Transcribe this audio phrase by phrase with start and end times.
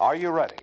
[0.00, 0.54] Are you ready?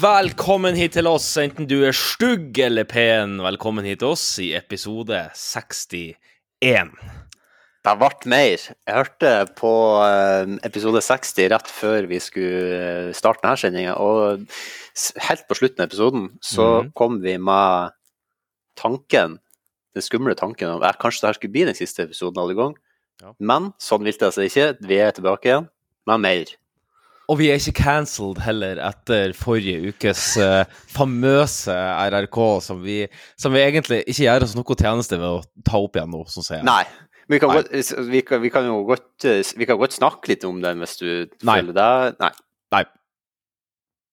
[0.00, 3.36] Velkommen hit til oss, enten du er stygg eller pen.
[3.44, 6.88] Velkommen hit til oss i episode 61.
[7.82, 8.62] Det ble mer.
[8.86, 9.70] Jeg hørte på
[10.06, 14.44] eh, episode 60 rett før vi skulle eh, starte denne sendinga, og
[15.26, 16.92] helt på slutten av episoden så Mhm.
[16.94, 17.90] kom vi med
[18.78, 19.38] tanken,
[19.94, 22.74] den skumle tanken om at kanskje dette skulle bli den siste episoden alle gang.
[23.20, 23.34] Ja.
[23.38, 24.68] Men sånn vil det seg ikke.
[24.86, 25.68] Vi er tilbake igjen
[26.06, 26.44] med mer.
[27.28, 31.72] Og vi er ikke cancelled heller etter forrige ukes uh, famøse
[32.10, 33.06] RRK, som vi,
[33.38, 36.44] som vi egentlig ikke gjør oss noe tjeneste ved å ta opp igjen nå, sånn
[36.46, 36.66] sier jeg.
[36.66, 36.84] Nei.
[37.32, 37.70] Vi kan, godt,
[38.12, 40.98] vi, kan, vi kan jo godt, eh, vi kan godt snakke litt om den hvis
[41.00, 41.06] du
[41.48, 41.58] Nei.
[41.62, 41.90] føler det.
[42.20, 42.32] Nei.
[42.76, 42.82] Nei.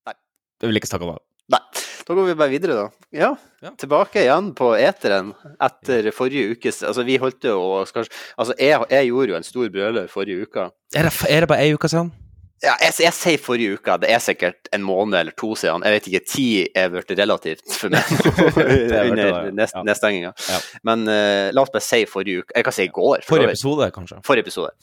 [0.07, 0.15] Nei.
[0.61, 1.23] Jeg vil ikke snakke om det.
[1.55, 1.61] Nei.
[2.09, 2.85] Da går vi bare videre, da.
[3.13, 3.29] Ja,
[3.61, 3.70] Ja.
[3.77, 9.09] tilbake igjen på eteren etter forrige ukes Altså, vi holdt jo å Altså, jeg, jeg
[9.11, 10.70] gjorde jo en stor brøler forrige uke.
[10.95, 12.09] Er det, er det bare ei uke siden?
[12.60, 15.84] Ja, jeg, jeg sier forrige uke, det er sikkert en måned eller to siden.
[15.88, 18.10] Jeg vet ikke, ti er blitt relativt for meg
[18.60, 19.38] er under ja.
[19.55, 19.84] nest, Ja.
[19.88, 20.34] nedstenginga.
[20.49, 20.57] Ja.
[20.90, 22.55] Men uh, la oss bare si forrige uke.
[22.57, 23.24] Jeg kan si i går.
[23.24, 24.20] for Forrige episode, kanskje?
[24.27, 24.74] Forrige episode.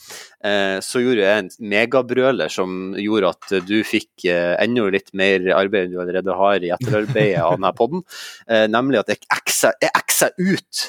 [0.41, 5.45] Uh, så gjorde jeg en megabrøler som gjorde at du fikk uh, enda litt mer
[5.57, 8.07] arbeid enn du allerede har i etterarbeidet av denne podden.
[8.47, 10.81] Eh, nemlig at jeg eksa, ut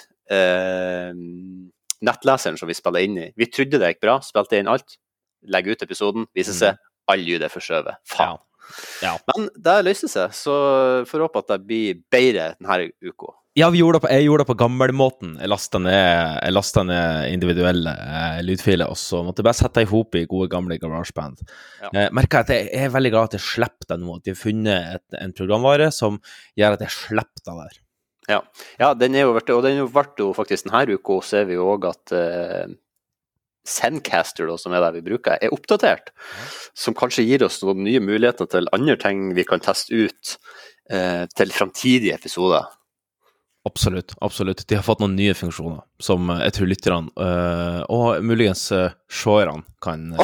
[2.05, 3.27] nettleseren som vi spiller inn i.
[3.39, 4.97] Vi trodde det gikk bra, spilte inn alt.
[5.47, 8.03] Legger ut episoden, viser seg all lyd er forskjøvet.
[8.11, 8.43] Faen.
[8.99, 9.13] Ja.
[9.31, 10.53] Men det løser seg, så
[11.07, 13.31] får håpe at det blir bedre denne uka.
[13.57, 15.29] Ja, vi gjorde det på, jeg gjorde det på gammelmåten.
[15.41, 15.95] Jeg lasta ned,
[16.43, 20.49] jeg ned individuelle eh, lydfiler, og så måtte jeg bare sette i hop i gode,
[20.51, 21.41] gamle garasjeband.
[21.81, 21.89] Ja.
[21.89, 24.37] Eh, merker at jeg er veldig glad at jeg slipper det nå, at de har
[24.37, 26.19] funnet et, en programvare som
[26.59, 27.79] gjør at jeg slipper det der.
[28.27, 28.41] Ja,
[28.83, 31.71] ja den er jo vært, og den ble jo faktisk denne uka, ser vi jo
[31.73, 32.77] òg at eh,
[33.67, 36.13] Zencaster, da, som er det vi bruker, er oppdatert.
[36.77, 40.37] Som kanskje gir oss noen nye muligheter til andre ting vi kan teste ut
[40.91, 42.67] eh, til framtidige episoder.
[43.67, 44.13] Absolutt.
[44.21, 44.63] absolutt.
[44.67, 49.65] De har fått noen nye funksjoner som jeg tror lytterne, øh, og muligens uh, seerne,
[49.83, 50.21] kan uh,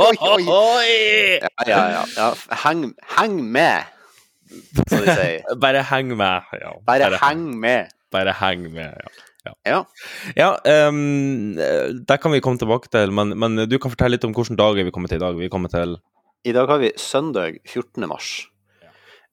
[0.00, 0.92] Oi, oi, oi!
[1.42, 2.04] Ja, ja, ja.
[2.16, 2.30] ja.
[2.64, 2.86] Heng,
[3.18, 3.90] heng med,
[4.86, 5.44] som de sier.
[5.64, 6.48] Bare heng med.
[6.62, 6.72] Ja.
[6.86, 7.92] Bare heng med.
[8.12, 9.12] Bare heng med, ja.
[9.42, 9.80] Ja.
[10.38, 11.56] Ja, ehm,
[12.06, 14.78] det kan vi komme tilbake til, men, men du kan fortelle litt om hvilken dag
[14.78, 15.38] vi kommer til i dag.
[15.38, 15.98] Vi kommer til
[16.46, 18.06] I dag har vi søndag 14.
[18.06, 18.51] mars.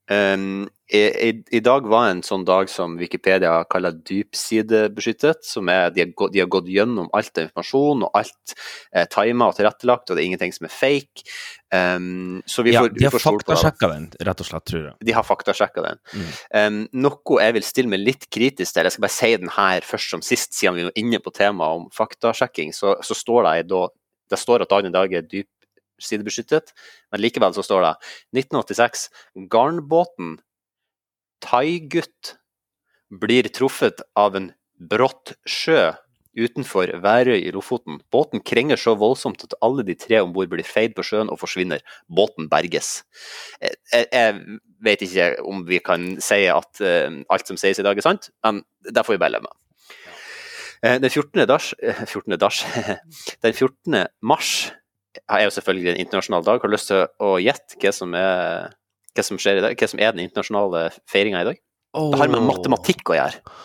[0.09, 5.43] Um, i, i, I dag var en sånn dag som Wikipedia kaller dypsidebeskyttet.
[5.45, 8.55] som er, de, har gått, de har gått gjennom alt av informasjon, og alt
[8.97, 11.25] er tima og tilrettelagt, og det er ingenting som er fake.
[11.69, 14.95] Um, så vi Ja, får, de har faktasjekka den, rett og slett, tror jeg.
[15.05, 16.01] De har faktasjekka den.
[16.09, 16.33] Mm.
[16.57, 19.85] Um, noe jeg vil stille meg litt kritisk til, jeg skal bare si den her
[19.85, 23.69] først som sist, siden vi er inne på temaet om faktasjekking, så, så står det
[23.69, 23.85] da
[24.29, 25.23] Det står at dagen i dag er
[25.99, 26.73] dypsidebeskyttet,
[27.11, 27.93] men likevel så står det
[28.41, 29.09] 1986.
[29.51, 30.37] Garnbåten
[31.43, 32.35] Thaigutt
[33.09, 35.91] blir truffet av en brått sjø
[36.39, 37.99] utenfor Værøy i Lofoten.
[38.13, 41.39] Båten krenger så voldsomt at alle de tre om bord blir feid på sjøen og
[41.41, 41.81] forsvinner.
[42.07, 43.01] Båten berges.
[43.59, 47.85] Jeg, jeg, jeg vet ikke om vi kan si at uh, alt som sies i
[47.87, 49.55] dag er sant, men det får vi bare leve med.
[50.79, 51.43] Eh, den 14.
[51.49, 52.37] Dars, eh, 14.
[52.39, 52.63] Dars
[53.43, 54.07] Den 14.
[54.21, 54.71] mars
[55.27, 56.61] er jo selvfølgelig en internasjonal dag.
[56.61, 58.69] Har du lyst til å gjette hva som er
[59.15, 59.75] hva som skjer i dag?
[59.79, 61.59] Hva som er den internasjonale feiringa i dag?
[61.97, 63.57] Det har med matematikk å gjøre.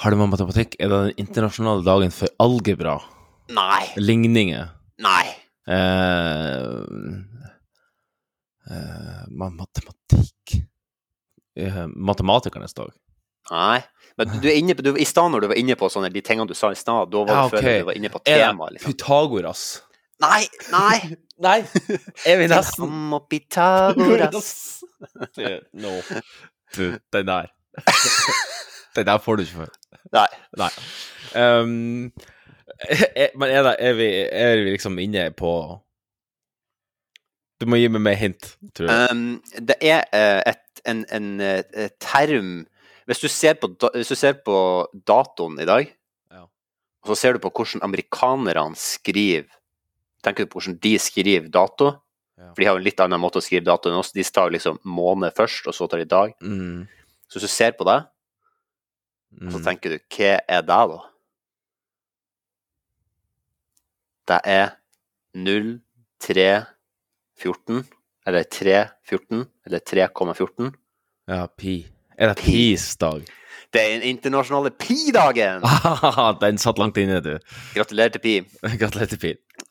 [0.00, 0.76] Har det med matematikk?
[0.80, 2.98] Er det den internasjonale dagen for algebra?
[3.54, 3.84] Nei.
[3.98, 4.70] Ligninger?
[5.02, 5.26] Nei.
[5.70, 6.66] Eh,
[8.70, 10.56] eh, matematikk
[11.60, 12.90] eh, Matematikernes dag?
[13.50, 13.80] Nei.
[14.18, 16.22] Men du er inne på, du, I stad når du var inne på sånne, de
[16.24, 18.76] tingene du sa i stad, da var Ja, du før du var inne på temaet.
[18.76, 18.92] Liksom.
[18.92, 19.64] Pythagoras?
[20.20, 21.16] Nei, nei!
[21.40, 21.60] Nei,
[22.28, 22.90] er vi nesten.
[25.72, 25.92] No.
[26.76, 27.48] Du, den der.
[28.96, 29.70] Den der får du ikke for.
[30.12, 30.26] Nei.
[30.58, 30.68] Nei.
[31.32, 32.10] Um,
[32.90, 35.52] er, men er, det, er, vi, er vi liksom inne på
[37.60, 39.14] Du må gi meg mer hint, tror jeg.
[39.14, 39.38] Um,
[39.68, 42.66] det er eh, et, en, en eh, term
[43.10, 44.56] hvis du, ser på, hvis du ser på
[45.06, 45.88] datoen i dag,
[46.30, 46.44] Ja.
[47.02, 49.48] og så ser du på hvordan amerikanerne skriver
[50.24, 51.86] Tenker du på hvordan de skriver dato?
[52.40, 52.48] Ja.
[52.52, 54.14] For de har jo en litt annen måte å skrive dato enn oss.
[54.16, 56.28] De tar liksom måned først, og så tar de dag.
[56.40, 56.80] Mm,
[57.30, 58.00] Så hvis du ser på det,
[59.38, 59.64] så mm.
[59.64, 60.98] tenker du hva er det, da?
[64.30, 64.66] Det er
[65.34, 67.84] 0314,
[68.26, 70.72] eller 314, eller 3,14.
[71.30, 71.74] Ja, pi.
[72.20, 73.22] Er det peace-dag?
[73.72, 75.62] Det er den internasjonale pi-dagen!
[76.42, 77.38] Den satt langt inne, du.
[77.72, 78.34] Gratulerer til pi.
[78.82, 79.30] Gratulerer til Pi.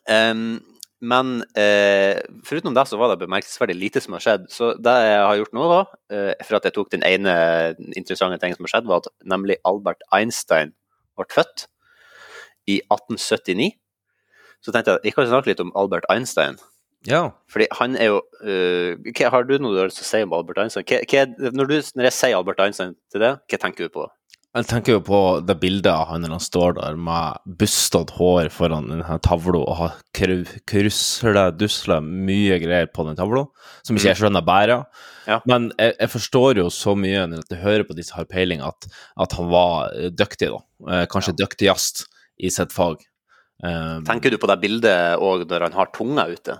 [0.09, 0.57] Um,
[0.99, 2.17] men eh,
[2.47, 4.47] foruten det så var det bemerkelsesverdig lite som har skjedd.
[4.51, 5.83] Så det jeg har gjort nå, da,
[6.15, 7.35] eh, for at jeg tok den ene
[7.93, 10.73] interessante tingen som har skjedd, var at nemlig Albert Einstein
[11.19, 11.67] ble født
[12.65, 13.71] i 1879.
[14.65, 16.57] Så tenkte jeg jeg kan snakke litt om Albert Einstein.
[17.07, 17.29] Ja.
[17.51, 20.23] Fordi han er jo uh, hva, Har du noe du har lyst til å si
[20.25, 20.87] om Albert Einstein?
[20.89, 24.07] Hva, hva, når, du, når jeg sier Albert Einstein til det, hva tenker du på?
[24.57, 28.47] Jeg tenker jo på det bildet av han når han står der med bustete hår
[28.49, 33.43] foran denne tavla og har krusle, dusle, mye greier på den tavla,
[33.85, 34.87] som ikke jeg skjønner bærer.
[35.29, 35.37] Ja.
[35.45, 38.65] Men jeg, jeg, forstår jo så mye når jeg hører på de som har peiling,
[38.65, 38.89] at,
[39.21, 40.63] at han var dyktig, da.
[40.95, 41.43] Eh, kanskje Ja.
[41.43, 42.07] dyktigst
[42.41, 43.05] i sitt fag.
[43.61, 46.57] Um, Tenker du på det bildet òg når han har tunga ute?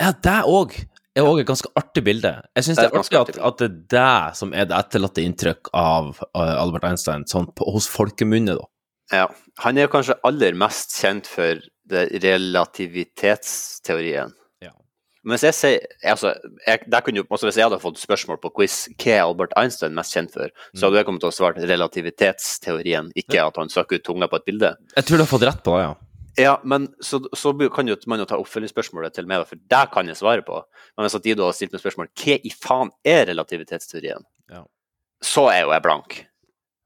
[0.00, 0.74] Ja, det òg
[1.14, 2.32] er òg et ganske artig bilde.
[2.56, 5.62] Jeg syns Det er artig at, at det er det som er det etterlatte inntrykk
[5.78, 6.04] av
[6.34, 8.64] uh, Albert Einstein sånn på, hos folkemunne, da.
[9.14, 9.26] Ja.
[9.62, 11.54] Han er kanskje aller mest kjent for
[12.24, 14.30] relativitetsteorien.
[14.64, 14.72] Ja.
[15.22, 15.78] Men hvis jeg sier
[16.10, 16.28] altså,
[16.64, 20.14] jeg, kunne altså Hvis jeg hadde fått spørsmål på quiz hva er Albert Einstein mest
[20.16, 24.06] kjent for, så hadde jeg kommet til å svare relativitetsteorien, ikke at han søker ut
[24.08, 24.70] tunga på et bilde.
[24.96, 25.94] Jeg tror du har fått rett på det, ja.
[26.38, 30.06] Ja, men så, så kan jo man jo ta oppfølgingsspørsmålet til meg, for det kan
[30.10, 30.60] jeg svare på.
[30.96, 34.64] Men hvis at de da har stilt meg spørsmål hva i faen er relativitetsteorien, Ja.
[35.22, 36.16] så er jo jeg blank.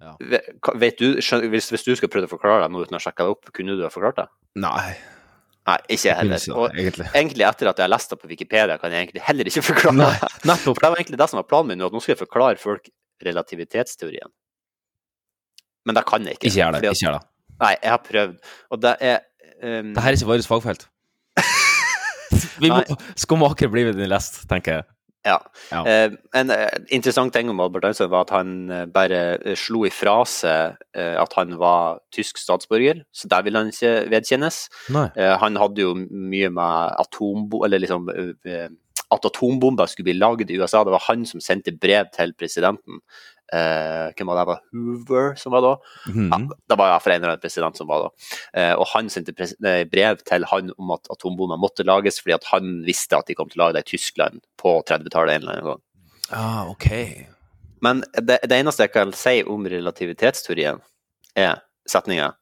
[0.00, 0.12] Ja.
[0.20, 0.42] Ve-
[0.78, 3.32] Vet du, hvis, hvis du skulle prøve å forklare det nå uten å sjekke det
[3.32, 4.26] opp, kunne du ha forklart det?
[4.56, 4.96] Nei,
[5.68, 6.40] Nei, ikke heller.
[6.56, 7.06] Og egentlig.
[7.12, 9.96] egentlig etter at jeg har lest det på Wikipedia, kan jeg egentlig heller ikke forklare
[9.98, 10.30] Nei, det.
[10.48, 10.76] nettopp.
[10.78, 12.88] For det var egentlig det som var planen min at nå skal jeg forklare folk
[13.26, 14.30] relativitetsteorien.
[15.88, 16.46] Men det kan jeg ikke.
[16.48, 16.84] Ikke gjør det.
[16.84, 17.26] at- Ikke gjør det.
[17.58, 18.34] Nei, jeg har prøvd,
[18.70, 19.20] og det er
[19.62, 20.87] um, Dette er ikke vårt fagfelt.
[22.62, 22.82] Vi må
[23.19, 24.88] skomaker bli ved din lest, tenker jeg.
[25.26, 25.38] Ja.
[25.72, 25.82] Ja.
[25.84, 26.52] Eh, en
[26.94, 31.16] interessant ting om Albert Einstein var at han eh, bare eh, slo ifra seg eh,
[31.20, 34.60] at han var tysk statsborger, så der ville han ikke vedkjennes.
[34.94, 37.64] Eh, han hadde jo mye med atombo...
[37.66, 38.08] Eller liksom
[39.08, 40.84] At atombomber skulle bli lagd i USA.
[40.84, 43.00] Det var han som sendte brev til presidenten.
[43.52, 44.44] Eh, hvem var det?
[44.50, 45.72] Var Hoover som var da?
[46.12, 46.28] Mm.
[46.28, 48.10] Ja, det var iallfall en eller annen president som var da.
[48.52, 49.34] Eh, og han sendte
[49.92, 53.48] brev til han om at atombomber måtte lages, fordi at han visste at de kom
[53.48, 55.84] til å lage det i Tyskland på 30-tallet en eller annen gang.
[56.28, 56.88] Ah, ok.
[57.84, 60.82] Men det, det eneste jeg kan si om relativitetsteorien,
[61.38, 62.34] er setninga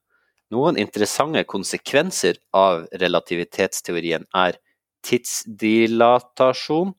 [0.55, 4.61] Noen interessante konsekvenser av relativitetsteorien er
[5.07, 6.93] tidsdilatasjon,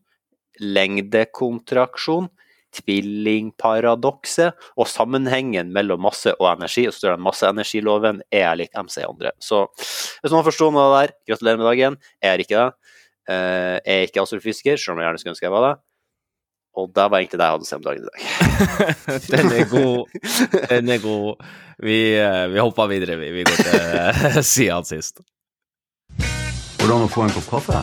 [0.60, 2.28] lengdekontraksjon,
[2.76, 6.88] tvillingparadokset og sammenhengen mellom masse og energi.
[6.90, 9.32] Og så står det masseenergiloven er lik MC andre.
[9.40, 9.64] Så
[10.22, 12.00] hvis noen forstår noe av det der, gratulerer med dagen.
[12.24, 12.94] Jeg er ikke det.
[13.28, 15.76] Eh, Jeg er ikke astrofysiker, selv om jeg gjerne skulle ønske jeg var det.
[16.78, 18.20] Og det var egentlig det jeg hadde å si om dagen i dag.
[19.34, 20.02] Den er god.
[20.70, 21.48] Den er god.
[21.82, 23.32] Vi, eh, vi hopper videre, vi.
[23.40, 25.24] Vi går til siden sist.
[26.78, 27.82] Hvordan å få en kopp kaffe?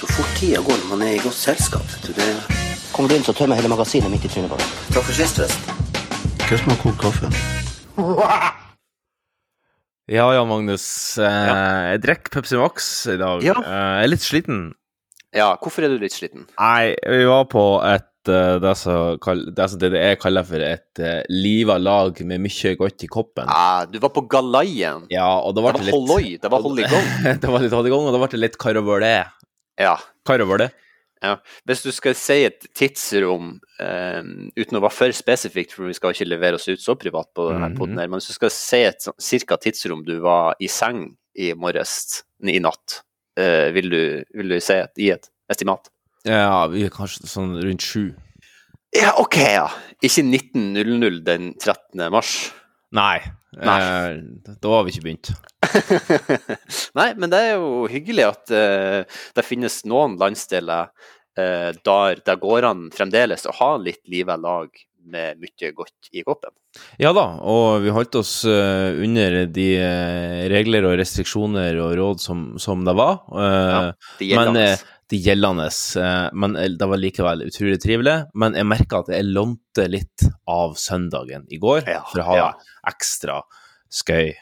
[0.00, 1.86] Så fort tida går når man er i godt selskap.
[1.94, 2.18] vet du.
[2.18, 2.65] Det
[2.96, 4.70] Kommer du inn, så tømmer jeg hele magasinet midt i trynet på deg.
[4.94, 5.82] Takk for sist, forresten.
[6.46, 7.28] Hva som har kokt kaffe?
[10.16, 10.84] Ja, Jan Magnus.
[11.18, 11.52] Eh,
[11.92, 13.42] jeg drikker Pepsi Max i dag.
[13.44, 13.56] Ja.
[13.58, 14.60] Eh, jeg er litt sliten.
[15.36, 16.46] Ja, hvorfor er du litt sliten?
[16.56, 21.02] Nei, vi var på et eh, det som kall- det som DDE kaller for et
[21.02, 23.50] uh, liva lag med mye godt i koppen.
[23.50, 25.04] Ja, du var på galaien.
[25.12, 26.32] Ja, og da Det ble var det litt holloi.
[26.40, 27.12] Det var hold i gang.
[27.42, 29.12] det var litt hold i gang, og da ble det litt caravole.
[29.82, 29.96] Ja.
[30.24, 30.70] Caravole.
[31.66, 34.22] Hvis du skal si et tidsrom, eh,
[34.56, 37.48] uten å være for spesifikt, for vi skal ikke levere oss ut så privat på
[37.50, 37.76] denne Mhm.
[37.78, 39.12] podden her, men hvis du skal si et ca.
[39.18, 43.02] cirka tidsrom du var i seng i morges, i natt,
[43.36, 45.88] eh, vil, du, vil du si et, gi et estimat?
[46.24, 48.14] Ja, vi er kanskje sånn rundt sju.
[48.94, 49.68] Ja, OK, ja.
[50.02, 52.10] Ikke 19.00 den 13.
[52.10, 52.52] mars.
[52.94, 53.18] Nei.
[53.56, 53.76] Nei.
[53.82, 55.30] Eh, da har vi ikke begynt.
[56.98, 62.36] Nei, men det er jo hyggelig at uh, det finnes noen landsdeler uh, der det
[62.42, 64.70] går an fremdeles å ha litt livet lag
[65.06, 66.50] med mye godt i koppen.
[66.98, 69.66] Ja da, og vi holdt oss eh, under de
[70.50, 73.20] regler og restriksjoner og råd som, som det var.
[73.30, 73.78] Ja,
[74.18, 74.72] Det men gjelder.
[74.74, 75.66] eh, de gjeldende.
[76.02, 78.16] eh, men eh, det var likevel utrolig trivelig.
[78.34, 82.36] Men jeg merka at jeg lånte litt av søndagen i går Ja, for å ha
[82.40, 82.48] ja.
[82.90, 83.40] ekstra
[83.92, 84.32] skøy.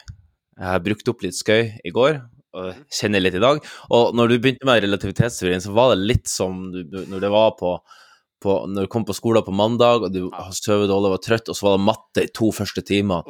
[0.55, 2.21] Jeg har brukt opp litt skøy i går,
[2.55, 3.59] og kjenner litt i dag.
[3.91, 6.81] Og når du begynte med relativitetsteorien, så var det litt som du,
[7.11, 7.75] når det var på,
[8.41, 11.23] på Når du kom på skolen på mandag, og du har sovet dårlig og var
[11.25, 13.27] trøtt, og så var det matte i to første timer.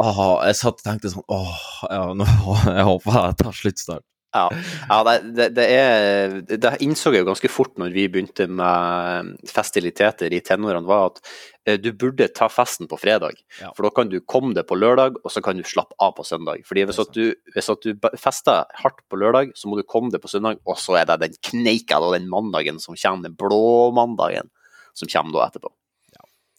[0.00, 1.60] Åh, jeg satt og tenkte sånn Åh,
[1.92, 2.26] ja, nå,
[2.66, 4.06] jeg håper jeg tar slutt snart.
[4.34, 4.48] Ja,
[4.88, 9.34] ja det, det, det er Det innså jeg jo ganske fort når vi begynte med
[9.46, 11.20] festiliteter i tenårene, var at
[11.68, 13.38] eh, du burde ta festen på fredag.
[13.60, 13.70] Ja.
[13.76, 16.26] For da kan du komme deg på lørdag, og så kan du slappe av på
[16.26, 16.66] søndag.
[16.66, 20.10] Fordi hvis at du, hvis at du fester hardt på lørdag, så må du komme
[20.14, 23.38] deg på søndag, og så er det den kneika og den mandagen som kommer, den
[23.38, 24.50] blå mandagen
[24.98, 25.70] som kommer da etterpå.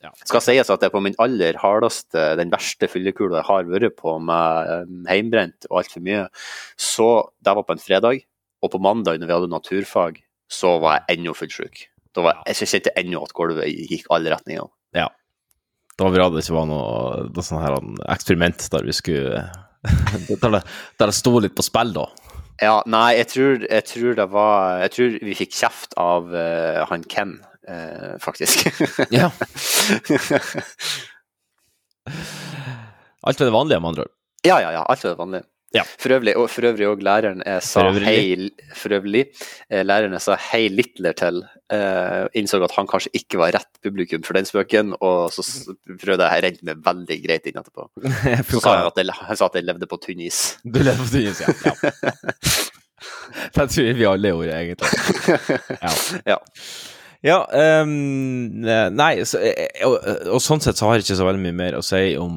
[0.06, 0.12] Ja.
[0.22, 3.98] Skal sies at det er på min aller hardeste, den verste fyllekula jeg har vært
[3.98, 6.28] på med heimbrent og altfor mye,
[6.78, 7.10] så
[7.42, 8.24] det var på en fredag,
[8.64, 10.22] og på mandag når vi hadde naturfag,
[10.52, 11.88] så var jeg ennå fullsjuk.
[12.16, 14.70] Da var jeg, jeg kjente ennå at gulvet gikk alle retninger.
[14.96, 15.10] Ja.
[15.96, 17.78] Det var bra det ikke var noe, noe sånn her
[18.12, 19.46] eksperiment der vi skulle
[20.42, 20.62] Der det,
[20.98, 22.08] der det sto litt på spill, da.
[22.64, 26.82] Ja, nei, jeg tror, jeg tror det var Jeg tror vi fikk kjeft av uh,
[26.90, 27.36] han Ken,
[27.68, 28.68] eh, faktisk.
[29.16, 29.32] Ja.
[33.26, 34.14] Alt ved det vanlige, med andre ord.
[34.46, 34.86] Ja, ja, ja.
[34.86, 35.48] Alt ved det vanlige.
[35.76, 35.84] Ja.
[35.84, 39.26] For øvrig, og for øvrig og læreren jeg sa hei For øvrig.
[39.70, 41.42] Eh, læreren jeg sa hei Littler til,
[41.74, 45.44] eh, innså at han kanskje ikke var rett publikum for den spøken, og så
[46.00, 47.90] prøvde jeg å rente meg veldig greit inn etterpå.
[48.54, 50.42] Så sa jeg at jeg, han sa at jeg levde på tynn is.
[50.64, 51.52] Du levde på tynn is, ja.
[51.66, 51.76] ja.
[53.56, 54.88] Det tror jeg vi alle gjorde, egentlig.
[55.82, 55.92] Ja.
[56.36, 56.38] Ja.
[57.26, 57.40] Ja,
[57.82, 59.96] um, nei, så, eh, og,
[60.36, 62.36] og sånn sett så har jeg ikke så veldig mye mer å si om,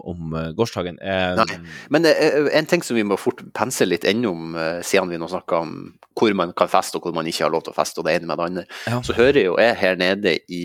[0.00, 0.96] om eh, gårsdagen.
[1.02, 1.58] Um, Nei.
[1.92, 5.28] Men eh, en ting som vi må fort pense litt innom, eh, siden vi nå
[5.28, 5.74] snakker om
[6.16, 8.16] hvor man kan feste og hvor man ikke har lov til å feste, og det
[8.16, 9.02] ene med det andre, Ja.
[9.04, 10.64] så hører jo jeg her nede i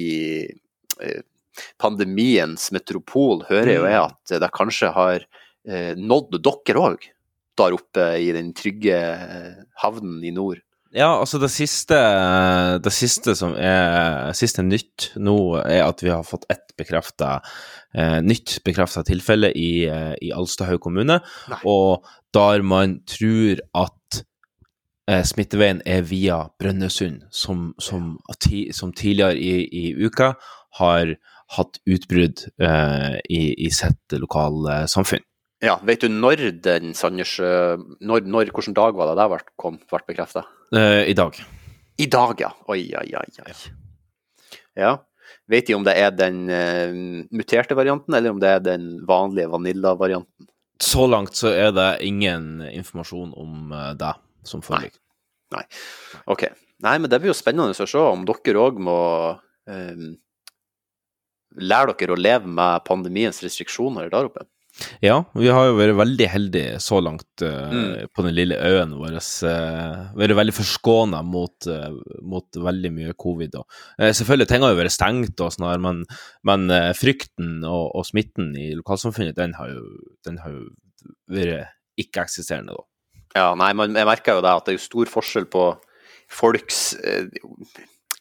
[1.03, 1.20] eh,
[1.82, 5.27] pandemiens metropol, hører jo jeg at det kanskje har
[5.67, 7.10] eh, nådd dere òg,
[7.60, 9.51] der oppe i den trygge eh,
[9.84, 10.63] havnen i nord.
[10.96, 11.98] Ja, altså det siste,
[12.80, 17.42] det siste som er siste nytt nå, er at vi har fått ett bekrefta
[17.96, 21.20] eh, nytt bekrefta tilfelle i, eh, i Alstahaug kommune,
[21.52, 21.60] Nei.
[21.68, 24.22] og der man tror at
[25.12, 30.34] eh, smitteveien er via Brønnøysund, som, som, ti, som tidligere i, i uka
[30.80, 31.16] har
[31.58, 35.28] hatt utbrudd eh, i, i sitt lokale samfunn.
[35.65, 39.79] Ja, vet du når den Sanders når, når, Hvilken dag var det det ble, kom,
[39.89, 40.45] ble bekrefta?
[40.75, 41.39] Eh, I dag.
[41.98, 42.51] I dag, ja.
[42.69, 43.27] Oi, oi, oi.
[43.45, 43.55] oi.
[44.77, 44.98] Ja.
[45.50, 46.91] Vet de om det er den uh,
[47.34, 50.50] muterte varianten, eller om det er den vanlige vanilla-varianten?
[50.81, 54.12] Så langt så er det ingen informasjon om uh, det
[54.45, 55.00] som foreligger.
[56.25, 56.48] Ok.
[56.84, 58.98] Nei, men det blir jo spennende å se om dere òg må
[59.69, 60.01] eh,
[61.55, 64.43] lære dere å leve med pandemiens restriksjoner der oppe.
[65.00, 68.08] Ja, vi har jo vært veldig heldige så langt uh, Mm.
[68.12, 69.15] på den lille øen vår.
[69.48, 73.55] Uh, vært veldig forskåna mot, uh, mot veldig mye covid.
[74.00, 76.03] Selvfølgelig, ting har jo vært stengt, og sånn her, men,
[76.44, 76.67] men
[76.98, 79.86] frykten og, og smitten i lokalsamfunnet, den har jo,
[80.27, 80.65] den har jo
[81.32, 82.86] vært ikke-eksisterende, da.
[83.36, 85.63] Ja, nei, men jeg merker jo det at det er jo stor forskjell på
[86.32, 86.96] folks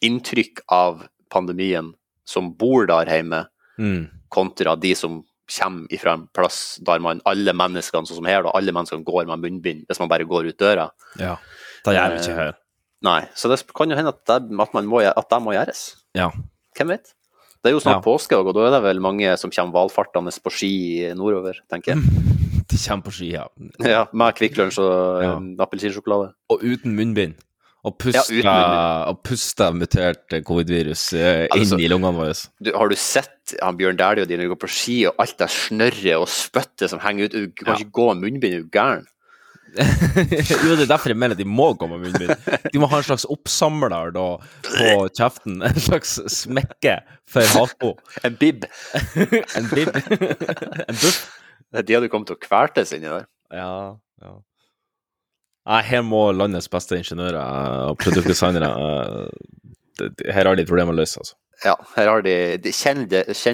[0.05, 1.93] inntrykk av pandemien
[2.29, 3.47] som bor der hjemme,
[3.79, 4.05] Mm.
[4.31, 8.53] kontra de som kommer ifra en plass der man alle menneskene, sånn som her, da,
[8.57, 10.91] alle menneskene går med munnbind hvis man bare går ut døra.
[11.21, 11.37] Ja.
[11.85, 12.55] Det gjør vi ikke Eh, her.
[13.05, 15.83] Nei, så det kan jo hende at det, at man må, at det må gjøres.
[16.17, 16.31] Ja.
[16.79, 17.13] Hvem vet?
[17.63, 18.05] Det er jo snart Ja.
[18.05, 22.03] påske, og da er det vel mange som kommer valfartende på ski nordover, tenker jeg.
[22.69, 23.45] De kommer på ski, ja.
[23.85, 25.29] Ja, Med Kvikk Lunsj og Ja.
[25.35, 25.65] ja.
[25.65, 26.33] appelsinsjokolade.
[26.51, 27.35] Og uten munnbind.
[27.85, 32.35] Og puste, Ja, og puste mutert covid-virus eh, Altså- inn i lungene våre.
[32.65, 35.51] Du, har du sett han Bjørn Dæhlie og de går på ski, og alt det
[35.53, 37.33] snørret og spyttet som henger ut?
[37.37, 37.81] Du kan Ja.
[37.83, 39.05] ikke gå med munnbind, er du gæren?
[39.75, 42.31] jo, det er derfor jeg mener at de må gå med munnbind.
[42.73, 44.27] De må ha en slags oppsamler da,
[44.63, 45.57] på kjeften.
[45.67, 47.95] En slags smekke for hako.
[48.25, 48.65] En bib.
[49.59, 49.91] En bib.
[49.91, 51.25] en buff.
[51.75, 53.27] De hadde kommet til å kvertes inni der.
[53.53, 54.37] Ja, ja.
[55.65, 61.23] Nei, her må landets beste ingeniører og produktdesignere eh, Her har de problemer å løse,
[61.23, 61.39] altså.
[61.65, 63.45] Ja, her har de, de Kjenn deres,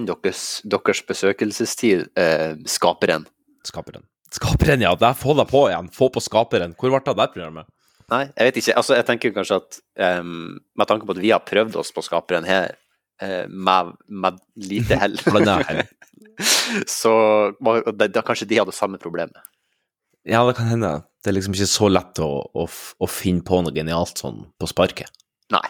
[0.64, 3.29] deres besøkelsestid, eh, skaperen.
[3.69, 4.07] Skaperen.
[4.35, 4.95] Skaperen, ja.
[4.99, 5.90] Der, få deg på igjen.
[5.95, 6.75] Få på skaperen.
[6.79, 7.69] Hvor ble det av det programmet?
[8.11, 8.76] Nei, jeg vet ikke.
[8.81, 9.79] Altså, jeg tenker kanskje at
[10.19, 12.73] um, med tanke på at vi har prøvd oss på skaperen her
[13.23, 15.14] uh, med, med lite hell,
[17.00, 17.12] så
[17.61, 19.38] da kanskje de hadde samme problemet.
[20.26, 20.95] Ja, det kan hende.
[21.21, 24.69] Det er liksom ikke så lett å, å, å finne på noe genialt sånn på
[24.71, 25.11] sparket.
[25.53, 25.67] Nei.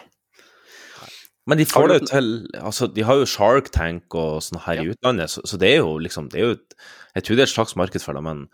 [1.49, 2.27] Men de får det jo til
[2.61, 5.79] Altså, de har jo Shark Tank og sånn her i utlandet, så, så det er
[5.81, 6.75] jo liksom det er jo, et-
[7.17, 8.45] Jeg tror det er et slags marked for det, men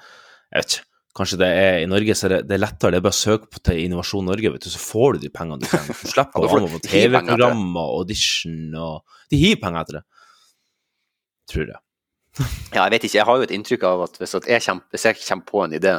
[0.54, 0.84] jeg vet ikke.
[1.18, 2.92] Kanskje det er i Norge så er det, det er lettere.
[2.94, 5.32] Det er bare å søke på til Innovasjon Norge, vet du, så får du de
[5.34, 5.98] pengene du trenger.
[5.98, 7.48] Du slipper å noe på de gir penger etter det.
[7.50, 10.04] TV-program og audition og De gir penger etter det.
[11.51, 11.82] Tror jeg.
[12.75, 13.18] Ja, jeg vet ikke.
[13.18, 15.74] Jeg har jo et inntrykk av at hvis, jeg, kommer, hvis jeg kommer på en
[15.80, 15.96] idé,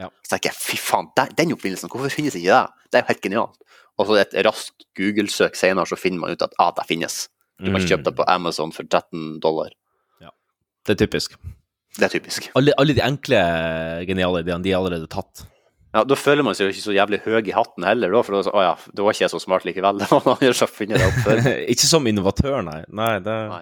[0.00, 0.08] Ja.
[0.24, 2.88] Så tenker jeg fy faen, der, den oppfinnelsen, hvorfor finnes ikke det?
[2.90, 3.58] Det er jo helt genialt.
[4.00, 7.26] Og så et raskt Google-søk senere, så finner man ut at ah, det finnes.
[7.60, 7.88] Du kan Mm.
[7.90, 9.74] kjøpe det på Amazon for 13 dollar.
[10.88, 11.34] Det er typisk.
[11.98, 12.46] Det er typisk.
[12.56, 13.36] Alle, alle de enkle,
[14.08, 15.42] geniale ideene, de er allerede tatt.
[15.92, 18.38] Ja, Da føler man seg jo ikke så jævlig høy i hatten heller, da, for
[18.38, 19.98] da, å ja, da var ikke jeg så smart likevel.
[20.00, 21.42] Det var noen som funnet det opp før.
[21.74, 22.78] ikke som innovatør, nei.
[22.88, 23.60] Nei, det Nei.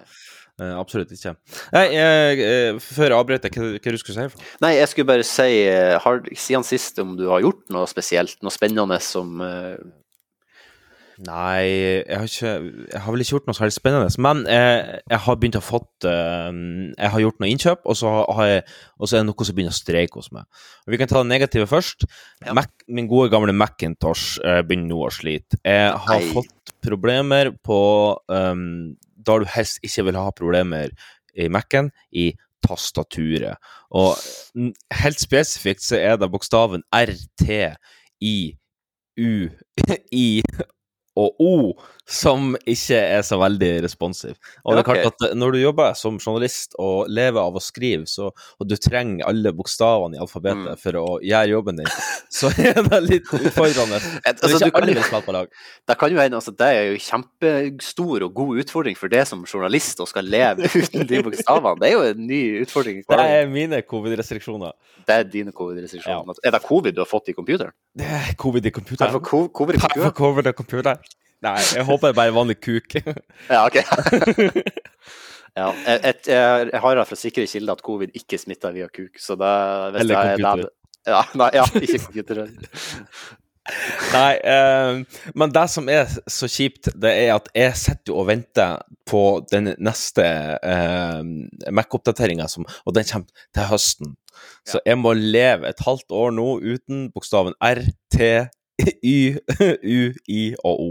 [0.61, 1.35] Eh, absolutt ikke.
[1.75, 4.43] Nei, jeg, eh, før jeg avbryter, hva, hva du skulle si?
[4.63, 8.37] Nei, jeg skulle bare si, eh, har, siden sist, om du har gjort noe spesielt,
[8.45, 9.79] noe spennende som eh,
[11.19, 11.67] Nei,
[12.07, 12.51] jeg har, ikke,
[12.93, 14.11] jeg har vel ikke gjort noe særlig spennende.
[14.23, 16.47] Men eh, jeg har begynt å fått eh,
[16.93, 18.61] Jeg har gjort noe innkjøp, og så, har jeg,
[18.95, 20.47] og så er det noe som begynner å streike hos meg.
[20.87, 22.07] Og Vi kan ta det negative først.
[22.45, 22.55] Ja.
[22.55, 25.59] Mac, min gode gamle Macintosh eh, begynner nå å slite.
[25.59, 26.31] Jeg har Nei.
[26.37, 27.81] fått problemer på
[28.31, 28.95] um,
[29.25, 30.93] Da du helst ikke vil ha problemer
[31.35, 32.31] i Mac-en, i
[32.65, 33.59] tastaturet.
[33.95, 34.15] Og
[35.01, 37.61] helt spesifikt så er det bokstaven R, T,
[38.21, 38.37] I,
[39.19, 39.31] U,
[40.25, 40.41] I
[41.19, 41.55] og O
[42.09, 44.31] som ikke er så veldig responsiv.
[44.65, 48.07] Og det er klart at når du jobber som journalist og lever av å skrive,
[48.09, 50.79] så, og du trenger alle bokstavene i alfabetet Mm.
[50.81, 51.91] for å gjøre jobben din,
[52.33, 53.99] så er det litt utfordrende.
[54.25, 55.51] et, Det er altså, du ikke kan, alle jo- vil på lag.
[55.91, 59.45] Det kan jo hende altså, det er jo kjempestor og god utfordring for det som
[59.45, 61.77] journalist å skal leve uten de bokstavene.
[61.83, 64.73] Det er jo en ny utfordring Det er mine covid-restriksjoner.
[65.05, 66.41] Det er dine covid-restriksjoner.
[66.45, 67.73] Er det covid du har fått i computeren?
[67.97, 69.21] Det er covid i computeren.
[69.21, 71.08] covid i computeren?
[71.45, 72.95] Nei, jeg håper det er bare vanlig kuk.
[73.53, 73.77] Ja, ok.
[75.59, 79.37] ja, jeg, jeg, jeg har fra sikre kilder at covid ikke smitter via kuk, så
[79.39, 79.53] det
[79.95, 80.73] hvis Eller er- computer.
[81.07, 82.43] Ja, nei, ja, ikke computer.
[84.13, 84.99] Nei, eh,
[85.37, 88.79] men det som er så kjipt, det er at jeg sitter og venter
[89.09, 91.19] på den neste eh,
[91.69, 94.15] Mac-oppdateringa, og den kommer til høsten.
[94.67, 98.31] Så jeg må leve et halvt år nå uten bokstaven R, T,
[99.03, 99.15] Y,
[99.95, 100.89] U, I og O.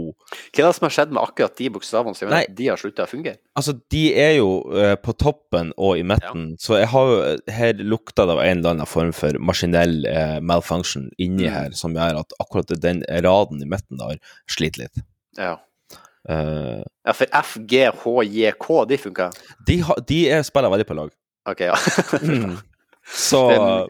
[0.53, 2.77] Hva er det som har skjedd med akkurat de bokstavene som gjør at de har
[2.81, 3.39] slutta å fungere?
[3.57, 7.21] Altså, de er jo uh, på toppen og i midten, så jeg har jo
[7.55, 11.53] Her lukta det av en eller annen form for maskinell uh, malfunction inni Mm.
[11.55, 14.19] her, som gjør at akkurat den raden i midten der
[14.51, 15.01] sliter litt.
[15.39, 15.55] Ja.
[16.29, 19.29] Uh, ja, for F, G, H, J, K, de funka?
[19.65, 21.09] de, har- de er, spiller veldig på lag.
[21.49, 21.77] OK, ja.
[22.21, 22.57] Mm.
[23.09, 23.87] Så Den,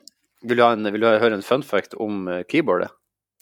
[0.48, 2.88] Vil du, ha en, vil du høre en fun fact om eh, keyboardet?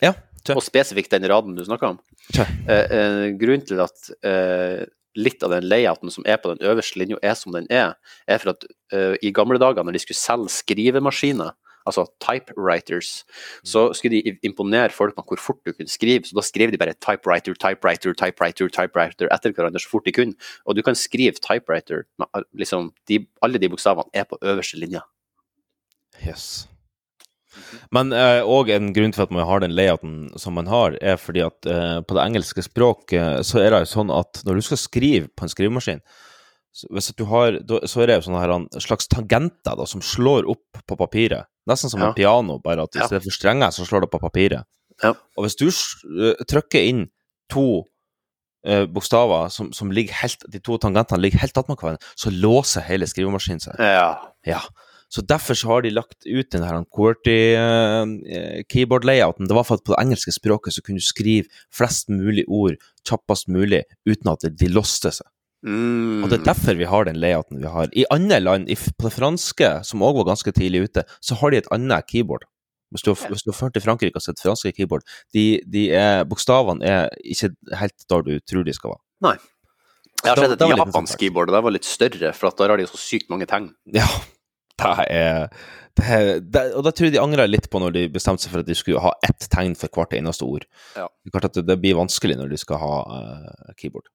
[0.02, 0.14] Ja.
[0.56, 2.00] Og spesifikt den raden du snakka om.
[2.38, 4.86] Eh, eh, grunnen til at eh,
[5.18, 7.96] litt av den layouten som er på den øverste linja, er som den er,
[8.30, 11.56] er for at eh, i gamle dager, når de skulle selge skrivemaskiner,
[11.88, 13.24] altså typewriters,
[13.64, 16.80] så skulle de imponere folk med hvor fort du kunne skrive, så da skrev de
[16.82, 20.36] bare typewriter, typewriter, typewriter, typewriter etter hverandre så fort de kunne.
[20.68, 25.06] Og du kan skrive typewriter med liksom de, Alle de bokstavene er på øverste linja.
[26.28, 26.68] Yes.
[27.92, 31.44] Men òg en grunn til at man har den layouten som man har, er fordi
[31.46, 34.66] at eh, på det engelske språk eh, så er det jo sånn at når du
[34.68, 36.02] skal skrive på en skrivemaskin,
[36.78, 37.58] så, hvis du har,
[37.90, 41.48] så er det jo sånne her, slags tangenter da, som slår opp på papiret.
[41.68, 42.10] Nesten som Ja.
[42.12, 43.18] et piano, bare at hvis Ja.
[43.18, 44.64] er for strenge, så slår det på papiret.
[45.04, 45.14] Ja.
[45.38, 47.08] Og hvis du eh, trykker inn
[47.50, 47.84] to
[48.68, 52.84] uh, bokstaver som, som ligger helt, de to tangentene ligger helt attmed hverandre, så låser
[52.84, 53.78] hele skrivemaskinen seg.
[53.80, 54.10] Ja.
[54.46, 54.60] Ja,
[55.08, 59.48] så derfor så har de lagt ut den her QWERTY uh, keyboard-layouten.
[59.48, 62.76] Det var for at på det engelske språket så kunne du skrive flest mulig ord
[63.08, 65.28] kjappest mulig uten at de låste seg.
[65.66, 66.24] Mm.
[66.24, 67.90] Og det er derfor vi har den layouten vi har.
[67.96, 71.52] I andre land, i, på det franske, som òg var ganske tidlig ute, så har
[71.52, 72.46] de et annet keyboard.
[72.94, 75.04] Hvis du, hvis du har ført til Frankrike og sett franske keyboard,
[75.36, 79.04] de, de er, bokstavene er ikke helt der du tror de skal være.
[79.28, 79.36] Nei.
[80.24, 82.88] Jeg har sett et japansk keyboard, og det var litt større, for der har de
[82.90, 83.70] så sykt mange tegn.
[83.94, 84.08] Ja,
[84.86, 85.48] er,
[85.98, 88.54] det er det, Og da tror jeg de angrer litt på når de bestemte seg
[88.54, 90.68] for at de skulle ha ett tegn for hvert eneste ord.
[90.96, 91.08] Ja.
[91.26, 94.10] Det det, blir vanskelig når de skal ha uh, keyboard.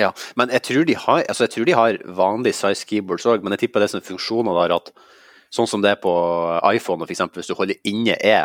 [0.00, 3.42] Ja, men jeg tror de har, altså jeg tror de har vanlig size keyboards òg,
[3.42, 4.92] men jeg tipper det er funksjoner der at
[5.52, 6.12] sånn som det er på
[6.70, 8.38] iPhone, eksempel, hvis du holder inne E,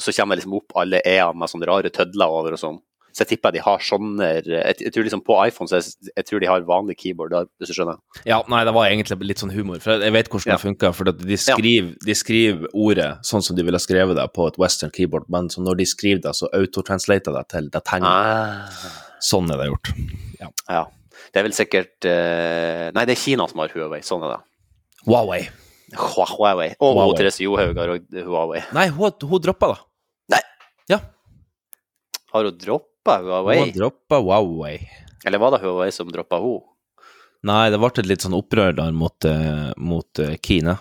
[0.00, 2.78] så kommer det liksom opp alle E-ene med sånne rare tødler over og sånn.
[3.10, 6.26] Så jeg tipper de har sånne Jeg, jeg tror liksom på iPhone så jeg, jeg
[6.28, 7.98] tror de har vanlig keyboard, hvis du skjønner.
[8.28, 10.58] Ja, nei, det var egentlig litt sånn humor, for jeg vet hvordan Ja.
[10.58, 10.94] det funker.
[10.94, 14.92] For de, skriver, de skriver ordet sånn som de ville skrevet det på et western
[14.94, 18.10] keyboard, men så når de skriver det, så autotranslater det til det tegnet.
[18.10, 18.94] Ah.
[19.20, 19.92] Sånn er det gjort.
[20.40, 20.84] Ja.
[21.30, 24.00] Det er vel sikkert eh, Nei, det er Kina som har Huawei.
[24.06, 24.40] Sånn er det.
[25.06, 25.42] Huawei.
[25.94, 26.70] Huawei.
[26.80, 27.16] Og Huawei.
[27.18, 27.92] Therese Johaug har
[28.24, 28.62] Huawei.
[28.76, 29.80] Nei, hun, hun droppa det.
[32.30, 32.58] Har hun
[33.00, 33.58] droppa Huawei?
[33.58, 34.88] Hun droppa Huawei.
[35.24, 36.66] Eller var det Huawei som droppa henne?
[37.42, 40.76] Nei, det ble et litt sånn opprør der mot, eh, mot eh, Kina.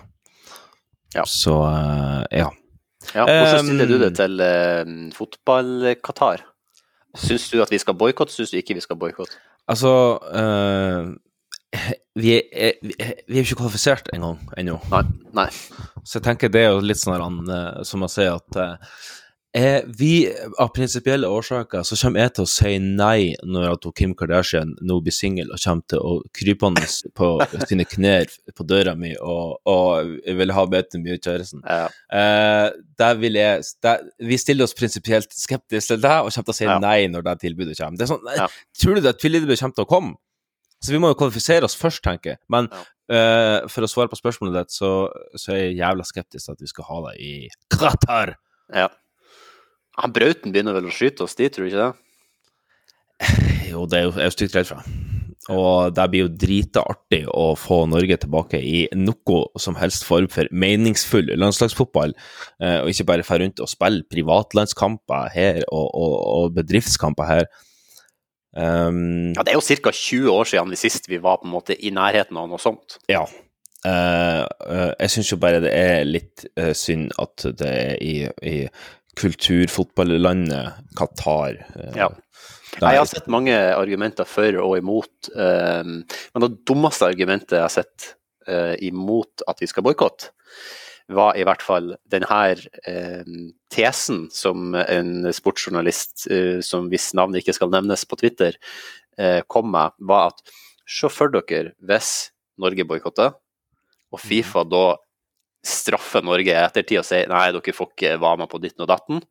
[1.15, 1.23] Ja.
[1.25, 2.49] Så eh, ja.
[3.15, 6.43] Ja, hvordan stiller du det til uh, fotball-Qatar?
[7.17, 9.39] Syns du at vi skal boikotte, syns du ikke vi skal boikotte?
[9.71, 11.15] Altså uh,
[12.19, 14.75] vi, er, vi er vi er ikke kvalifisert engang ennå.
[14.91, 15.01] Nei.
[15.39, 15.47] Nei.
[16.03, 17.49] Så jeg tenker det er jo litt sånn
[17.87, 18.99] som å si at eh,
[19.57, 20.29] eh, vi,
[20.61, 24.99] av prinsipielle årsaker, så kommer jeg til å si nei når at Kim Kardashian nå
[25.05, 26.85] blir singel og kommer til å krypende
[27.17, 27.29] på
[27.69, 31.63] sine knær på døra mi og, og vil ha møte med kjæresten.
[31.65, 31.87] Ja.
[32.13, 32.67] Eh,
[32.99, 36.59] der vil jeg der, Vi stiller oss prinsipielt skeptiske til det og kommer til å
[36.61, 36.79] si Ja.
[36.83, 37.97] nei når det tilbudet kommer.
[37.97, 38.47] Det er sånn, Ja.
[38.79, 40.15] Tror du det tilbudet kommer til å komme?
[40.79, 42.39] Så vi må jo kvalifisere oss først, tenker jeg.
[42.47, 42.69] Men
[43.11, 46.61] eh, for å svare på spørsmålet ditt, så, så er jeg jævla skeptisk til at
[46.63, 47.33] vi skal ha det i
[47.73, 48.35] Qatar.
[48.73, 48.87] ja.
[49.99, 51.93] Han Brauten begynner vel å skyte oss dit, tror du ikke det?
[53.69, 54.85] Jo, det er jo, jeg er jo stygt redd for.
[55.49, 60.27] Og det blir jo drita artig å få Norge tilbake i noe som helst form
[60.29, 62.13] for meningsfull landslagsfotball,
[62.61, 67.49] eh, og ikke bare dra rundt og spille privatlandskamper her og, og, og bedriftskamper her.
[68.57, 69.93] Um, Ja, Det er jo ca.
[69.93, 72.97] 20 år siden vi sist vi var på en måte i nærheten av noe sånt.
[73.09, 73.25] Ja.
[73.85, 74.45] Eh,
[74.99, 78.55] jeg syns jo bare det er litt eh, synd at det er i, i
[79.15, 81.55] kulturfotballandet Qatar.
[81.75, 82.09] eh, Ja.
[82.79, 86.05] der- Jeg har sett mange argumenter for og imot, eh, men
[86.41, 88.15] det dummeste argumentet jeg har sett
[88.47, 90.29] eh, imot at vi skal boikotte,
[91.09, 92.55] var i hvert fall denne
[92.87, 93.23] eh,
[93.69, 98.53] tesen som en sportsjournalist, eh, som hvis navnet ikke skal nevnes på Twitter,
[99.49, 100.41] kom med, var at
[100.87, 103.33] se for dere hvis Norge boikotter,
[104.13, 104.95] og Fifa da
[105.65, 108.89] straffer Norge i ettertid og si nei, dere får ikke være med på ditten og
[108.91, 109.21] datten,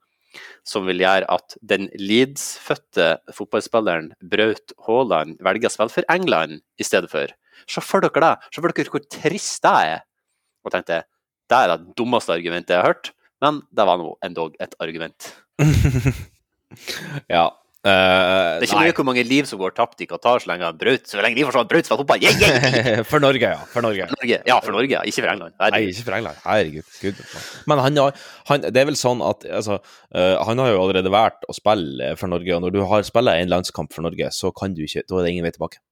[0.67, 6.87] som vil gjøre at den Leeds-fødte fotballspilleren Braut Haaland velger å spille for England i
[6.87, 7.33] stedet for.
[7.69, 8.35] Se for dere det!
[8.53, 10.03] Se for dere hvor trist det er!
[10.67, 11.03] Og tenkte
[11.49, 15.31] det er det dummeste argumentet jeg har hørt, men det var nå endog et argument.
[17.35, 17.47] ja.
[17.87, 20.71] Eh, Det er ikke mye hvor mange liv som går tapt i Qatar så lenge
[20.81, 22.23] Braut så lenge de får Braut spiller fotball!
[22.23, 23.61] Yeah, yeah, for Norge, ja.
[23.73, 24.09] For Norge.
[24.15, 24.41] Norge.
[24.49, 25.03] Ja, for Norge, ja.
[25.07, 25.57] ikke for England.
[25.61, 26.41] Nei, ikke for England.
[26.45, 26.95] Herregud.
[27.03, 27.23] Gud.
[27.71, 28.01] Men han,
[28.51, 29.81] han, det er vel sånn at altså,
[30.15, 33.39] uh, Han har jo allerede valgt å spille for Norge, og når du har spilla
[33.39, 35.83] en landskamp for Norge, så kan du ikke Da er det ingen vei tilbake.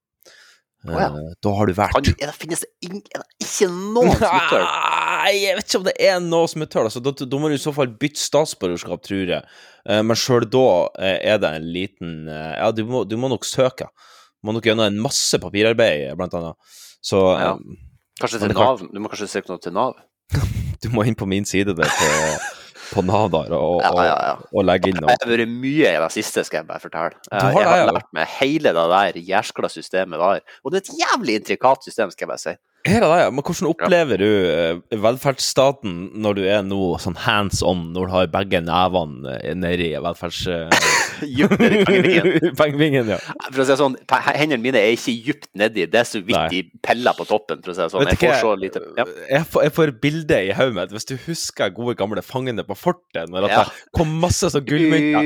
[0.85, 1.07] Ja.
[1.07, 4.65] Eh, Da har du vært du, det, finnes ingen, det ikke noen smutthull?
[4.67, 6.85] Nei, jeg vet ikke om det er noe smutthull.
[6.87, 9.41] Altså, da, da må du i så fall bytte statsborgerskap, tror jeg.
[9.89, 10.65] Eh, men sjøl da
[11.01, 13.89] eh, er det en liten Ja, du må, du må nok søke.
[14.37, 16.77] Du må nok gjøre en masse papirarbeid, blant annet.
[17.01, 17.55] Så Ja.
[18.21, 18.79] Kanskje til Nav?
[18.81, 19.97] Du må kanskje søke noe til Nav?
[20.83, 22.07] du må inn på min side der på,
[22.93, 24.35] på Nadar og, Ja, og, ja, ja.
[24.53, 25.11] og legge inn noe.
[25.13, 27.19] Jeg har vært mye i det siste, skal jeg bare fortelle.
[27.27, 30.41] Du har jeg har lært meg hele det der jæskla systemet der.
[30.63, 32.55] Og det er et jævlig intrikat system, skal jeg bare si.
[32.85, 33.29] Her er det, ja.
[33.33, 38.11] Men hvordan opplever du eh, velferdsstaten når du er nå sånn hands on, når du
[38.13, 40.45] har begge nevene eh, nedi velferds...
[40.47, 40.69] eh,
[41.17, 42.51] Djupt nedi pengevingen.
[42.59, 43.17] Pengevingen, ja.
[43.49, 43.95] For å si sånn,
[44.37, 47.73] hendene mine er ikke djupt nedi, det er så vidt de peller på toppen, for
[47.73, 48.05] å si sånn.
[48.11, 49.05] Jeg får så lite ja.
[49.33, 50.93] Jeg får, jeg får bildet i hodet mitt.
[50.95, 53.63] Hvis du husker gode gamle Fangene på fortet, når Ja.
[53.65, 55.25] det kom masse sånn gullmynter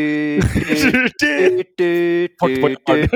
[2.41, 3.11] Fort, fort, fort.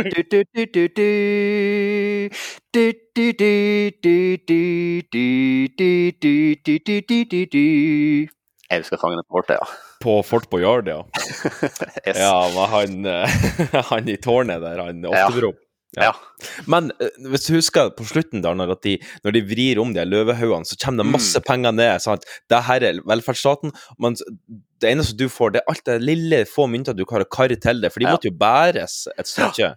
[8.66, 9.68] Jeg husker sangen på fortet, ja.
[10.04, 11.04] på Fort Boyard, ja.
[12.06, 12.18] Yes.
[12.18, 15.28] Ja, med han, eh, han i tårnet der, han Ja.
[15.28, 15.54] Oftebro.
[15.96, 16.10] Ja.
[16.68, 20.04] Men eh, hvis du husker på slutten der, når, de, når de vrir om de
[20.04, 22.02] løvehaugene, så kommer det masse penger ned.
[22.04, 22.26] sant?
[22.52, 24.18] Det her er velferdsstaten, men
[24.82, 27.56] det eneste du får, det er alt det lille få mynter du har å karre
[27.56, 28.18] til det, for de Ja.
[28.18, 29.76] måtte jo bæres et stykke.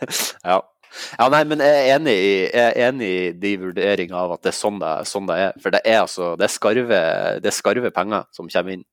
[0.52, 0.60] ja.
[1.18, 4.44] ja, nei, men jeg er enig i, jeg er enig i de vurderingene av at
[4.46, 5.58] det er sånn det, sånn det er.
[5.64, 7.02] For det er altså det er skarve,
[7.42, 8.86] det er skarve penger som kommer inn.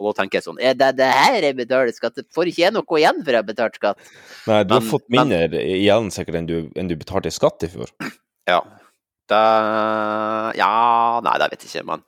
[0.00, 2.18] Og da tenker jeg sånn Er det det her jeg betaler skatt?
[2.34, 4.00] Får ikke jeg noe igjen for jeg har betalt skatt?
[4.50, 7.62] Nei, du har fått fått men- igjen sikkert enn du, enn du betalte i skatt
[7.66, 7.92] i fjor.
[8.50, 8.60] Ja.
[9.30, 9.42] Det
[10.58, 12.02] Ja, nei, det vet jeg ikke, men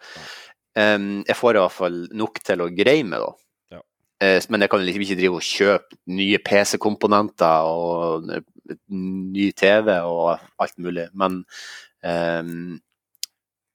[0.77, 3.79] um, jeg får i hvert fall nok til å greie med, da.
[3.79, 3.81] Ja.
[4.21, 8.29] Uh, men jeg kan liksom ikke drive og kjøpe nye PC-komponenter og
[8.91, 11.07] ny TV og alt mulig.
[11.15, 11.45] Men
[12.05, 12.43] eh,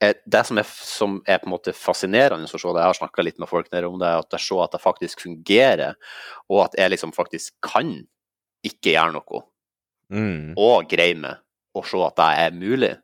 [0.02, 3.26] det som er, som er på en måte fascinerende å se, det jeg har snakka
[3.26, 6.00] litt med folk nede om det, er at jeg ser at det faktisk fungerer,
[6.50, 7.94] og at jeg liksom faktisk kan
[8.66, 9.44] ikke gjøre noe,
[10.12, 10.58] Mm.
[10.60, 11.38] og greie med,
[11.74, 12.98] og se at det er mulig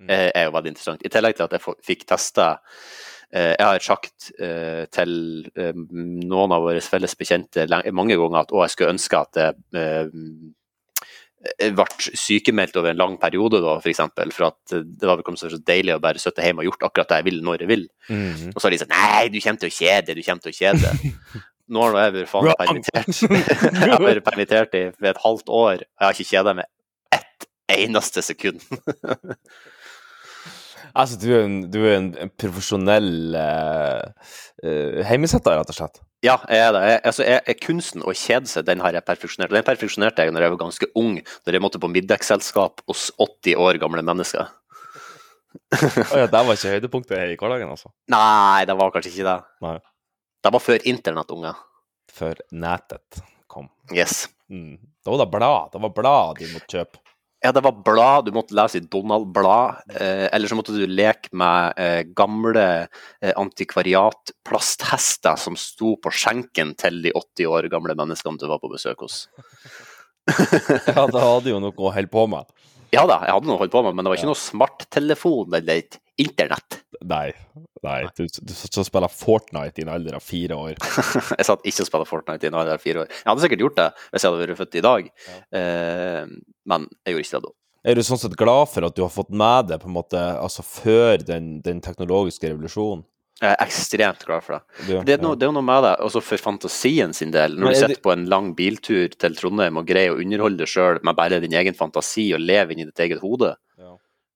[0.00, 0.10] Mm.
[0.10, 1.02] eh, er jo veldig interessant.
[1.04, 2.60] I tillegg til at jeg fikk testa
[3.32, 5.50] eh, Jeg har sagt eh, til
[5.92, 9.54] noen av våre felles bekjente mange ganger at å, jeg skulle ønske at jeg
[11.40, 15.40] ble sykemeldt over en lang periode, da, for eksempel, for at eh, det var kommet
[15.40, 17.86] så deilig å bare sitte hjemme og gjort akkurat det jeg vil, når jeg vil.
[18.10, 18.50] Mm.
[18.52, 20.58] Og så har de sagt nei, du kommer til å kjede, du kommer til å
[20.58, 20.92] kjede.
[21.70, 23.22] Nå har jeg vært faen permittert.
[23.80, 27.48] jeg har vært permittert i et halvt år, og jeg har ikke kjeda meg ett
[27.78, 28.64] eneste sekund.
[30.94, 34.30] Altså, du er en, du er en, en profesjonell uh,
[35.08, 36.00] heimesetter, rett og slett.
[36.24, 36.80] Ja, jeg er det.
[36.84, 39.54] Jeg, altså, jeg, jeg, kunsten å kjede seg, den har jeg perfeksjonert.
[39.54, 43.56] Den perfeksjonerte jeg da jeg var ganske ung, da jeg måtte på middagsselskap hos 80
[43.60, 44.50] år gamle mennesker.
[45.80, 47.92] oh, ja, det var ikke høydepunktet i hverdagen, altså.
[48.12, 49.38] Nei, det var kanskje ikke det.
[49.64, 49.78] Nei.
[50.40, 51.64] Det var før internett, unger.
[52.12, 53.70] Før nettet kom.
[53.94, 54.26] Yes.
[54.52, 54.76] Mm.
[55.04, 55.72] Da var det blad.
[55.72, 57.00] Det var blad de måtte kjøpe.
[57.40, 61.32] Ja, det var blad, du måtte lese i Donald-blad, eh, eller så måtte du leke
[61.32, 68.36] med eh, gamle eh, antikvariatplasthester som sto på skjenken til de 80 år gamle menneskene
[68.40, 69.28] du var på besøk hos.
[70.90, 72.44] Ja, da hadde jo noe å holde på med.
[72.92, 75.56] Ja da, jeg hadde noe å holde på med, men det var ikke noe smarttelefon
[75.56, 76.82] eller et internett.
[77.08, 77.30] Nei.
[77.82, 78.00] Nei.
[78.16, 80.74] Du, du satt og spilte Fortnite i en alder av fire år.
[81.38, 83.14] Jeg satt ikke og spilte Fortnite i en alder av fire år.
[83.14, 85.08] Jeg hadde sikkert gjort det hvis jeg hadde vært født i dag,
[85.56, 86.34] eh,
[86.68, 87.54] men jeg gjorde ikke det da.
[87.88, 90.20] Er du sånn sett glad for at du har fått med det på en måte,
[90.36, 93.06] altså før den, den teknologiske revolusjonen?
[93.40, 94.98] Jeg er ekstremt glad for det.
[95.08, 97.54] Det er, noe, det er noe med det, også for fantasien sin del.
[97.56, 100.68] Når du er sitter på en lang biltur til Trondheim og greier å underholde deg
[100.68, 103.94] sjøl med bare din egen fantasi og leve inni ditt eget hode, Ja.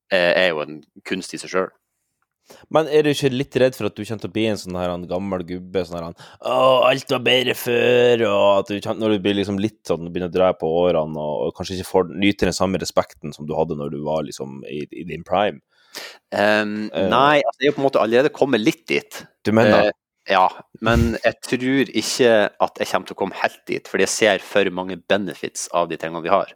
[0.09, 1.69] eh, er jo en kunst i seg sjøl.
[2.75, 4.77] Men er du ikke litt redd for at du kommer til å bli en sånn
[4.79, 6.57] her en gammel gubbe sånn her Å,
[6.91, 10.33] alt var bedre før, og at du kommer, når du blir liksom litt sånn, begynner
[10.33, 13.55] å dra på årene og, og kanskje ikke får nyter den samme respekten som du
[13.57, 15.63] hadde når du var liksom i, i din prime?
[16.35, 19.23] Um, nei, altså, jeg er jo på en måte allerede kommet litt dit.
[19.47, 19.93] Du mener Uh,
[20.25, 20.47] ja,
[20.81, 24.45] men jeg tror ikke at jeg kommer til å komme helt dit, fordi jeg ser
[24.45, 26.55] for mange benefits av de tingene vi har.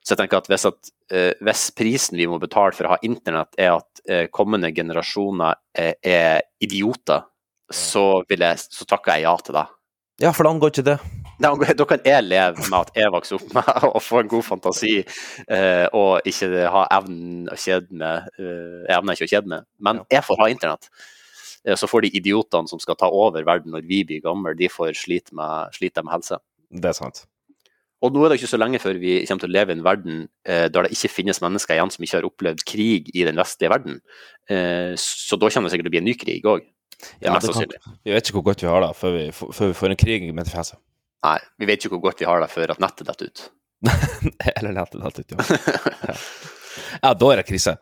[0.00, 3.00] Så jeg tenker at hvis, at eh, hvis prisen vi må betale for å ha
[3.04, 7.26] internett, er at eh, kommende generasjoner eh, er idioter,
[7.70, 9.66] så, vil jeg, så takker jeg ja til det.
[10.20, 10.96] Ja, for det angår ikke det.
[11.40, 14.44] Da da kan jeg leve med at jeg vokser opp med å få en god
[14.44, 19.66] fantasi eh, og ikke ha evnen å kjede eh, jeg evner ikke å kjede meg,
[19.80, 20.90] men jeg får ha internett.
[21.76, 24.94] Så får de idiotene som skal ta over verden når vi blir gamle, de får
[24.96, 26.38] slite med, slite med helse.
[26.72, 27.26] Det er sant.
[28.00, 29.84] Og nå er det ikke så lenge før vi kommer til å leve i en
[29.84, 33.40] verden eh, der det ikke finnes mennesker igjen som ikke har opplevd krig i den
[33.40, 33.98] vestlige verden.
[34.48, 36.68] Eh, så da kommer det sikkert til å bli en ny krig òg.
[37.24, 40.00] Ja, vi vet ikke hvor godt vi har det før vi, før vi får en
[40.00, 40.80] krig med fjeset.
[41.24, 43.46] Nei, vi vet ikke hvor godt vi har det før at nettet detter ut.
[44.56, 45.60] Eller nettet, nettet, ja.
[46.10, 46.16] ja.
[47.00, 47.76] Ja, da er det krise.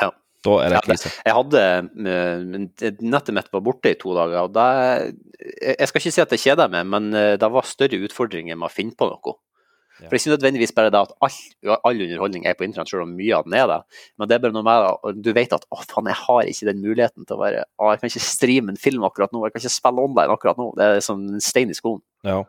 [0.00, 0.10] Ja.
[0.44, 1.10] Da er det krise.
[1.24, 4.66] Jeg hadde eh, Nettet mitt var borte i to dager, og det
[5.64, 8.58] Jeg jeg skal ikke si at det kjeder meg, men eh, det var større utfordringer
[8.58, 9.36] med å finne på noe.
[10.00, 10.08] Ja.
[10.08, 11.36] For det er ikke nødvendigvis bare det at all,
[11.76, 13.78] all underholdning er på internett, selv om mye av den er det.
[14.18, 16.82] Men det er bare noe med du vet at å faen, jeg har ikke den
[16.82, 19.64] muligheten til å være å, jeg kan ikke streame en film akkurat nå, jeg kan
[19.64, 20.72] ikke spille online akkurat nå.
[20.78, 22.02] Det er som en stein i skoen.
[22.26, 22.42] Ja.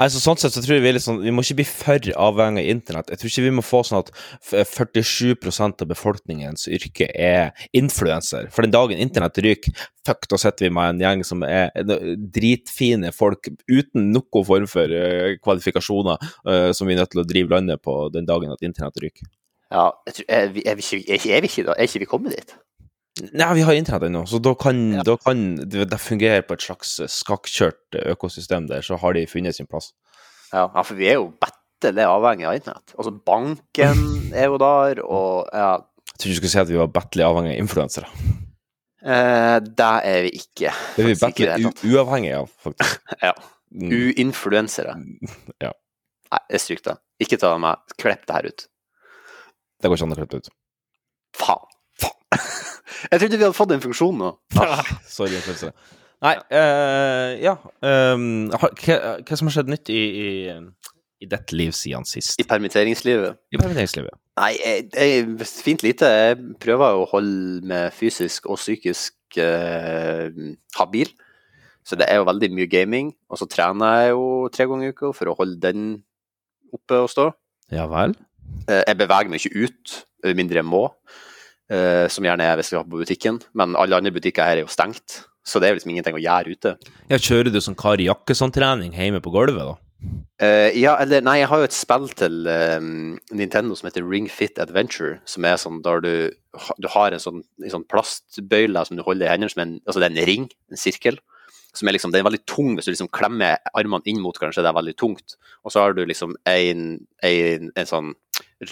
[0.00, 2.70] Altså, sånn sett så tror jeg vi sånn Vi må ikke bli for avhengig av
[2.72, 3.10] internett.
[3.12, 4.12] Jeg tror ikke vi må få sånn at
[4.48, 8.48] 47% av befolkningens yrke er influenser.
[8.54, 9.74] For den dagen internett ryker,
[10.06, 11.74] fuck, da sitter vi med en gjeng som er
[12.38, 17.28] dritfine folk uten noen form for eh, kvalifikasjoner, uh, som vi er nødt til å
[17.28, 19.28] drive landet på den dagen at internett ryker.
[19.70, 21.76] Ja, jeg tror, vi, er, vi ikke, er, ikke, er, vi ikke, da?
[21.76, 22.56] er ikke vi kommet dit?
[23.32, 25.02] Nei, vi har internett ennå, så da kan, Ja.
[25.06, 29.54] da kan det, det fungerer på et slags skakkjørt økosystem der, så har de funnet
[29.56, 29.92] sin plass.
[30.52, 32.94] Ja, ja for vi er jo bettelig avhengig av internett.
[32.98, 35.72] Altså, banken er jo der, og ja,
[36.10, 38.06] Jeg tror du skulle si at vi var bettelig avhengig av influensere.
[39.02, 40.72] eh, det er vi ikke.
[40.96, 41.84] Det er vi bettelig ikke i det battelig hele u- tatt.
[41.90, 43.00] uavhengig av, faktisk.
[43.22, 43.32] Ja.
[43.70, 43.92] Mm.
[43.94, 44.96] Uinfluensere.
[45.64, 45.72] Ja.
[46.30, 46.98] Nei, jeg stryker det.
[47.24, 47.76] Ikke ta meg.
[47.98, 48.66] Klipp det her ut.
[49.80, 50.50] Det går ikke an å klippe det ut.
[51.40, 51.64] Faen.
[52.02, 52.38] Faen.
[53.10, 54.30] Jeg trodde vi hadde fått den funksjonen nå.
[54.60, 55.40] Ah, Sorry.
[56.20, 60.28] Nei, uh, ja um, hva, hva som har skjedd nytt i, i,
[61.24, 62.36] i ditt liv siden sist?
[62.42, 63.40] I permitteringslivet.
[63.54, 64.18] I permitteringslivet.
[64.40, 66.10] Nei, jeg, jeg, fint lite.
[66.12, 70.28] Jeg prøver å holde meg fysisk og psykisk uh,
[70.76, 71.12] ha bil.
[71.86, 73.14] Så det er jo veldig mye gaming.
[73.32, 75.90] Og så trener jeg jo tre ganger i uka for å holde den
[76.74, 77.30] oppe og stå.
[77.74, 78.14] Ja vel?
[78.68, 79.96] Eh, jeg beveger meg ikke ut,
[80.36, 80.84] mindre jeg må.
[81.70, 83.40] Eh, som gjerne er hvis vi har på butikken.
[83.56, 85.22] Men alle andre butikker her er jo stengt.
[85.46, 86.74] Så det er liksom ingenting å gjøre ute.
[87.10, 89.78] Ja, kjører du sånn kar i jakkesåndtrening hjemme på gulvet, da?
[90.40, 92.78] Uh, ja, eller nei, jeg har jo et spill til eh,
[93.36, 96.12] Nintendo som heter Ring Fit Adventure, som er sånn der du,
[96.80, 100.00] du har en sånn, en sånn plastbøyle som du holder i hendene, som en, altså
[100.00, 101.20] det er en ring, en sirkel,
[101.76, 104.64] som er liksom, det er veldig tung hvis du liksom klemmer armene inn mot kanskje,
[104.64, 105.36] det er veldig tungt.
[105.64, 106.86] Og så har du liksom en,
[107.26, 108.14] en, en sånn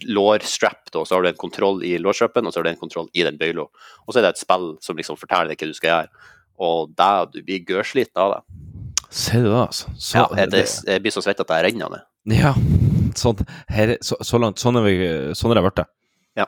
[0.04, 3.08] lårstrap, og så har du en kontroll i lårstrappen, og så har du en kontroll
[3.16, 3.64] i den bøyla.
[4.06, 6.26] Og så er det et spill som liksom forteller deg hva du skal gjøre.
[6.68, 8.40] Og da, du blir gørsliten av det.
[9.14, 9.92] Ser du det, altså?
[9.96, 12.02] Så, Ja, jeg, det, jeg blir så svett at jeg renner av det.
[12.36, 12.50] Ja,
[13.16, 13.40] sånn,
[13.72, 14.98] her, er- så, så langt, sånn er, vi,
[15.38, 15.84] sånn er det blitt.
[16.36, 16.44] Ja.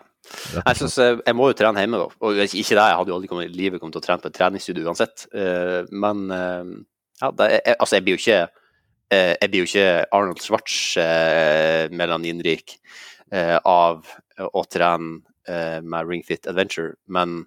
[0.60, 2.10] Jeg, synes, eh, jeg må jo trene hjemme, da.
[2.20, 4.36] Og ikke det, jeg hadde jo aldri kommet livet kommet til å trene på et
[4.36, 5.24] treningsstudio uansett.
[5.32, 6.74] Eh, Men eh,
[7.22, 8.40] ja, det jeg, altså, jeg blir jo ikke
[9.10, 12.76] Jeg blir jo ikke Arnold Schwartz eh, melaninrik
[13.30, 14.06] av
[14.40, 17.44] å trene eh, med Ring Fit Adventure, men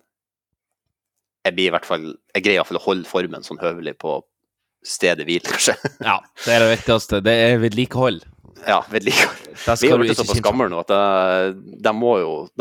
[1.43, 4.21] jeg blir i hvert fall Jeg greier iallfall å holde formen sånn høvelig på
[4.83, 5.75] stedet hvil, kanskje.
[6.03, 7.19] Ja, det er det viktigste.
[7.23, 8.23] Det er vedlikehold.
[8.63, 9.51] Ja, vedlikehold.
[9.81, 12.15] Vi du blitt såpass gamle nå at det, må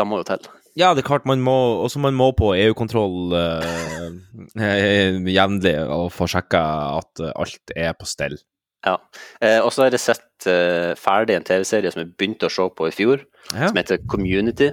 [0.07, 0.51] må jo til.
[0.79, 1.55] Ja, det er klart man må
[1.85, 4.07] Også man må på EU-kontroll eh,
[4.69, 6.63] eh, jevnlig og få sjekka
[7.01, 8.39] at eh, alt er på stell.
[8.85, 8.97] Ja.
[9.41, 12.65] Eh, og så har jeg sett eh, ferdig en TV-serie som jeg begynte å se
[12.77, 13.69] på i fjor, Ja.
[13.69, 14.73] som heter Community.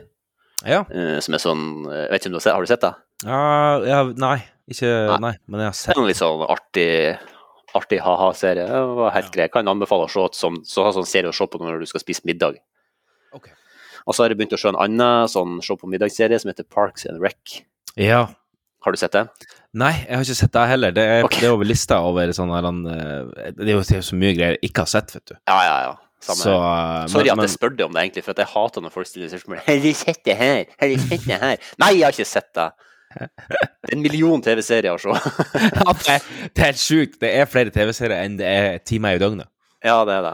[0.65, 0.81] Ja.
[0.91, 2.81] Eh, som er sånn eh, Jeg vet ikke om du har sett, har du sett
[2.83, 2.93] det?
[3.23, 4.37] ja, ja Nei,
[4.69, 5.19] ikke Nei.
[5.23, 6.89] Nei, men jeg har sett en litt sånn artig
[7.77, 8.65] artig ha-ha-serie.
[8.97, 9.43] Var helt grei.
[9.45, 11.85] Jeg kan anbefale å se som, så ha sånn serie å se på når du
[11.85, 12.55] skal spise middag.
[13.31, 13.45] Ok.
[14.07, 16.65] Og så har jeg begynt å se en annen sånn se på middagsserie som heter
[16.65, 17.59] Parks and Rec.
[17.95, 18.23] Ja.
[18.81, 19.27] Har du sett det?
[19.77, 20.93] Nei, jeg har ikke sett det heller.
[20.95, 21.43] Det er, okay.
[21.43, 24.85] det er over lista over sånne eh, Det er jo så mye greier jeg ikke
[24.85, 25.35] har sett, vet du.
[25.45, 25.91] Ja, ja, ja.
[26.19, 27.03] Samme Så, her.
[27.03, 29.07] eh, Sorry men- at jeg spør deg om det, egentlig, for jeg hater når folk
[29.07, 29.61] stiller spørsmål.
[29.67, 30.65] Har du sett det her?
[30.81, 31.69] Har du sett det her?
[31.79, 32.69] Nei, jeg har ikke sett det.
[33.19, 33.29] Det
[33.89, 35.09] er en million TV-serier å se.
[35.53, 37.15] Det, er, det er helt sjukt.
[37.21, 39.49] Det er flere TV-serier enn det er timer i døgnet.
[39.85, 40.33] Ja, det er det.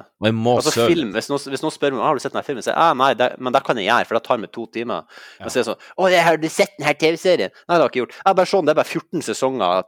[0.58, 2.78] Altså film, Hvis noen, hvis noen spør meg har du sett denne filmen, så sier
[2.80, 5.06] jeg ah, nei, det, men det kan jeg gjøre, for det tar meg to timer.
[5.40, 7.54] Men så er det sånn Å, har du sett denne TV-serien?
[7.54, 8.18] Nei, det har jeg ikke gjort.
[8.26, 9.86] Jeg bare sånn, Det er bare 14 sesonger,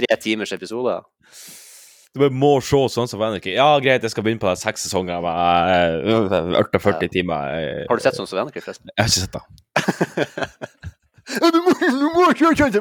[0.00, 0.96] tre timers episode.
[2.16, 3.52] Du bare må se sånn som Vanity.
[3.54, 7.54] Ja, greit, jeg skal begynne på seks sesonger med eh, 48 timer.
[7.54, 8.90] eh, Har du sett sånn som Vennerkrig, forresten?
[8.96, 9.34] Jeg har ikke sett
[10.82, 10.94] det.
[11.28, 12.74] Du må, du må kjøre som Jeg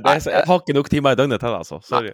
[0.00, 1.78] jeg har ikke nok timer i døgnet til det, altså.
[1.84, 2.12] Sorry.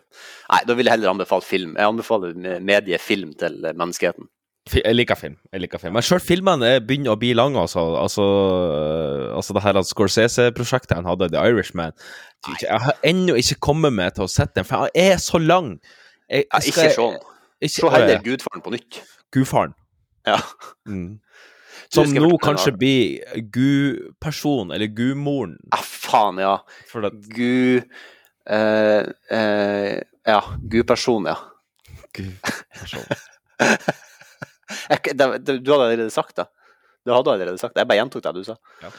[0.51, 1.77] Nei, da vil jeg heller anbefale film.
[1.79, 4.27] Jeg anbefaler mediefilm til menneskeheten.
[4.73, 5.37] Jeg liker film.
[5.53, 5.93] jeg liker film.
[5.97, 7.83] Men sjøl filmene er- begynner å bli lange, altså.
[7.99, 11.93] Altså, øh, altså det her Scorsese-prosjektet han hadde, The Irishman.
[12.63, 15.79] Jeg, har ennå ikke kommet meg til å sette den, for han er så lang.
[16.31, 17.19] Jeg, jeg skal, ikke sånn.
[17.63, 19.03] ikke- Se heller Gudfaren på nytt.
[19.35, 19.75] Gudfaren.
[20.27, 20.39] Ja.
[20.87, 21.19] Mm.
[21.93, 22.79] Som nå kanskje da.
[22.81, 25.59] blir gudperson, eller gudmoren.
[25.75, 26.57] Ja, faen, ja.
[27.05, 27.89] At Gud
[28.51, 31.37] Uh, uh, Ja, gudperson, ja.
[35.15, 36.47] det, du hadde allerede sagt det.
[37.05, 37.83] Du hadde allerede sagt det.
[37.83, 38.57] Jeg bare gjentok det du sa.
[38.83, 38.91] Ja.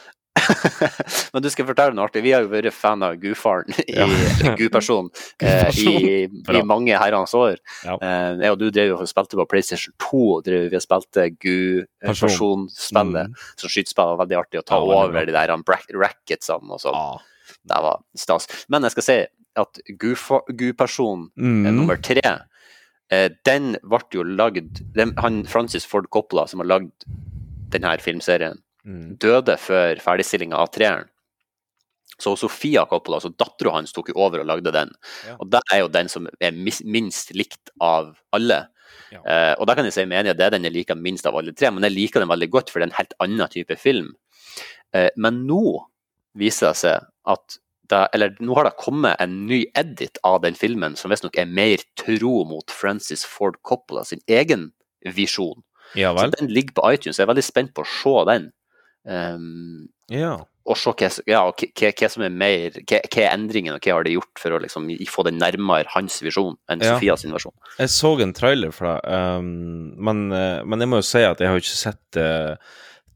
[1.34, 2.22] Men du skal fortelle noe artig.
[2.24, 4.06] Vi har jo vært fan av gudfaren, i, Ja.
[4.58, 5.10] gudpersonen,
[5.42, 7.56] eh, i, i mange herrens år.
[7.84, 7.96] Ja.
[7.98, 11.28] Eh, jeg og du drev jo og spilte på PlayStation 2, og drev, vi spilte
[11.44, 13.30] gudpersonspillet.
[13.30, 13.34] Mm.
[13.60, 15.54] Som skytespill var veldig artig å ta Ja, over de der
[16.04, 16.98] racketsene og sånn.
[16.98, 17.18] Ja.
[17.64, 18.48] Det var stas.
[18.72, 19.18] Men jeg skal si
[19.56, 21.76] at gudpersonen eh, Mm.
[21.76, 22.22] nummer tre,
[23.46, 24.80] den ble jo lagd
[25.20, 27.04] Han Francis Ford Coppola, som har lagd
[27.70, 29.16] denne filmserien, Mm.
[29.16, 31.08] døde før ferdigstillinga av treeren.
[32.20, 34.92] Så Sofia Coppola, altså dattera hans, tok jo over og lagde den.
[35.26, 35.34] Ja.
[35.40, 38.60] Og det er jo den som er minst likt av alle.
[39.10, 39.22] Ja.
[39.24, 41.34] Eh, og da kan jeg si med enig, det er den jeg liker minst av
[41.38, 43.78] alle tre, men jeg liker den veldig godt, for det er en helt annen type
[43.80, 44.12] film.
[44.94, 45.64] Eh, men nå
[46.38, 47.58] viser det seg at
[47.90, 51.50] det, eller nå har det kommet en ny edit av den filmen som visstnok er
[51.50, 54.70] mer tro mot Francis Ford Coppola sin egen
[55.14, 55.60] visjon.
[55.94, 58.48] Ja Så den ligger på iTunes, jeg er veldig spent på å se den.
[59.06, 60.38] Um, Ja.
[60.66, 63.92] og se hva, ja, hva, hva- som er mer hva, hva er endringen, og hva
[63.98, 66.94] har de gjort for å liksom få det nærmere hans visjon enn Ja.
[66.94, 67.52] Sofia sin versjon.
[67.78, 71.48] Jeg så en trailer fra um, men, eh, men jeg må jo si at jeg
[71.48, 72.56] har ikke sett uh,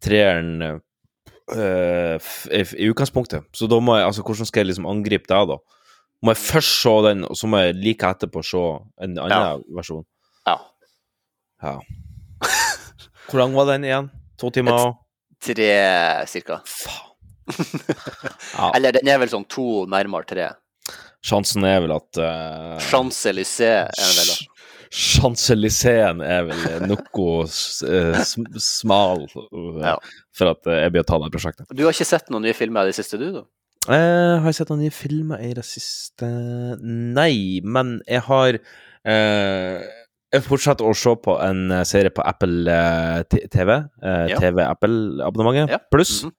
[0.01, 2.19] treeren uh,
[2.53, 3.45] i, i utgangspunktet.
[3.57, 5.57] Så da må jeg Altså, hvordan skal jeg liksom angripe det, da?
[6.23, 8.59] Må jeg først se den, og så må jeg like etterpå se
[9.05, 9.57] en annen Ja.
[9.77, 10.05] versjon?
[10.47, 10.57] Ja.
[11.63, 11.79] Ja.
[13.31, 14.11] Hvor lang var den igjen?
[14.39, 14.73] To timer?
[14.75, 15.05] Et-
[15.43, 15.71] Tre
[16.31, 16.61] cirka.
[16.67, 17.05] Faen.
[18.59, 20.49] Ja, Eller den er vel sånn to nærmere tre.
[21.25, 24.37] sjansen er vel at uh, Champs-Élysées er vel da.
[24.93, 28.21] Champs-Élysées er vel noe eh,
[28.61, 29.95] smal uh, Ja.
[30.37, 31.71] for at eh, jeg blir å ta det prosjektet.
[31.73, 33.31] Du har ikke sett noen nye filmer i det siste, du?
[33.39, 33.43] da?
[33.89, 36.29] Eh, har jeg sett noen nye filmer i det siste?
[36.85, 38.59] Nei, men jeg har
[39.09, 39.89] eh,
[40.35, 43.71] Jeg fortsetter å se på en eh, serie på Apple eh, TV.
[44.03, 44.39] eh, Ja.
[44.43, 45.79] TV Apple-abonnementet Ja.
[45.93, 46.33] pluss, Mhm.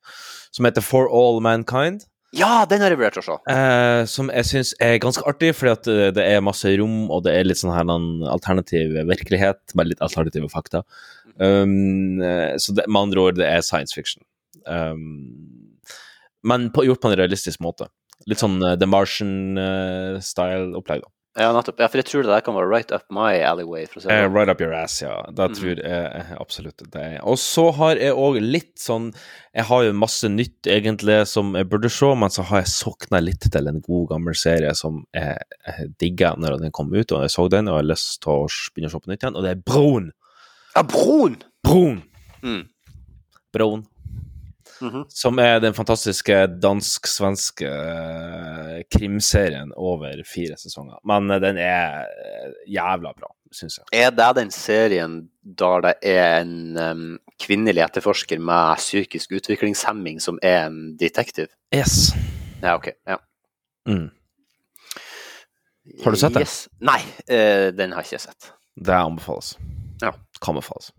[0.51, 2.05] som heter For All Mankind.
[2.31, 3.31] Ja, den har jeg vurdert å se.
[3.51, 5.83] Eh, som jeg syns er ganske artig, fordi at
[6.13, 9.99] det er masse rom, og det er litt sånn her en alternativ virkelighet, med litt
[10.05, 10.83] alternative fakta.
[11.39, 14.21] Um, eh, så det, med andre ord, det er science fiction.
[14.67, 15.33] Um,
[16.43, 17.87] men på, gjort på en realistisk måte.
[18.27, 21.07] Litt sånn uh, The Martian-style-opplegg, da.
[21.39, 21.79] Ja, nettopp.
[21.79, 23.85] Ja, for jeg tror det der kan være right up my alleyway.
[23.87, 24.33] for å si det sånn.
[24.35, 25.21] right up your ass, ja.
[25.31, 25.55] Da Mhm.
[25.55, 29.13] tror jeg eh, absolutt det Og så har jeg òg litt sånn
[29.55, 33.21] Jeg har jo masse nytt egentlig som jeg burde se, men så har jeg sokna
[33.23, 37.21] litt til en god gammel serie som jeg, jeg digga når den kom ut, og
[37.23, 39.35] jeg så den, og jeg har lyst til å begynne å se på nytt igjen,
[39.35, 40.11] og det er Broen.
[40.75, 41.41] Ja, Broen!
[41.63, 42.03] Broen!
[42.43, 42.67] Mm.
[43.53, 43.85] Broen.
[44.81, 45.05] Mhm.
[45.09, 50.99] Som er den fantastiske dansk-svenske eh, krimserien over fire sesonger.
[51.07, 53.89] Men eh, den er eh, jævla bra, syns jeg.
[54.05, 57.03] Er det den serien der det er en um,
[57.41, 61.49] kvinnelig etterforsker med psykisk utviklingshemming som er en detektiv?
[61.75, 62.13] Yes.
[62.61, 62.91] Ja, OK.
[63.07, 63.19] Ja.
[63.89, 64.09] Mm.
[66.03, 66.45] Har du sett det?
[66.45, 66.61] Yes.
[66.85, 67.01] Nei,
[67.31, 68.53] uh, den har jeg ikke sett.
[68.79, 69.57] Det anbefales.
[70.01, 70.13] Ja.
[70.39, 70.93] Kan befales.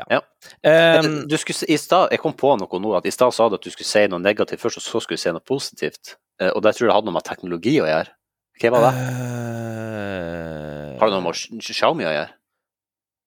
[0.00, 0.20] Ja.
[0.64, 1.00] Ja.
[1.04, 3.58] Um, du skulle, i sted, jeg kom på noe nå, at i stad sa du
[3.58, 6.16] at du skulle si noe negativt først, og så skulle du si noe positivt.
[6.40, 8.14] Eh, og det tror jeg hadde noe med teknologi å gjøre.
[8.60, 8.92] Hva var det?
[9.00, 12.36] Uh, Har det noe med Xiaomi å gjøre?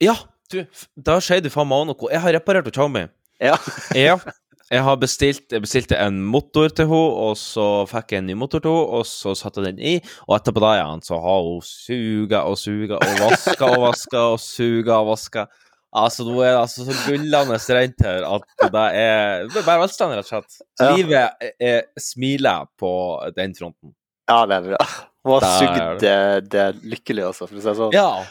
[0.04, 0.16] Ja,
[0.54, 0.64] du,
[1.10, 2.12] da sier du faen meg noe.
[2.14, 3.08] Jeg har reparert Xiaomi.
[3.42, 3.58] Ja.
[3.98, 4.18] Ja.
[4.72, 8.36] Jeg har bestilt Jeg bestilte en motor til henne, og så fikk jeg en ny
[8.40, 9.94] motor til henne, og så satte jeg den i,
[10.26, 14.40] og etterpå da igjen så har hun suga og suga og vaska og vaska og
[14.42, 15.46] suga og vaska.
[15.94, 19.82] Altså, nå er det altså så gullende rent her at det er Det er bare
[19.84, 20.56] velstand, rett og slett.
[20.82, 20.92] Ja.
[20.98, 22.94] Livet er, smiler på
[23.38, 23.94] den fronten.
[24.30, 24.88] ja, det er bra.
[25.24, 26.16] Hun har sugd det,
[26.52, 27.94] det er lykkelig, altså, for å si det sånn.
[27.96, 28.24] Ja,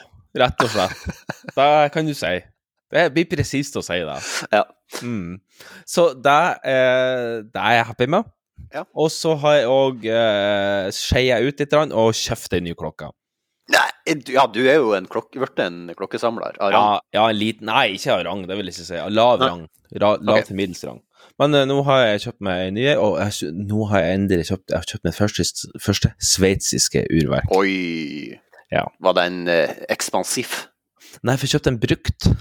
[0.42, 1.06] rett og slett.
[1.56, 2.34] Det kan du si.
[2.92, 4.18] Det blir presist å si det.
[4.52, 4.66] Ja.
[5.00, 5.38] Mm.
[5.88, 8.28] Så det, eh, det er jeg happy med.
[8.72, 8.84] Ja.
[8.92, 13.08] Og så har jeg òg eh, skeia ut litt og kjøpt ei ny klokke.
[13.70, 16.82] Nei, du- ja, du er jo en klokke, blitt en klokkesamler av rang.
[16.82, 18.98] Ja, ja, en liten Nei, ikke av rang, det vil jeg ikke si.
[18.98, 19.68] Av lav rang.
[19.92, 20.48] Ra, lav okay.
[20.48, 21.00] til middels rang.
[21.40, 24.48] Men uh, nå har jeg kjøpt meg en ny, og jeg, nå har jeg endelig
[24.50, 27.54] kjøpt Jeg har kjøpt mitt første, første sveitsiske urverk.
[27.56, 28.38] Oi.
[28.72, 28.86] Ja.
[29.04, 30.64] Var den uh, ekspansiv?
[31.22, 32.32] Nei, for jeg kjøpte en brukt.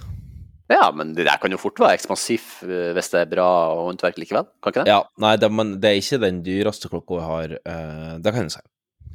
[0.71, 3.47] Ja, men det der kan jo fort være ekspansiv uh, hvis det er bra
[3.83, 4.93] håndverk likevel, kan ikke det?
[4.93, 8.47] Ja, nei, det, men det er ikke den dyreste klokka jeg har, eh, det kan
[8.47, 8.63] jeg si.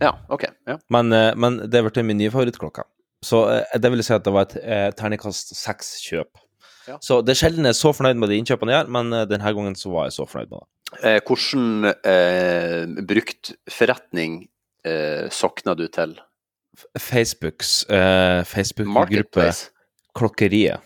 [0.02, 0.44] Ja, ok.
[0.68, 0.78] Ja.
[0.92, 2.84] Men, eh, men det ble min nye favorittklokke.
[3.24, 6.42] Så eh, det vil si at det var et eh, terningkast seks-kjøp.
[6.86, 6.98] Ja.
[7.02, 9.52] Så det er sjelden jeg er så fornøyd med de innkjøpene jeg gjør, men denne
[9.58, 10.68] gangen så var jeg så fornøyd med det.
[11.02, 14.44] Eh, hvordan eh, bruktforretning
[14.86, 16.14] eh, sokna du til?
[17.00, 19.48] Facebooks eh, Facebook-gruppe
[20.16, 20.84] Klokkeriet.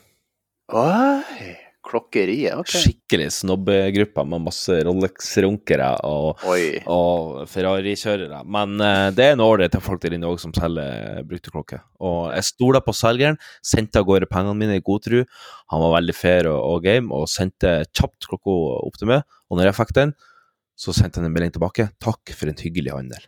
[0.71, 1.51] Oi,
[1.91, 2.84] klokkeriet, Okay.
[2.84, 6.45] Skikkelig snobbegruppe med masse Rolex-runkere og,
[6.91, 8.43] og Ferrari-kjørere.
[8.47, 11.82] Men uh, det er en ålreit folk der inne òg som selger brukte klokker.
[11.99, 15.24] Og jeg stoler på selgeren, sendte av gårde pengene mine i god tro.
[15.74, 19.26] Han var veldig fair og, og game, og sendte kjapt klokka opp til meg.
[19.51, 20.14] Og når jeg fikk den,
[20.80, 21.91] så sendte han en melding tilbake.
[22.01, 23.26] Takk for en hyggelig handel.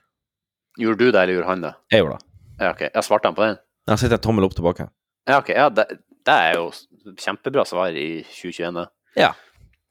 [0.80, 1.74] Gjorde du det, eller gjorde han det?
[1.92, 2.28] Jeg gjorde det.
[2.62, 2.82] Ja, ok.
[2.86, 3.60] Jeg svarte han på den?
[3.90, 4.88] Jeg sendte en tommel opp tilbake.
[5.28, 5.50] Ja, ok.
[5.52, 5.84] Ja, det,
[6.26, 6.70] det er jo
[7.18, 8.86] kjempebra svar i 2021.
[9.18, 9.32] Ja.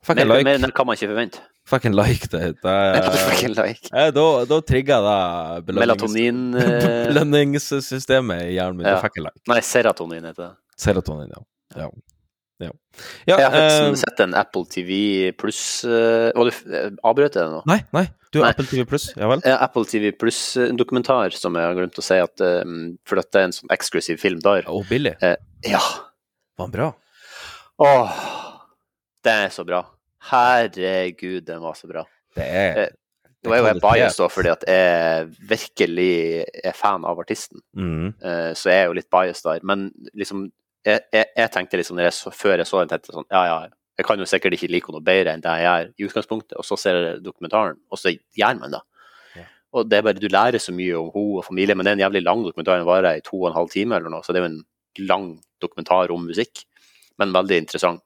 [0.06, 0.54] Fucking en Mer, like.
[0.56, 1.42] enn det kan man ikke forvente.
[1.70, 2.56] Fucking like det.
[2.64, 3.90] det en like.
[3.94, 5.18] eh, da, da trigga det
[5.68, 8.88] belønnings- Melatonin eh, belønningssystemet i hjernen min.
[8.90, 8.98] Ja.
[9.04, 9.44] Fucking like.
[9.52, 10.56] Nei, serotonin heter det.
[10.82, 11.44] Serotonin, ja.
[11.78, 11.92] ja.
[12.66, 12.72] ja.
[13.30, 17.46] ja Jeg har eh, sett en Apple TV pluss uh, Var du uh, avbrøt jeg
[17.46, 17.62] det nå?
[17.70, 18.08] Nei, nei.
[18.34, 19.42] Du har Apple TV Pluss, ja vel?
[19.46, 23.50] Ja, Apple TV pluss-dokumentar som jeg har glemt å si at um, For dette er
[23.50, 24.66] en sånn eksklusiv film der.
[24.72, 25.14] Og billig.
[25.68, 25.82] Ja.
[26.58, 26.90] Var den bra?
[27.82, 28.18] Åh,
[29.26, 29.84] det er så bra.
[30.32, 32.04] Herregud, den var så bra.
[32.36, 32.90] Det er Eh,
[33.44, 34.18] Nå er jo jeg kvalitet.
[34.20, 37.60] da, fordi at jeg virkelig er fan av artisten.
[37.76, 38.08] mm.
[38.22, 39.60] Eh, så jeg er jo litt biased der.
[39.64, 40.52] Men liksom,
[40.86, 43.58] jeg, jeg, jeg tenkte liksom jeg så, før jeg så den, tenkte sånn Ja, ja,
[43.98, 46.58] jeg kan jo sikkert ikke like noe bedre enn det jeg gjør i utgangspunktet.
[46.62, 48.82] Og så ser jeg dokumentaren, og så gjør man det.
[49.36, 49.48] Ja.
[49.74, 51.98] Og det er bare, Du lærer så mye om henne og familien, men det er
[51.98, 52.78] en jævlig lang dokumentar.
[52.78, 54.64] Den varer i to og en halv time eller noe, så det er jo en
[55.00, 56.66] lang dokumentar om musikk.
[57.20, 58.02] Men veldig interessant.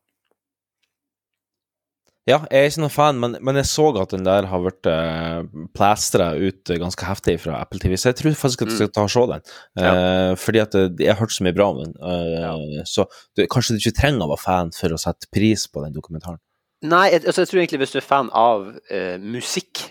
[2.25, 4.87] Ja, jeg er ikke noen fan, men, men jeg så at den der har vært
[4.89, 5.43] uh,
[5.77, 8.89] plastra ut eh, ganske heftig fra Apple TV, så jeg tror faktisk at jeg skal
[8.95, 9.43] ta og se den.
[9.77, 11.93] Eh, Fordi at jeg har hørt så mye bra om den.
[12.01, 13.05] Eh, Så
[13.37, 16.41] du, kanskje du ikke trenger å være fan for å sette pris på den dokumentaren.
[16.85, 19.85] Nei, jeg, altså, jeg tror egentlig hvis du er fan av eh, musikk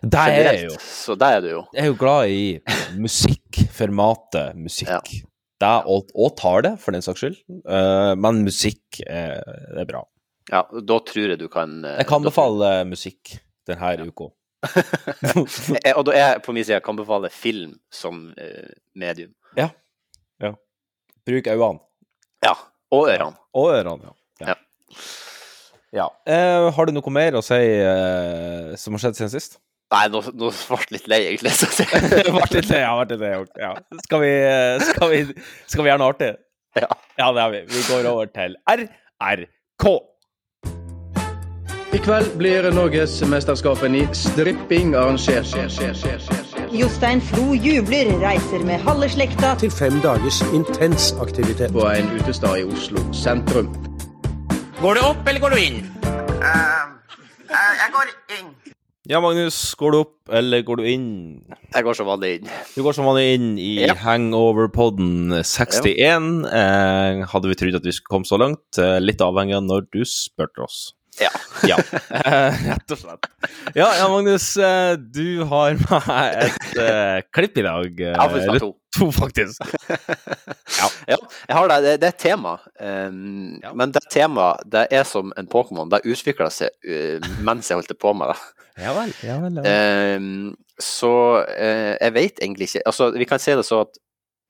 [0.00, 0.74] der er jeg jo.
[0.80, 1.62] så der er du jo.
[1.74, 2.42] Jeg er jo glad i
[2.96, 4.88] musikk, formatet musikk.
[4.88, 5.28] Ja.
[5.62, 7.36] Det er, og, tar det, for den saks skyld.
[7.48, 9.38] Eh, men musikk eh,
[9.74, 10.02] det er bra.
[10.50, 13.36] Ja, da tror jeg du kan eh, Jeg kan befale musikk
[13.68, 14.32] denne uka.
[15.84, 18.30] Eh, Og da er jeg på min side jeg kan befale film som
[18.96, 19.32] medium.
[21.24, 21.80] Bruk øynene.
[22.44, 22.52] Ja.
[22.92, 23.36] Og ørene.
[23.56, 24.46] Og ørene, ja.
[24.52, 24.54] Ja.
[25.92, 26.08] ja.
[26.28, 29.58] Eh, har du noe mer å si eh, som har skjedd siden sist?
[29.92, 31.52] Nei, nå, nå ble jeg litt lei, egentlig.
[32.34, 32.94] Ble litt lei, ja.
[32.96, 33.74] ble litt lei, ja.
[34.06, 34.32] Skal, vi,
[34.88, 36.32] skal, vi, skal vi gjøre noe artig?
[36.80, 36.88] Ja.
[37.20, 37.62] Ja, det har vi.
[37.70, 39.86] Vi går over til RRK.
[41.94, 45.46] I kveld blir Norgesmesterskapen i stripping arrangert.
[46.74, 51.70] Jostein Flo jubler, reiser med halve slekta til fem dagers intens aktivitet.
[51.76, 53.70] På en utestad i Oslo sentrum.
[54.80, 55.80] Går du opp, eller går du inn?
[57.54, 58.10] Jeg går
[58.40, 58.54] inn?
[59.04, 59.58] Ja, Magnus.
[59.76, 61.08] Går du opp, eller går du inn?
[61.74, 62.46] Jeg går som vanlig inn.
[62.72, 63.92] Du går som vanlig inn i Ja.
[64.00, 66.46] Hangover-podden 61.
[66.48, 68.64] Eh, hadde vi trodd at vi skulle komme så langt?
[68.80, 70.94] Eh, litt avhengig av når du spurte oss.
[71.20, 71.28] Ja.
[71.68, 71.76] Ja,
[72.10, 73.28] eh, rett og slett.
[73.76, 78.00] Ja, ja Magnus, eh, du har med et eh, klipp i dag.
[78.00, 78.72] Ja, faktisk to.
[78.96, 79.62] To, faktisk.
[80.74, 81.16] Ja,
[81.48, 81.76] jeg har det.
[81.84, 82.54] Det, det er et tema.
[82.80, 83.72] Um, Ja.
[83.76, 85.90] Men det temaet det er som en Pokémon.
[85.92, 88.38] Det utvikla seg uh, mens jeg holdt på med det.
[88.84, 89.12] Ja vel.
[89.22, 89.60] Ja vel.
[89.62, 91.12] Um, så
[91.46, 94.00] uh, jeg vet egentlig ikke Altså, vi kan si det så at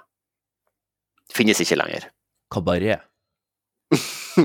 [1.32, 2.00] Finnes ikke lenger.
[2.52, 3.00] Kabaret.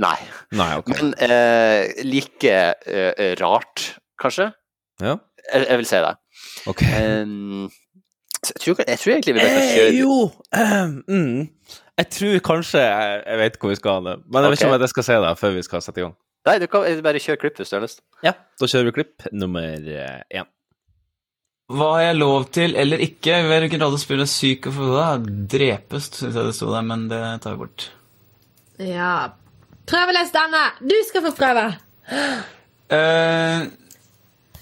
[0.00, 0.16] Nei.
[0.56, 0.94] Nei, okay.
[0.96, 2.54] Men eh, like
[2.86, 4.50] eh, rart, kanskje?
[5.00, 5.16] Ja,
[5.52, 6.14] Jeg, jeg vil si det.
[6.68, 6.82] OK.
[6.82, 7.70] Um,
[8.40, 11.48] jeg, tror, jeg tror egentlig vi bare kan Eh, kjøre jo ehm, mm.
[11.98, 14.72] Jeg tror kanskje jeg, jeg vet hvor vi skal ha det, men jeg vet ikke
[14.72, 16.16] om jeg skal si det før vi skal sette i gang.
[16.48, 18.00] Nei, du kan bare kjøre klipp hvis du har lyst.
[18.24, 20.48] Ja, da kjører vi klipp nummer eh, én.
[21.70, 23.36] Hva har jeg lov til eller ikke?
[23.46, 27.54] Hvilken rolle spiller syk og for Drepes, syns jeg det sto der, men det tar
[27.54, 27.90] vi bort.
[28.80, 29.12] Ja.
[29.90, 30.64] Prøveles denne!
[30.80, 31.66] Du skal få prøve.
[32.90, 33.70] Uh,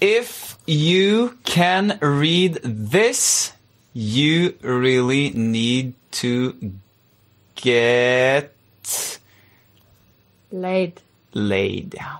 [0.01, 2.61] if you can read
[2.91, 3.53] this,
[3.95, 6.53] you really need to
[7.55, 8.53] get
[10.51, 11.01] Laid.
[11.37, 11.97] Laid.
[11.99, 12.19] Ja.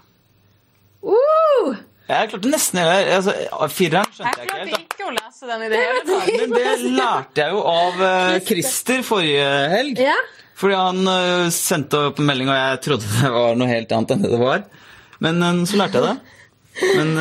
[1.03, 1.77] Uh!
[2.09, 3.33] Jeg klarte nesten hele altså,
[3.69, 4.71] Fireren skjønte jeg ikke helt.
[4.71, 4.79] da.
[4.81, 6.31] ikke å lese den i det hele tatt.
[6.41, 10.01] Men det lærte jeg jo av uh, Christer forrige helg.
[10.09, 10.17] Ja.
[10.59, 14.15] Fordi han uh, sendte opp en melding, og jeg trodde det var noe helt annet
[14.15, 14.65] enn det det var.
[15.21, 16.35] Men uh, så lærte jeg det.
[16.95, 17.15] Men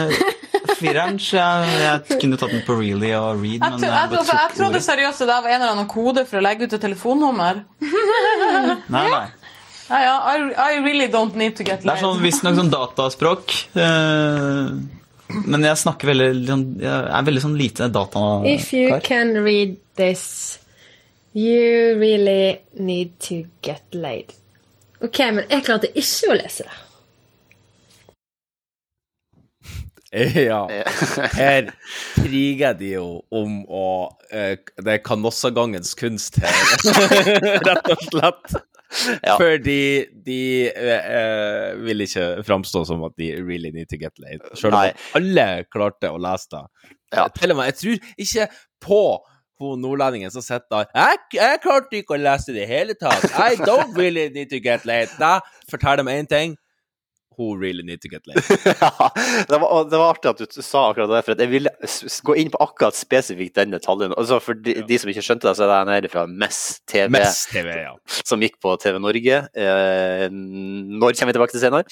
[0.78, 4.50] fireren jeg, jeg kunne tatt den på really og read, Jeg, men tro, jeg, jeg,
[4.54, 7.64] trodde- jeg seriøst det var en eller annen kode for å legge ut et telefonnummer.
[7.82, 9.24] Nei, nei.
[9.88, 11.96] Ja, ja, I, I really don't need to get laid.
[11.96, 13.54] Det er sånn visstnok sånn dataspråk.
[13.74, 14.72] eh,
[15.48, 17.88] men jeg snakker veldig sånn- Jeg er veldig sånn lite
[18.48, 20.58] If you can read this,
[21.32, 24.34] you really need to get laid.
[25.00, 26.76] Ok, men jeg klarte ikke å lese det.
[30.48, 30.62] Ja.
[31.34, 31.66] Her
[32.16, 36.54] kriger de jo om å eh, Det er kanossagangens kunst her,
[37.68, 38.54] rett og slett.
[39.22, 39.36] Ja.
[39.36, 44.44] Fordi de eh, vil ikke framstå som at de really need to get laid.
[44.56, 46.62] Selv om alle klarte å lese det.
[47.16, 47.26] Ja.
[47.34, 48.48] Til og med, jeg tror ikke
[48.84, 49.02] på
[49.58, 52.96] hun nordlendingen som sitter der jeg, jeg klarte ikke å lese det i det hele
[52.98, 53.26] tatt.
[53.34, 55.12] I don't really need to get laid.
[55.18, 55.38] Da
[55.70, 56.56] forteller de én ting.
[57.38, 58.42] Who really need to get laid.
[58.82, 59.10] ja,
[59.48, 61.70] det, var, det var artig at du sa akkurat det, for jeg ville
[62.26, 64.14] gå inn på akkurat spesifikt den detaljen.
[64.18, 67.12] Altså for de, de som ikke skjønte det, så er det her fra Mess TV,
[67.14, 67.94] Mess TV, ja.
[68.26, 69.40] som gikk på TV Norge.
[69.54, 71.86] Eh, når kommer vi tilbake til senere?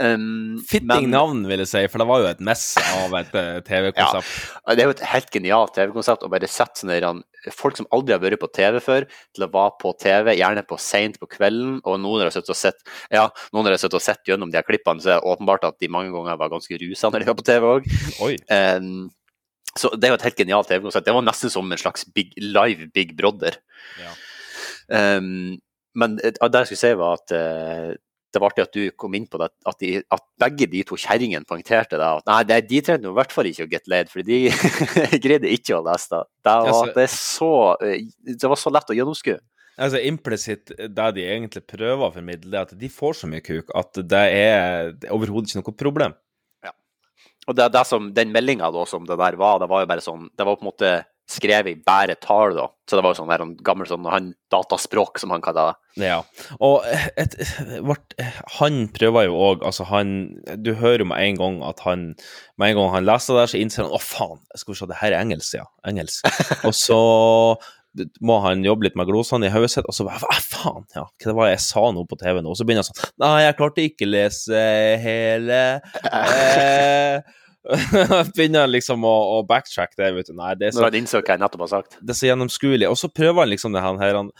[0.00, 3.36] Um, Fitting men- navn, vil jeg si, for det var jo et mess av et
[3.36, 4.34] eh, TV-konsept.
[4.72, 7.24] Det er jo et helt genialt TV-konsept å bare sette sånne der,
[7.54, 10.78] folk som aldri har vært på TV før, til å være på TV, gjerne på
[10.82, 12.80] seint på kvelden, og noen har sittet og sett
[13.12, 15.78] ja, noen har sittet og sett gjennom de her klippene, så er det åpenbart at
[15.82, 17.90] de mange ganger var ganske rusa når de var på TV òg.
[18.48, 19.08] Um,
[19.76, 21.04] så det er jo et helt genialt TV-konsept.
[21.06, 23.58] Det var nesten som en slags big, live Big Brother.
[24.00, 24.14] Ja.
[25.18, 25.58] Um,
[25.96, 27.92] men det jeg skulle si, var at uh,
[28.36, 30.98] det var artig at du kom inn på det, at, de, at begge de to
[31.00, 32.08] kjerringene poengterte det.
[32.20, 34.40] At nei, det, de trengte i hvert fall ikke å get laid, for de
[35.24, 36.22] greide ikke å lese det.
[36.44, 37.52] Det var, det, så,
[37.86, 39.38] eh, det var så lett å gjennomskue.
[39.76, 43.72] Altså Implisitt, det de egentlig prøver å formidle, er at de får så mye kuk
[43.76, 46.14] at det er, det er overhodet ikke noe problem.
[46.64, 46.72] Ja.
[47.46, 50.30] Og det, det som, den meldinga som det der var, det var jo bare sånn
[50.32, 50.94] Det var på en måte
[51.26, 52.68] skrevet i bare tall, da.
[52.86, 56.06] Så det var jo sånn der, en gammel sånn han, dataspråk, som han kaller det.
[56.06, 56.20] Ja.
[56.62, 56.86] Og
[57.18, 57.34] et,
[57.84, 58.14] vart,
[58.58, 60.10] han prøver jo òg Altså, han
[60.60, 62.02] Du hører jo med en gang at han
[62.60, 64.98] Med en gang han leser det så innser han Å, faen, skal vi se, det
[65.00, 65.64] her er engelsk, ja.
[65.88, 66.28] Engelsk.
[66.68, 67.00] og så
[68.20, 71.06] må han jobbe litt med glosene i hodet sitt, og så bare Hva faen, ja,
[71.24, 72.52] hva det jeg sa nå på TV nå?
[72.52, 74.62] Og så begynner han sånn Nei, jeg klarte ikke lese
[75.02, 75.60] hele
[76.10, 77.32] eh,
[78.36, 80.36] Begynner han liksom å, å backtrack det, vet du.
[80.38, 81.98] Nei, det er så Når han innså hva jeg nettopp har sagt.
[82.00, 82.86] det er så gjennomskuelig.
[82.90, 84.30] Og så prøver han liksom det han her han,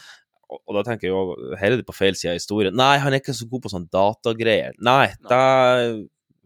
[0.47, 2.77] og, og da tenker jeg jo Her er det på feil side av historien.
[2.79, 4.77] Nei, han er ikke så god på sånn datagreier.
[4.87, 5.41] Nei, da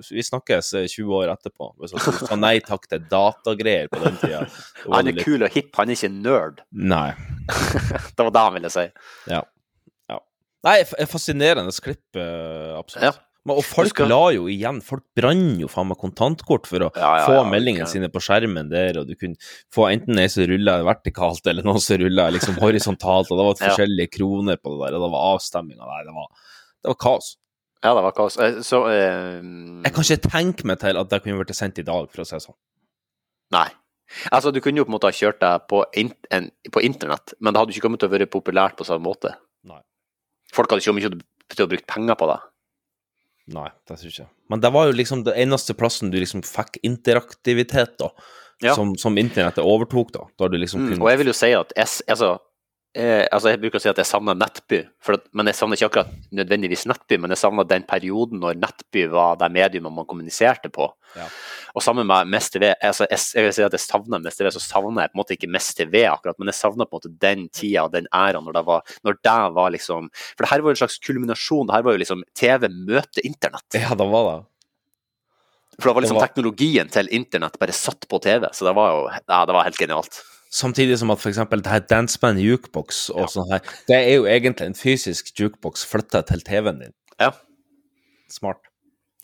[0.09, 1.71] vi snakkes eh, 20 år etterpå.
[1.81, 4.43] Hvis han sa nei takk til datagreier på den tida.
[4.87, 6.63] Han er litt- kul og hipp, han er ikke nerd.
[6.73, 7.09] Nei.
[8.17, 8.87] Det var det han ville si.
[9.31, 9.43] Ja.
[10.13, 10.21] ja.
[10.67, 10.77] Nei,
[11.11, 13.11] fascinerende klipp, eh, absolutt.
[13.11, 13.17] Ja.
[13.49, 14.11] Men, og folk skal...
[14.13, 17.45] la jo igjen Folk brann jo faen meg kontantkort for å Ja, ja, få ja,
[17.49, 17.95] meldingene okay.
[17.97, 19.41] sine på skjermen der, og du kunne
[19.73, 23.61] få enten ei som rulla vertikalt, eller noen som rulla liksom horisontalt, og det var
[23.63, 26.29] forskjellige kroner på det der, og det var avstemminga Nei, det var,
[26.85, 27.31] det var kaos.
[27.85, 28.37] Ja, det var kaos.
[28.39, 29.41] Eh, Så uh,
[29.85, 32.27] Jeg kan ikke tenke meg til at det kunne vært sendt i dag, for å
[32.29, 32.59] si det sånn.
[33.57, 33.69] Nei.
[34.35, 37.33] Altså, du kunne jo på en måte ha kjørt deg på, in en, på internett,
[37.41, 39.33] men det hadde ikke kommet til å være populært på samme måte.
[39.71, 39.81] Nei.
[40.53, 41.23] Folk hadde ikke kommet
[41.55, 42.39] til å bruke penger på det.
[43.55, 44.29] Nei, det tror jeg ikke.
[44.51, 48.11] Men det var jo liksom den eneste plassen du liksom fikk interaktivitet, da.
[48.61, 48.75] Ja.
[48.77, 50.27] Som, som internettet overtok, da.
[50.39, 52.35] Da du liksom Mm, kunne og jeg vil jo si at jeg, s- altså,
[52.97, 55.79] eh, altså jeg bruker å si at jeg savner Nettby, for at, men jeg savner
[55.79, 60.09] ikke akkurat nødvendigvis Nettby, men jeg savner den perioden når Nettby var det mediumet man
[60.11, 60.89] kommuniserte på.
[61.19, 61.27] Ja.
[61.75, 64.51] Og sammen med Mest TV, altså jeg, jeg vil si at jeg savner Mest TV,
[64.55, 67.03] så savner jeg på en måte ikke Mest TV akkurat, men jeg savner på en
[67.03, 70.53] måte den tida og den æraen når det var, når det var liksom For det
[70.53, 73.69] her var jo en slags kulminasjon, det her var jo liksom TV møte internett.
[73.79, 74.39] Ja, det var det.
[75.81, 79.07] For det var liksom teknologien til internett bare satt på TV, så det var jo
[79.15, 80.21] ja, det var helt genialt.
[80.51, 84.67] Samtidig som at eksempel det her Danceman Jukebox og sånn her, det er jo egentlig
[84.67, 86.95] en fysisk jukebox flytta til TV-en din.
[87.23, 87.31] Ja.
[88.31, 88.59] Smart.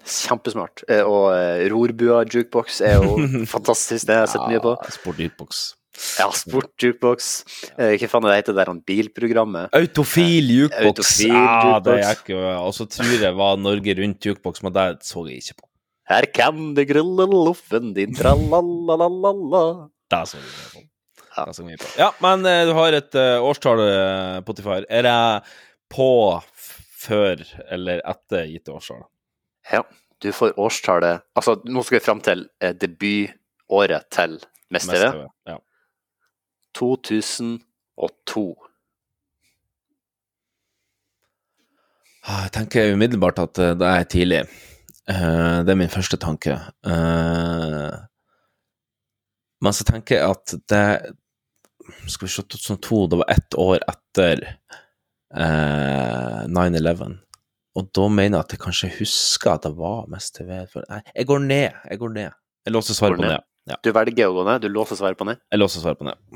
[0.06, 0.84] Kjempesmart.
[0.88, 3.16] Eh, Og eh, Rorbua jukebox er jo
[3.56, 4.76] fantastisk, det har jeg sett mye på.
[4.78, 5.64] Ja, Sport jukebox.
[6.20, 7.28] Ja, Sport jukebox.
[7.74, 9.74] Eh, Hva faen det heter det der bilprogrammet?
[9.74, 10.86] Autofil jukebox.
[10.92, 12.10] Autofil Ja, det jukebox.
[12.22, 12.42] gikk jo.
[12.68, 15.68] Og så tror jeg var Norge Rundt jukebox, men det så jeg ikke på.
[16.06, 19.88] Her kan du grille loffen din, tralalalala.
[20.12, 20.84] Det så jeg på.
[21.98, 24.86] Ja, men eh, du har et eh, årstall, uh, Potifar.
[24.88, 25.16] Er det
[25.92, 26.08] på
[27.06, 29.04] før eller etter gitte årstall?
[29.72, 29.82] Ja,
[30.22, 34.38] du får årstallet Altså, nå skal vi fram til eh, debutåret til
[34.74, 35.26] Mest TV.
[35.46, 35.58] Ja.
[36.76, 38.46] 2002.
[42.26, 44.40] Ah, Jeg tenker umiddelbart at eh, det er tidlig.
[45.08, 46.56] Eh, det er min første tanke.
[46.86, 47.94] Eh,
[49.62, 50.82] men så tenker jeg at det
[52.10, 54.42] Skal vi se, 2002, det var ett år etter
[55.36, 57.16] eh, 9-11.
[57.76, 60.62] Og da mener jeg at jeg kanskje husker at det var mest TV.
[60.72, 61.76] For, nei, jeg går ned.
[61.90, 62.38] Jeg går ned.
[62.66, 63.44] Jeg låser svaret på ned.
[63.66, 65.40] Ja, Du velger å gå ned, du låser svaret på ned.
[65.50, 66.18] jeg låser svaret på ned.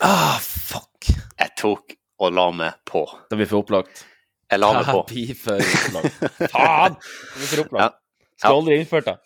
[0.00, 1.08] Ah, fuck.
[1.38, 3.04] Jeg tok og la meg på.
[3.30, 4.04] Det blir for opplagt.
[4.52, 5.00] Jeg la meg på.
[5.10, 6.26] Blir for opplagt.
[6.54, 6.98] Faen!
[6.98, 7.88] Det blir for Ja.
[8.36, 9.16] Skal aldri innført det.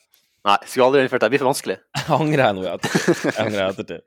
[0.46, 1.26] Nei, skulle aldri innført det.
[1.26, 1.76] Det blir for vanskelig.
[2.20, 3.24] Angrer jeg nå i ettertid.
[3.26, 4.06] Jeg angrer jeg ettertid.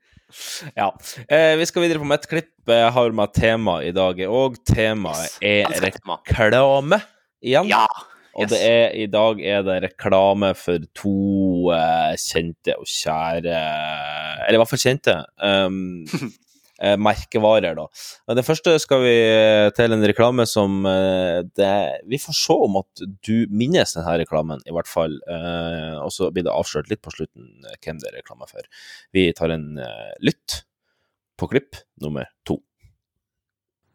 [0.80, 0.88] Ja.
[1.28, 2.54] Eh, vi skal videre på mitt klipp.
[2.72, 7.04] Jeg har med tema i dag, og temaet er reklame
[7.44, 7.70] igjen.
[7.70, 7.86] Ja!
[8.34, 13.60] Og det er, i dag er det reklame for to eh, kjente og kjære
[14.48, 15.14] Eller i hvert fall kjente.
[15.38, 16.08] Um,
[16.84, 17.88] eh, merkevarer, da.
[18.28, 21.72] Men det første skal vi eh, til en reklame som eh, det,
[22.12, 25.18] Vi får se om at du minnes denne reklamen, i hvert fall.
[25.24, 28.68] Eh, og så blir det avslørt litt på slutten eh, hvem det er reklame for.
[29.16, 30.64] Vi tar en eh, lytt
[31.40, 32.60] på klipp nummer to.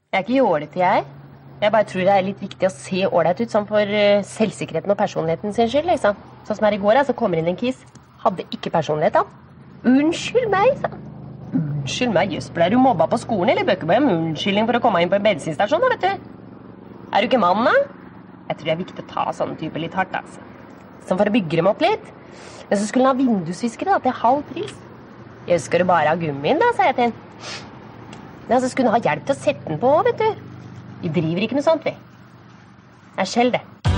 [0.08, 1.06] Jeg er ikke jålete, jeg.
[1.58, 3.94] Jeg bare tror det er litt viktig å se ålreit ut, sånn for
[4.30, 5.90] selvsikkerheten og personligheten sin skyld.
[5.90, 6.16] liksom.
[6.46, 7.82] Sånn som her i går, så kommer inn en kis.
[8.22, 9.34] Hadde ikke personlighet, han.
[9.86, 11.17] Unnskyld meg, sa han.
[11.56, 14.78] Unnskyld meg, jøss, ble du mobba på skolen, eller bør ikke be om unnskyldning for
[14.78, 16.34] å komme inn på en bensinstasjon, da, vet du.
[17.08, 17.72] Er du ikke mann, da?
[18.48, 20.44] Jeg tror det er viktig å ta sånne typer litt hardt, altså.
[21.08, 22.12] Sånn for å bygge dem opp litt.
[22.68, 24.74] Men så skulle han ha vindusviskere da, til halv pris.
[25.48, 27.16] Jøss, skal du bare ha gummien, da, sa jeg til han.
[28.48, 30.44] Men så skulle han ha hjelp til å sette den på, vet du.
[31.04, 31.96] Vi driver ikke med sånt, vi.
[33.18, 33.97] Det er.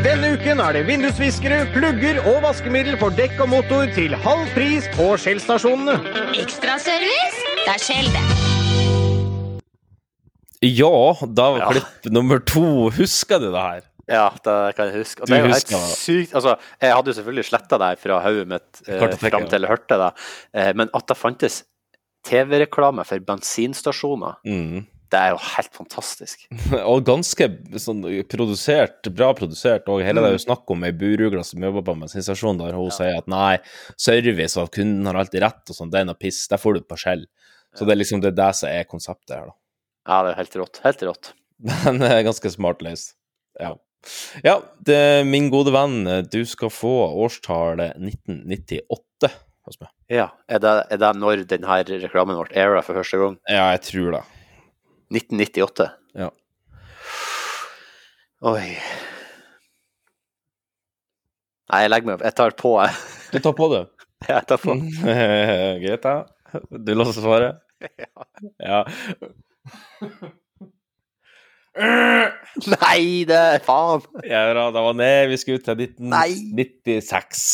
[0.00, 4.86] Denne uken er det vindusviskere, plugger og vaskemiddel for dekk og motor til halv pris
[4.94, 5.98] på Shell-stasjonene.
[6.40, 7.42] Ekstraservice?
[7.60, 8.22] Det er Shell, det.
[10.64, 10.92] Ja,
[11.36, 12.64] da var klipp nummer to.
[12.96, 13.82] Husker du det her?
[14.10, 15.22] Ja, det kan jeg huske.
[15.22, 16.32] Og det er jo helt sykt.
[16.34, 19.70] Altså, jeg hadde jo selvfølgelig sletta det her fra hodet mitt eh, fram til jeg
[19.70, 20.08] hørte det,
[20.56, 21.60] eh, men at det fantes
[22.26, 24.80] TV-reklame for bensinstasjoner, Mm.
[25.10, 26.44] Det er jo helt fantastisk.
[26.92, 27.48] Og ganske
[27.82, 28.00] sånn
[28.30, 29.88] produsert, bra produsert.
[29.90, 30.46] Og hele det er jo Mm.
[30.46, 33.58] snakk om ei burugla som jobber på en bensinstasjon, der hun sier at nei,
[33.98, 36.86] service og kunden har alltid rett og sånn, det er noe piss, der får du
[36.86, 37.26] på skjell.
[37.74, 39.56] Så det er liksom det, er det som er konseptet her, da.
[40.10, 40.80] Ja, det er helt rått.
[40.86, 41.32] Helt rått.
[41.84, 43.14] Men det er ganske smart løst.
[43.60, 43.74] Ja.
[44.42, 44.54] Ja,
[44.86, 45.98] det, min gode venn,
[46.32, 46.94] du skal få
[47.26, 49.28] årstallet 1998
[49.68, 49.90] hos meg.
[50.10, 53.36] Ja, er det, er det når denne reklamen ble era for første gang?
[53.50, 54.22] Ja, jeg tror det.
[55.10, 55.86] 1998?
[56.18, 56.30] Ja.
[58.46, 58.76] Oi.
[61.70, 62.26] Nei, jeg legger meg opp.
[62.26, 62.74] Jeg tar på.
[63.30, 63.80] Du tar på, du?
[64.28, 64.74] Jeg tar på.
[65.82, 66.14] Greit, da.
[66.70, 67.60] Du låser svaret?
[68.60, 68.82] Ja.
[71.80, 74.02] Nei, det faen!
[74.26, 75.30] Ja, da var ned.
[75.30, 77.44] Vi skulle til 1996.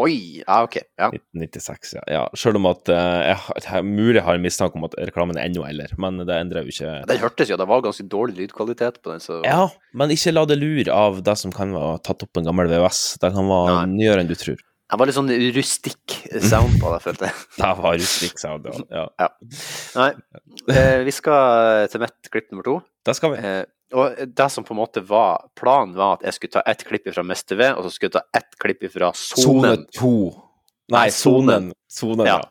[0.00, 0.78] Oi, ja, ok.
[0.98, 1.10] Ja.
[1.12, 2.04] 1996, ja.
[2.08, 2.22] ja.
[2.38, 5.92] Selv om at eh, jeg, mulig har en mistanke om at reklamen er ennå eller,
[6.00, 9.22] men det endrer jo ikke Den hørtes jo, det var ganske dårlig lydkvalitet på den,
[9.24, 12.48] så Ja, men ikke la det lure av det som kan være tatt opp en
[12.48, 13.04] gammel VHS.
[13.22, 14.60] Det kan være nyere enn du tror.
[14.90, 17.42] Det var litt sånn rustikk sound på det, følte jeg.
[17.60, 19.04] Det var rustikk sound, ja.
[19.22, 19.28] Ja.
[19.94, 20.08] Nei,
[20.74, 22.80] eh, vi skal til mitt klipp nummer to.
[23.06, 23.44] Det skal vi.
[23.46, 23.62] Eh,
[23.92, 27.10] og det som på en måte var planen, var at jeg skulle ta ett klipp
[27.14, 29.84] fra Mest TV, og så skulle jeg ta ett klipp fra Sone Sonen.
[29.98, 30.14] 2.
[30.94, 31.70] Nei, Sonen.
[31.90, 32.40] Sonen, ja.
[32.40, 32.48] Ja.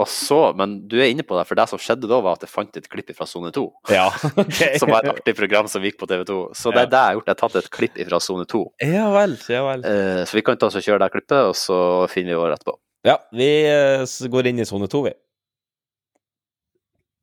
[0.00, 2.46] Og så, men du er inne på det, for det som skjedde da, var at
[2.46, 3.64] jeg fant et klipp fra Sone 2.
[3.92, 4.06] Ja,
[4.42, 4.78] okay.
[4.80, 6.38] som var et artig program som gikk på TV2.
[6.56, 7.28] Så det er det jeg har gjort.
[7.28, 8.64] Jeg har tatt et klipp fra Sone 2.
[8.86, 9.86] Ja vel, ja vel.
[9.90, 11.78] Eh, så vi kan ta oss og kjøre det klippet, og så
[12.12, 12.78] finner vi vår etterpå.
[13.06, 15.14] Ja, vi eh, går inn i sone 2, vi.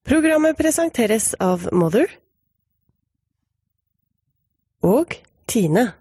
[0.07, 2.11] Programmet presenteres av Mother
[4.83, 5.07] og
[5.47, 5.91] Tine.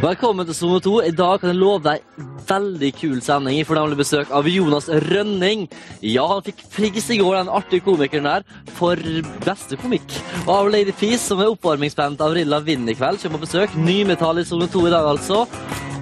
[0.00, 0.92] Velkommen til Sone 2.
[1.04, 2.04] I dag kan jeg love deg
[2.48, 3.58] veldig kul sending.
[3.68, 5.66] For nemlig besøk av Jonas Rønning.
[6.00, 8.46] Ja, han fikk pris i går, den artige komikeren der,
[8.78, 8.96] for
[9.44, 10.08] beste komikk.
[10.46, 13.76] Og av Lady Peace, som er oppvarmingsband av Rilla Vind i kveld, kommer på besøk.
[13.76, 15.42] Nymetall i Sone 2 i dag, altså.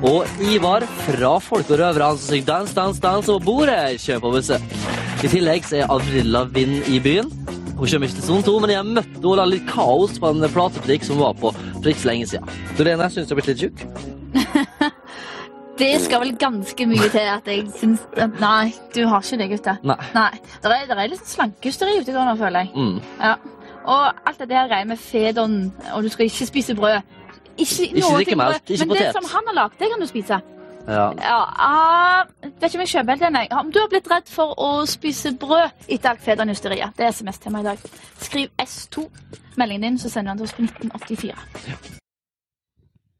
[0.06, 4.28] Og Ivar fra Folk og røvere, han som synger Dans, dans, dans over bordet, kommer
[4.28, 4.78] på besøk.
[5.26, 7.34] I tillegg så er Avrilla Vind i byen.
[7.78, 11.04] Hun kommer ikke til Zone 2, men jeg møtte henne litt kaos på en platebutikk
[11.06, 12.48] som var på for ikke så lenge siden.
[12.74, 13.84] Dorene, syns du har blitt litt tjukk?
[15.78, 19.46] Det skal vel ganske mye til at jeg syns at Nei, du har ikke det,
[19.52, 19.78] gutter.
[19.86, 20.30] Nei.
[20.64, 22.72] Det er, er litt slankehysteri ute i går nå, føler jeg.
[22.74, 22.96] Mm.
[23.20, 23.36] Ja.
[23.86, 25.58] Og alt det der greier med fedon,
[25.94, 26.98] og du skal ikke spise brød.
[27.54, 28.88] Ikke, Ikke drikke melk, ikke potet.
[28.88, 30.40] Men det som han har lagd, det kan du spise.
[30.88, 31.12] Ja.
[31.20, 31.40] Ja,
[32.24, 33.58] uh, vet ikke om jeg kjøper helt den.
[33.60, 37.66] Om du har blitt redd for å spise brød etter fedonhysteriet, det er SMS-tema i
[37.66, 37.82] dag.
[38.24, 39.04] Skriv S2.
[39.60, 41.98] Meldingen din, så sender du den til oss på 1984.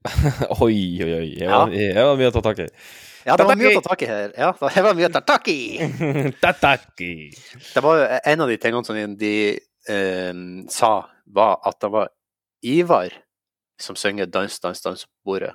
[0.65, 1.29] oi, oi, oi.
[1.37, 1.77] Det var,
[2.09, 2.69] var mye å ta tak i.
[3.29, 4.33] Ja, det var mye å ta tak i her.
[4.39, 5.61] Ja, det var mye å ta tak i.
[7.75, 9.35] Det var jo en av de tingene som de
[9.93, 10.93] eh, sa,
[11.27, 12.15] var at det var
[12.65, 13.13] Ivar
[13.79, 15.53] som synger 'Dans, dans, dans' på bordet.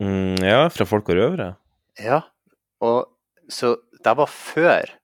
[0.00, 1.52] Mm, ja, fra Folk og røvere.
[2.00, 2.22] Ja,
[2.82, 3.12] og
[3.52, 4.94] så det var før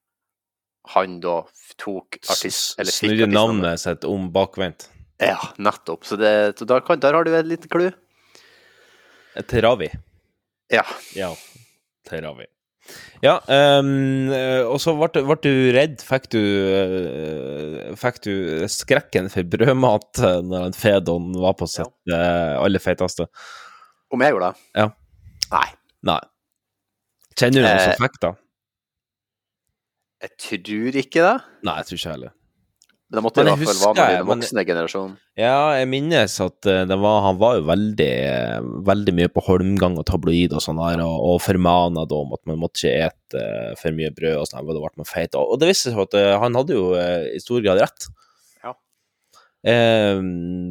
[0.95, 1.43] han da
[1.79, 2.79] tok artist...
[2.81, 4.89] Eller fikk Snurre navnet sitt om bakvendt.
[5.21, 6.07] Ja, nettopp.
[6.09, 7.91] Så, det, så der, kan, der har du et lite clou.
[9.51, 9.91] Teravi.
[10.73, 10.85] Ja.
[11.17, 11.33] Ja,
[12.09, 12.49] Teravi.
[13.21, 16.01] Ja, eh, og så ble, ble du redd.
[16.07, 16.41] Fikk du,
[16.73, 18.35] eh, fikk du
[18.73, 23.29] skrekken for brødmat eh, når Fedon var på sitt eh, aller feiteste?
[24.15, 24.67] Om jeg gjorde det?
[24.81, 24.89] Ja.
[25.53, 25.69] Nei.
[26.09, 26.21] Nei.
[27.39, 28.35] Kjenner du Eh, som fikk det?
[30.25, 31.37] Jeg tror ikke det.
[31.67, 32.35] Nei, jeg tror ikke heller.
[33.09, 35.13] Men det måtte i hvert fall være med med den voksne generasjonen.
[35.41, 38.11] Ja, jeg minnes at eh, det var, han var jo veldig,
[38.85, 42.43] veldig mye på holmgang og tabloid og sånn her, og, og formana da om at
[42.51, 45.39] man måtte ikke ete eh, for mye brød og sånn, og da ble man feit.
[45.41, 48.11] Og, det viste seg at eh, han hadde jo eh, i stor grad rett.
[49.67, 50.21] Eh,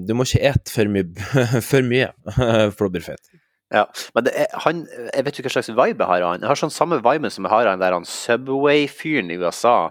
[0.08, 1.08] du må ikke ete for mye,
[1.72, 3.38] for mye feit.
[3.68, 3.82] Ja,
[4.16, 6.44] men er, han, jeg vet jo hva slags vibe jeg har av han.
[6.46, 9.90] Jeg har sånn samme vibe som jeg har av han der han Subway-fyren i USA,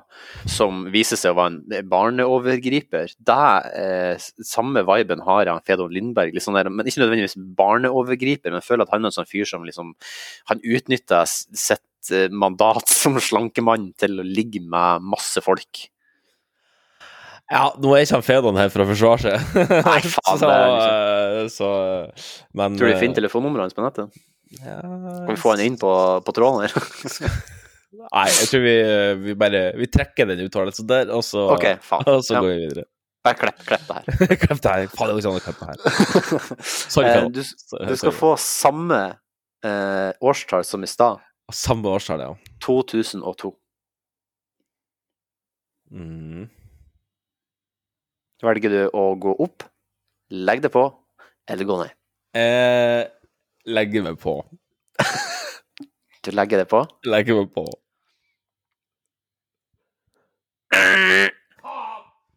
[0.48, 3.12] som viser seg å være en barneovergriper.
[3.28, 3.48] Det
[3.82, 6.38] eh, samme viben har av Fedon Lindberg.
[6.40, 9.48] Sånn der, men ikke nødvendigvis barneovergriper, men jeg føler at han er en sånn fyr
[9.48, 9.92] som liksom
[10.48, 15.84] Han utnytter sitt eh, mandat som slankemann til å ligge med masse folk.
[17.52, 19.58] Ja, nå er ikke han Fedon her for å forsvare seg.
[19.86, 21.68] Nei, faen, så, det er eh, så
[22.58, 24.16] Men Tror du vi eh, finner telefonnummeret hans på nettet?
[24.62, 25.92] Ja, Kan vi få han inn på,
[26.26, 26.74] på tråden her?
[28.16, 28.74] Nei, jeg tror vi,
[29.28, 32.02] vi bare Vi trekker den uttalelsen der, og så, okay, faen.
[32.12, 32.42] og så Ja.
[32.44, 32.84] går vi videre.
[33.26, 34.36] Bare klepp, klepp det her.
[34.42, 34.90] Klepp det her.
[34.94, 35.78] Faen, det går ikke an her.
[36.66, 37.32] Sorry, Eh, Fedon.
[37.34, 37.46] du, du
[37.96, 38.18] skal sorry.
[38.20, 39.00] få samme
[39.66, 41.22] eh, årstall som i stad.
[41.54, 42.34] Samme årstall, ja.
[42.66, 43.50] 2002.
[45.94, 46.46] Mm.
[48.44, 49.64] Velger du å gå opp,
[50.28, 50.84] legge det på,
[51.48, 51.94] eller gå ned?
[52.36, 53.02] Eh,
[53.72, 54.40] legger meg på.
[56.26, 56.80] Du legger det på?
[57.06, 57.62] Legger meg på.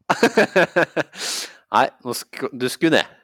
[1.73, 3.15] Nei, nå sk du skulle ned.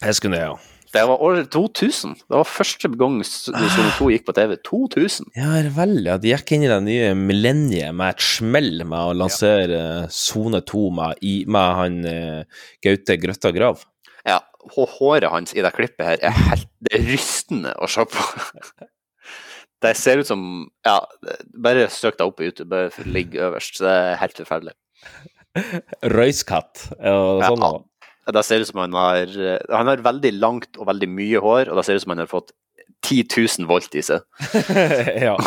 [0.00, 0.56] Jeg skulle ned, ja.
[0.94, 2.12] Det var år 2000.
[2.22, 4.54] Det var første gang Sone 2 gikk på TV.
[4.62, 5.26] 2000.
[5.34, 6.14] Ja, vel, ja.
[6.22, 9.80] De gikk inn i det nye millenniet med et smell med å lansere
[10.14, 13.82] Sone Sone 2 med, med han eh, Gaute Grøtta Grav.
[14.28, 14.38] Ja,
[14.76, 18.24] hå- håret hans i det klippet her er helt Det er rystende å se på.
[19.84, 20.40] Det ser ut som
[20.86, 21.00] Ja,
[21.60, 23.82] bare søk deg opp på YouTube, bare ligge øverst.
[23.82, 24.72] Det er helt forferdelig.
[26.02, 26.86] Røyskatt.
[27.00, 27.50] og Ja,
[28.24, 28.34] da.
[28.38, 29.32] Det ser ut som han har
[29.70, 32.30] Han har veldig langt og veldig mye hår, og da ser ut som han har
[32.30, 32.54] fått
[33.04, 34.24] 10 000 volt i seg.
[35.28, 35.36] ja.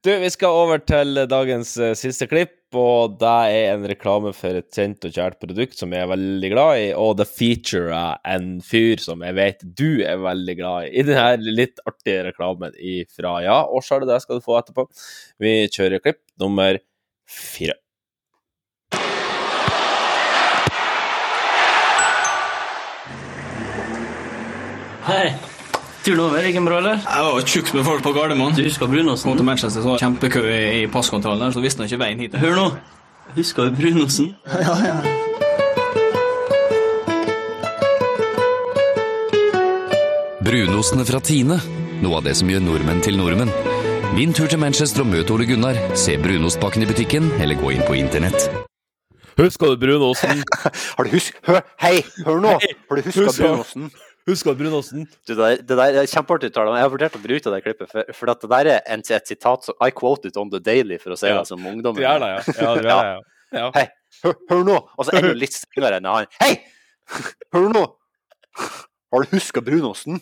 [0.00, 4.56] Du, vi skal over til dagens eh, siste klipp, og det er en reklame for
[4.56, 8.46] et kjent og kjært produkt som jeg er veldig glad i, og det featurer en
[8.64, 13.34] fyr som jeg vet du er veldig glad i, i denne litt artige reklamen ifra
[13.44, 14.86] Ja, og årsalget, det skal du få etterpå.
[15.44, 16.80] Vi kjører klipp nummer
[17.28, 17.76] fire.
[25.06, 25.34] Hei.
[26.04, 26.42] Tur du over?
[26.44, 27.00] Gikk den bra, eller?
[27.04, 28.56] Jeg var tjukk med folk på Gardermoen.
[28.56, 29.28] Du husker Brunåsen?
[29.30, 32.22] Kom til Manchester, så var kjempekø i i passkontrollen der, så visste han ikke veien
[32.24, 32.36] hit.
[32.40, 32.68] Hør nå.
[33.36, 34.34] Husker du Brunåsen?
[34.66, 35.00] Ja, ja.
[40.40, 41.58] Brunostene fra Tine.
[42.00, 43.52] Noe av det som gjør nordmenn til nordmenn.
[44.16, 45.76] Min tur til Manchester og møt Ole Gunnar.
[45.98, 48.48] Se brunostpakken i butikken, eller gå inn på internett.
[49.38, 50.42] Husker du Brunåsen?
[50.96, 51.36] Har du husk...
[51.46, 52.56] Hør, hei, hør nå!
[52.58, 53.90] Har du huska brunosten?
[54.30, 55.06] Husker du Brunåsen?
[55.26, 56.72] Det, der, det der er kjempeartig tale.
[56.78, 59.66] Jeg har vurdert å bruke det klippet, for, for det der er en, et sitat
[59.66, 61.40] som I quoted on the daily, for å si Ja.
[61.40, 61.96] det som ungdom.
[61.98, 62.56] Du gjør det, ja.
[62.60, 62.98] Ja, det, ja.
[63.58, 63.70] ja.
[63.76, 63.86] Hei,
[64.24, 64.76] hør, hør nå!
[64.96, 66.30] Og så er du litt strengere enn han.
[66.40, 66.52] Hei!
[67.54, 67.84] Hør nå!
[69.10, 70.20] Har du huska Brunåsen?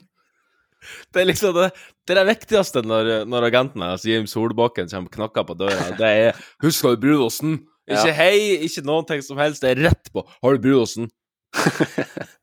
[1.12, 1.68] Det er liksom det,
[2.06, 5.88] det er det viktigste når, når agenten altså Jim Solbakken kommer og knakker på døra.
[5.98, 8.12] Det er 'Husker du Brunåsen?' Ikke Ja.
[8.14, 8.38] hei,
[8.68, 9.62] ikke noen ting som helst.
[9.64, 11.10] Det er rett på 'Har du brunosten?'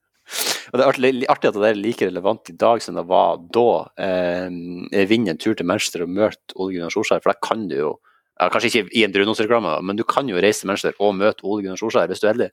[0.72, 0.90] Og det er
[1.32, 3.70] artig, at det er like relevant i dag som det var da.
[4.02, 7.78] Eh, vinner en tur til Manchester og møter Ole Gunnar Solskjær, for da kan du
[7.78, 7.94] jo
[8.36, 11.46] ja, Kanskje ikke i en brunostreklame, men du kan jo reise til Manchester og møte
[11.48, 12.50] Ole Gunnar Solskjær hvis du er heldig.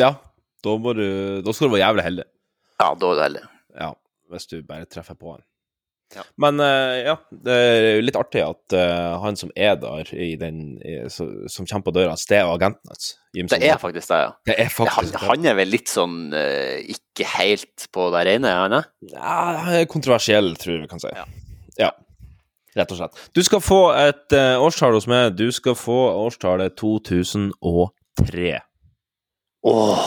[0.00, 0.14] Ja,
[0.64, 1.06] da, må du,
[1.44, 2.26] da skal du være jævlig heldig.
[2.80, 3.44] Ja, da er du heldig.
[3.76, 3.92] Ja,
[4.32, 5.44] hvis du bare treffer på han.
[6.42, 10.32] Men eh, ja, det er jo litt artig at uh, han som er der, i
[10.40, 13.12] den, i, så, som kommer på døra det er agenten hans.
[13.32, 14.32] Det er faktisk det, ja.
[14.50, 18.54] Det er faktisk han, han er vel litt sånn uh, ikke helt på det rene,
[18.64, 18.90] han er?
[19.12, 19.36] Ja,
[19.66, 21.14] han er kontroversiell, tror jeg vi kan si.
[21.78, 21.92] Ja.
[22.76, 23.22] Rett og slett.
[23.34, 25.34] Du skal få et uh, årstall hos meg.
[25.38, 28.58] Du skal få årstallet 2003.
[29.70, 30.04] Åh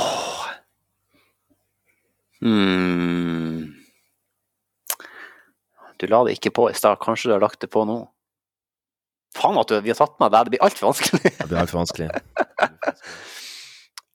[2.42, 3.83] hmm.
[6.04, 8.02] Du la det ikke på i stad, kanskje du har lagt det på nå?
[9.38, 11.32] Faen at du, vi har tatt med det, det blir altfor vanskelig.
[11.40, 12.10] Det blir altfor vanskelig.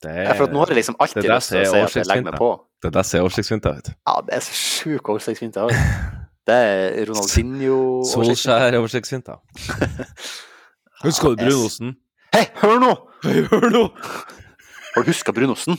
[0.04, 1.80] Det er, Ja, for at nå har jeg liksom alltid det lyst til å si
[1.80, 2.50] at jeg legger meg på.
[2.84, 3.94] Det der ser er vet du.
[3.96, 5.24] Ja, det er så sjuk òg.
[6.48, 7.80] Det er Ronaldinho
[8.12, 9.40] Solskjær årstidsvinter.
[11.02, 11.96] Husker du Brunosen?
[12.36, 12.92] Hei, hør nå!
[13.24, 13.86] Hei, hør nå!
[14.94, 15.78] Har du huska brunosten?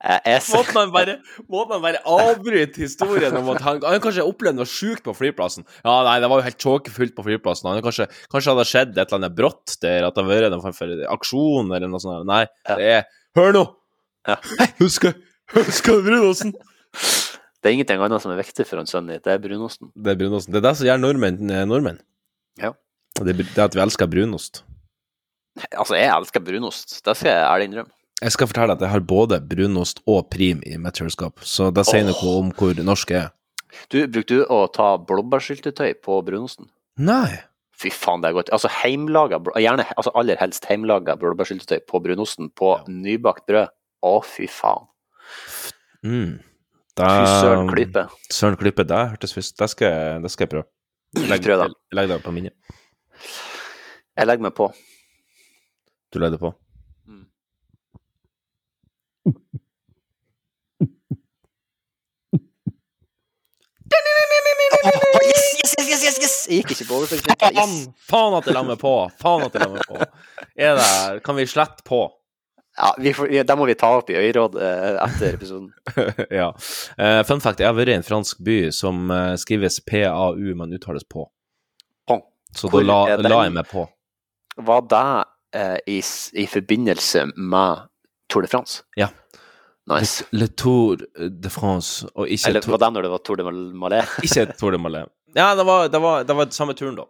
[0.00, 4.58] Måten han bare, måtte man bare avbryte historien om at han, han kanskje opplevde opplevd
[4.58, 5.66] noe sjukt på flyplassen.
[5.84, 7.68] Ja, nei, det var jo helt tåkefullt på flyplassen.
[7.70, 10.64] Han kanskje, kanskje hadde skjedd et eller annet brått der, at det hadde vært en
[10.64, 12.26] form for aksjon eller noe sånt.
[12.28, 13.04] Nei, det er
[13.38, 13.64] Hør nå!
[14.26, 15.14] Hei, husker
[15.54, 16.52] Husker du brunosten?
[17.60, 19.20] Det er ingenting annet som er viktig for en sønn din.
[19.22, 19.90] Det er brunosten.
[19.94, 20.54] Det er brunosten.
[20.54, 22.00] Det er det som gjør nordmenn eh, nordmenn.
[22.60, 22.72] Ja.
[23.20, 24.62] Det er at vi elsker brunost.
[25.74, 27.00] Altså, jeg elsker brunost.
[27.04, 27.92] Det skal jeg ærlig innrømme.
[28.20, 31.86] Jeg skal fortelle at jeg har både brunost og prim i mitt kjøleskap, så det
[31.88, 33.30] sier noe om hvor norsk jeg er.
[33.88, 36.68] Du, Brukte du å ta blåbærsyltetøy på brunosten?
[37.00, 37.38] Nei.
[37.80, 38.50] Fy faen, det er godt.
[38.52, 43.72] Altså heimlaga, gjerne, altså aller helst heimlaga blåbærsyltetøy på brunosten på nybakt brød.
[44.04, 44.84] Å, fy faen.
[46.04, 46.36] Mm.
[47.00, 48.04] Fy søren klype.
[48.32, 50.68] Søren klype, det hørtes visst Det skal, jeg- det skal jeg prøve.
[51.30, 51.74] Legg, Prøv det.
[51.96, 52.52] legg det på minnet.
[54.18, 54.68] Jeg legger meg på.
[56.12, 56.52] Du legger det på.
[64.84, 66.36] Yes, yes, yes, yes, yes!
[66.50, 67.58] Jeg gikk ikke på overføringsvinkel.
[67.58, 67.74] Faen!
[67.74, 68.06] Yes.
[68.10, 68.92] Faen at jeg la meg på!
[69.20, 70.00] Faen at jeg la meg på!
[70.60, 72.00] Er det Kan vi slette på?
[72.80, 75.68] Ja, vi får, vi, det må vi ta opp i øyeråd eh, etter episoden.
[76.40, 76.46] ja.
[76.96, 80.72] Eh, fun fact, jeg har vært i en fransk by som eh, skrives PAU, men
[80.78, 81.26] uttales på.
[82.08, 82.22] Pong.
[82.56, 83.30] Så Hvor da la, er den?
[83.34, 83.84] la jeg meg på.
[84.70, 85.02] Var det
[85.60, 87.84] eh, i, s- i forbindelse med
[88.30, 88.84] Tour de France?
[88.96, 89.10] Ja.
[89.88, 90.24] Nice.
[90.36, 94.12] Le, Tour de France, og ikke Eller var det når det var Tour de Malais?
[94.26, 95.08] Ikke Tour de Malais.
[95.34, 97.06] Ja, det var, det var, det var samme turen, da.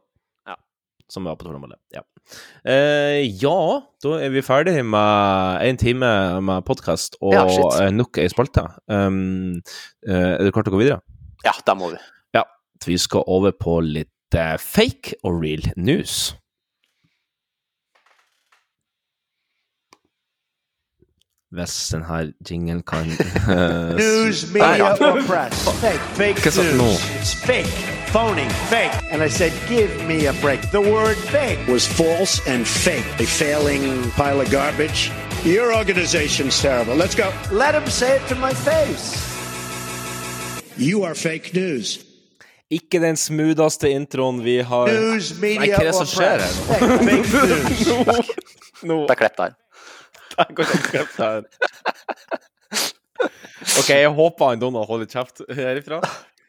[0.48, 0.56] Ja.
[1.10, 1.80] Som var på Tour de Malais.
[1.94, 2.04] Ja.
[2.64, 3.58] Eh, ja,
[4.04, 6.10] da er vi ferdig med en time
[6.46, 7.44] med podkast og Ja,
[7.82, 8.68] eh, nok ei spalte.
[8.86, 9.58] Um,
[10.06, 11.00] er du klar til å gå videre?
[11.44, 12.00] Ja, det må vi.
[12.36, 12.44] Ja.
[12.86, 16.36] Vi skal over på litt eh, fake og real news.
[21.53, 22.30] Hvis den her
[22.86, 23.07] kan
[23.96, 25.68] News, media, or press.
[25.80, 26.76] Fake, fake Hva sa nå?
[26.82, 27.01] news.
[27.18, 27.66] It's fake,
[28.12, 28.94] phony, fake.
[29.11, 30.61] And I said, give me a break.
[30.70, 33.05] The word fake was false and fake.
[33.18, 35.11] A failing pile of garbage.
[35.44, 36.94] Your organization's terrible.
[36.94, 37.32] Let's go.
[37.51, 39.18] Let him say it to my face.
[40.76, 41.98] You are fake news.
[42.70, 46.38] Ikke den smootheste introen vi har News, media, Nei, hva er det or som skjer
[46.38, 46.61] her press.
[46.70, 46.86] nå?
[47.09, 47.86] Fake, fake news.
[47.88, 49.01] nå, nå.
[49.09, 49.57] Det er klept der.
[50.37, 50.64] Der går
[51.18, 51.43] her.
[53.78, 56.01] OK, jeg håper han Donald holder kjeft herifra.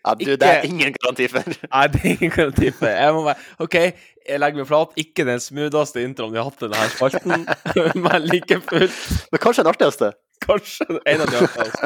[0.02, 1.46] Ja, du, det er ingen garanti for.
[1.46, 2.90] Nei, det er ingen garanti for.
[2.90, 4.96] Jeg må bare OK, jeg legger meg flat.
[5.04, 7.46] Ikke den smootheste introen vi har hatt i denne spalten,
[8.06, 8.98] men like fullt
[9.34, 10.12] Men kanskje den artigste?
[10.42, 11.86] Kanskje en av de artigste.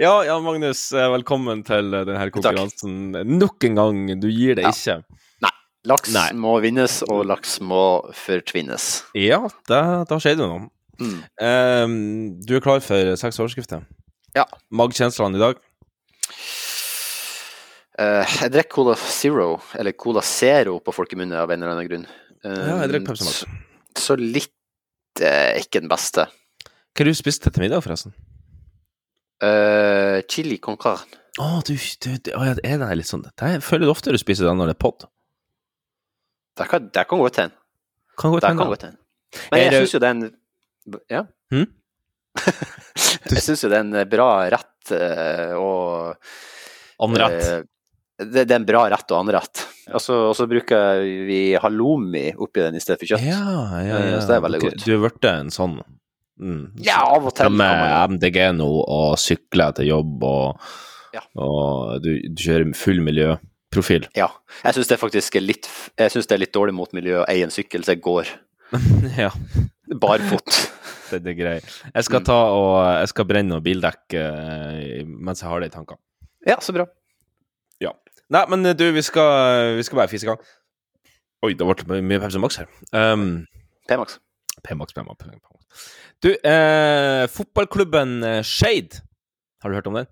[0.00, 3.10] Ja, Jan Magnus, eh, velkommen til denne konkurransen.
[3.36, 5.02] Nok en gang, du gir det ikke.
[5.88, 6.28] Laks Nei.
[6.36, 8.88] må vinnes, og laks må fortvinnes.
[9.16, 10.66] Ja, da, da skjer det noe.
[11.00, 11.20] Mm.
[11.40, 11.94] Um,
[12.44, 13.86] du er klar for seks overskrifter?
[14.36, 14.44] Ja.
[14.76, 15.62] Magkjenslene i dag?
[18.00, 22.04] Uh, jeg drikker Cola Zero, eller Cola Zero på folkemunne av en eller annen grunn.
[22.44, 23.38] Um, Ja, jeg drikker Pepsi Max.
[23.40, 26.26] Så, så litt uh, ikke den beste.
[26.90, 28.12] Hva har du spiste til middag, forresten?
[29.40, 31.08] Uh, chili con carne.
[31.40, 34.18] Å, du, du, du å, ja, er det litt sånn Jeg føler det ofte du
[34.20, 35.06] spiser den når det er pod.
[36.60, 37.56] Det kan, det kan godt hende.
[38.20, 38.62] Kan godt Det hende.
[38.62, 38.98] kan godt hende.
[39.50, 40.30] Men jeg det- syns jo det er en
[41.10, 41.22] Ja?
[41.54, 41.66] Hm?
[43.30, 46.16] jeg syns jo det er en bra rett eh, og
[47.04, 47.42] Anrett.
[47.46, 47.62] eh,
[48.20, 49.62] det, det er en bra rett og anrett.
[49.96, 53.24] Og så bruker vi halloumi oppi den i stedet for kjøtt.
[53.24, 53.40] Ja,
[53.80, 54.20] ja, Eh, ja.
[54.20, 54.74] Så det er veldig okay.
[54.74, 54.84] godt.
[54.84, 55.78] Du er blitt en sånn
[56.40, 56.60] mm.
[56.84, 60.60] Ja, av og til Med MDG nå, og sykler til jobb, og,
[61.16, 61.24] Ja.
[61.42, 63.00] og du, du kjører full
[63.70, 64.08] miljøprofil.
[64.16, 64.28] Ja.
[64.64, 65.68] Jeg syns det faktisk er litt
[65.98, 68.26] Jeg synes det er litt dårlig mot miljøet å eie en sykkel, så jeg går
[69.18, 69.30] ja.
[69.98, 70.46] barfot.
[71.10, 71.64] Det, det er greit.
[71.90, 75.72] Jeg skal ta og Jeg skal brenne noe bildekk eh, mens jeg har det i
[75.74, 75.98] tankene.
[76.46, 76.84] Ja, så bra.
[77.82, 77.90] Ja.
[78.30, 80.38] Nei, men du, vi skal, vi skal bare fise i gang.
[81.42, 82.70] Oi, det ble mye Pepsi Max her.
[82.94, 83.42] Um,
[83.90, 84.20] P-Max.
[84.62, 85.82] P-Max, P-Max.
[86.22, 89.02] Du, eh, fotballklubben Skeid, Shade,
[89.64, 90.10] har du hørt om den?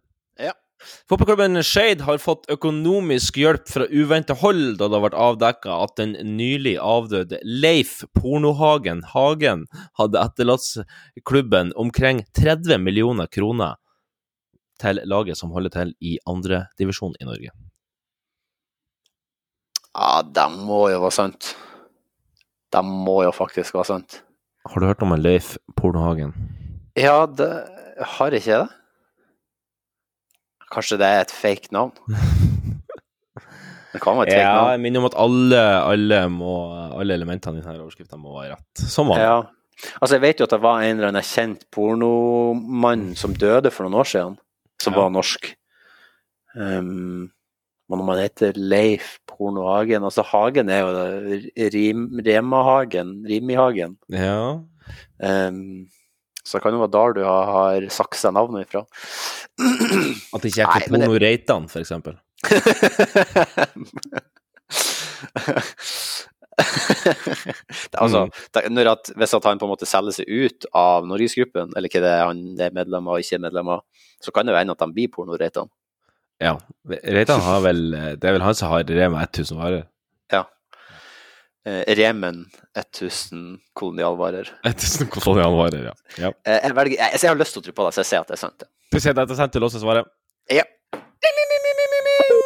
[1.09, 5.97] Fotballklubben Shade har fått økonomisk hjelp fra uventa hold da det har vært avdekka at
[5.99, 9.66] den nylig avdøde Leif Pornohagen Hagen
[9.99, 10.68] hadde etterlatt
[11.26, 13.81] klubben omkring 30 millioner kroner
[14.79, 17.51] til laget som holder til i andredivisjon i Norge.
[19.99, 21.55] Ja, det må jo være sant.
[22.70, 24.20] Det må jo faktisk være sant.
[24.68, 26.37] Har du hørt om en Leif Pornohagen?
[26.99, 27.49] Ja, det
[28.18, 28.78] har ikke jeg det?
[30.73, 31.93] Kanskje det er et fake navn?
[33.89, 34.71] Det kan være et fake Ja, navn.
[34.75, 36.55] jeg minner om at alle, alle, må,
[37.01, 38.83] alle elementene i denne overskriften må være rett.
[38.93, 39.25] Som vanlig.
[39.25, 39.39] Ja.
[40.03, 43.87] Altså, jeg vet jo at det var en eller annen kjent pornomann som døde for
[43.87, 44.37] noen år siden,
[44.83, 45.49] som var norsk.
[46.59, 47.31] Um,
[47.89, 53.97] men om han heter Leif Pornohagen Altså, Hagen er jo det, Rim, Remahagen, Rimihagen.
[54.12, 54.59] Ja.
[55.23, 55.87] Um,
[56.49, 58.82] så det kan jo være der du har, har saksa navnet ifra.
[60.34, 62.16] At det ikke er Kopono det- Reitan, for eksempel.
[66.59, 68.30] det Altså, Mm.
[68.55, 71.88] det, når at, hvis at han på en måte selger seg ut av Norgesgruppen, eller
[71.92, 73.82] hva det er han er medlem av og ikke er medlem av,
[74.22, 75.68] så kan det jo hende at de blir porno-Reitan.
[76.40, 76.57] Ja.
[76.88, 77.90] Reitan har vel
[78.20, 79.86] Det er vel han som har Rema 1000 varer?
[81.69, 84.61] Eh, Remen 1000 kolonialvarer.
[84.64, 85.95] 1000 kolonialvarer, ja.
[86.16, 86.31] ja.
[86.47, 88.23] Eh, jeg, velger, jeg, jeg har lyst til å tro på det, så jeg ser
[88.23, 88.64] at det er sant.
[88.89, 90.09] Du sier det er sant, du låser svaret?
[90.53, 90.64] Ja.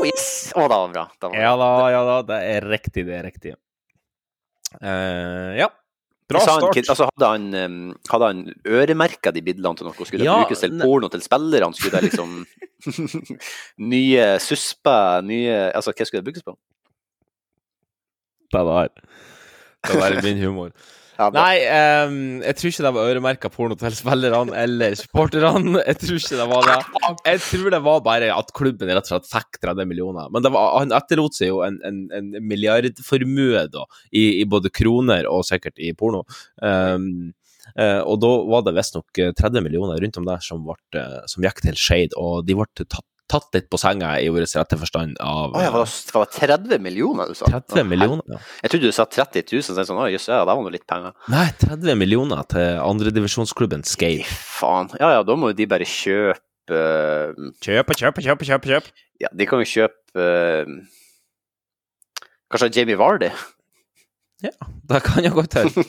[0.02, 0.24] Yes.
[0.56, 1.04] Å, det var bra.
[1.14, 3.54] Det var Ja da, ja da, det er riktig, det er riktig.
[4.80, 5.68] Uh, ja.
[6.32, 6.64] Bra start.
[6.64, 9.94] han, altså hadde han, hadde han øremerka de bidlene til noe?
[9.94, 11.76] Skulle det Ja, brukes til porno til spillerne?
[11.76, 12.38] Skulle det liksom
[13.92, 16.56] Nye susper, nye Altså, hva skulle det brukes på?
[18.52, 18.90] Det her.
[19.82, 20.74] Det er bare min humor.
[21.20, 21.26] Ja.
[21.28, 21.58] Nei,
[22.08, 25.82] um, jeg tror ikke det var øremerka porno til spillerne eller supporterne.
[25.84, 26.78] Jeg tror ikke det var det.
[27.28, 30.32] Jeg tror det var bare at klubben rett og slett fikk 30 millioner.
[30.32, 34.72] Men det var, han etterlot seg jo en, en, en milliardformue da, i, i både
[34.72, 36.24] kroner og sikkert i porno.
[36.64, 37.30] Um,
[37.78, 41.20] Uh, og da var det visstnok eh, 30 millioner rundt om der som, ble, eh,
[41.30, 44.76] som gikk til Shade, og de ble tatt, tatt litt på senga i ordets rette
[44.80, 47.48] forstand av Å ja, var det, var 30 millioner du sa?
[47.48, 48.40] 30 millioner, ja.
[48.64, 50.72] Jeg trodde du sa 30 000, så jeg sånn, å jøss, ja, der var nå
[50.74, 51.14] litt penger.
[51.32, 54.26] Nei, 30 millioner til andredivisjonsklubben Skate.
[54.28, 54.92] Faen.
[55.00, 56.40] Ja ja, da må jo de bare kjøpe
[56.76, 57.32] eh,
[57.64, 58.94] Kjøpe, kjøpe, kjøpe, kjøpe, kjøpe.
[59.22, 60.76] Ja, de kan jo kjøpe eh,
[62.52, 63.30] Kanskje Jamie Vardy?
[64.42, 65.70] Det kan jeg godt høre.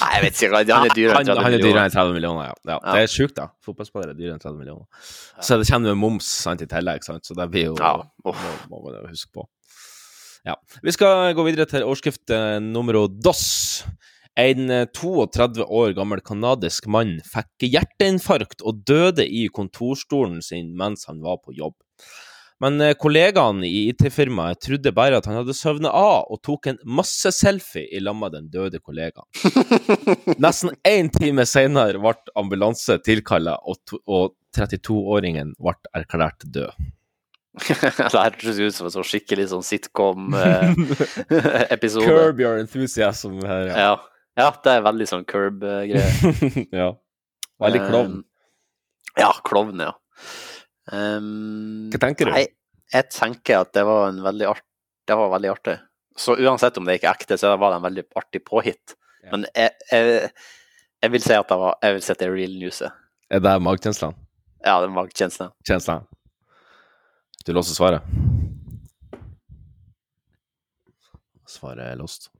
[0.00, 0.62] Nei, jeg vet ikke.
[0.70, 1.42] Han er dyrere enn 30 millioner.
[1.44, 2.54] han er dyrere enn 30 millioner, ja.
[2.72, 2.78] ja.
[2.86, 3.48] Det er sjukt, da.
[3.66, 5.10] Fotballspillere er dyrere enn 30 millioner.
[5.44, 7.26] Så det kommer med moms sant, i tillegg, sant?
[7.28, 7.92] så det blir jo Ja.
[8.24, 8.34] må,
[8.72, 9.46] må man huske på.
[10.44, 10.56] Ja.
[10.84, 13.44] Vi skal gå videre til overskrift nummero nummer dos.
[14.36, 21.06] En eh, 32 år gammel kanadisk mann fikk hjerteinfarkt og døde i kontorstolen sin mens
[21.06, 21.76] han var på jobb.
[22.62, 26.78] Men eh, kollegaene i IT-firmaet trodde bare at han hadde søvnet av, og tok en
[26.86, 29.26] masse selfie i lag med den døde kollegaen.
[30.44, 36.92] Nesten én time senere ble ambulanse tilkalla, og, og 32-åringen ble erklært død.
[37.68, 37.76] det
[38.10, 42.06] her høres ut som en sånn skikkelig sånn sitcom-episode.
[42.08, 43.92] Curb your enthusiasm her, ja.
[44.38, 46.00] ja, det er veldig sånn curb-greie.
[46.74, 46.88] ja.
[47.62, 48.14] Veldig klovn.
[48.18, 48.24] Um,
[49.20, 49.92] ja, klovn, ja.
[50.92, 52.34] Um, Hva tenker du?
[52.34, 52.46] Nei,
[52.92, 54.64] jeg tenker at det var en veldig art,
[55.08, 55.78] det var veldig artig.
[56.16, 58.94] Så uansett om det ikke er ekte, så var det en veldig artig påhit.
[59.32, 60.28] Men jeg, jeg,
[61.02, 63.00] jeg vil si at det var Jeg vil si at det er real newset.
[63.32, 64.18] Er det magkjenslene?
[64.64, 65.52] Ja, det er magkjenslene.
[65.64, 66.04] Kjenslene?
[67.44, 68.04] Du låser svaret?
[71.48, 72.30] Svaret er låst.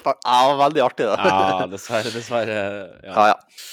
[0.00, 1.30] Ja, det var veldig artig, det.
[1.30, 2.58] Ja, dessverre, dessverre.
[3.04, 3.14] Ja.
[3.14, 3.70] Ja, ja.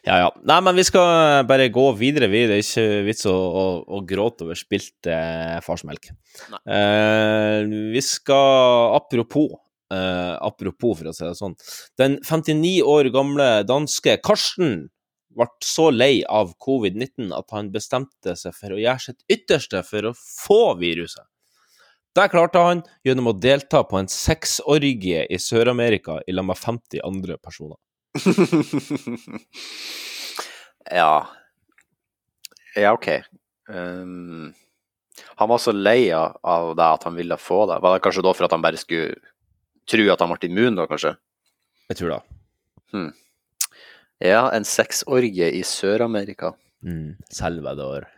[0.00, 0.28] Ja, ja.
[0.48, 2.30] Nei, men vi skal bare gå videre.
[2.32, 2.46] Vi.
[2.48, 6.08] Det er ikke vits å, å, å gråte over spilt eh, farsmelk.
[6.64, 9.58] Eh, vi skal Apropos.
[9.92, 11.56] Eh, apropos, for å si det sånn.
[12.00, 14.86] Den 59 år gamle danske Karsten
[15.34, 20.10] ble så lei av covid-19 at han bestemte seg for å gjøre sitt ytterste for
[20.10, 21.26] å få viruset.
[22.14, 27.04] Det klarte han gjennom å delta på en sexorgie i Sør-Amerika i lag med 50
[27.06, 27.78] andre personer.
[31.00, 31.28] ja.
[32.74, 33.08] Ja, OK.
[33.70, 34.50] Um,
[35.38, 37.78] han var så lei av det at han ville få det.
[37.82, 39.14] Var det kanskje da for at han bare skulle
[39.90, 41.14] tro at han ble immun, da, kanskje?
[41.90, 42.20] Jeg tror det.
[42.90, 43.10] Hmm.
[44.20, 46.56] Ja, en sexorgie i Sør-Amerika.
[46.82, 47.16] Mm.
[47.30, 48.10] Salvador.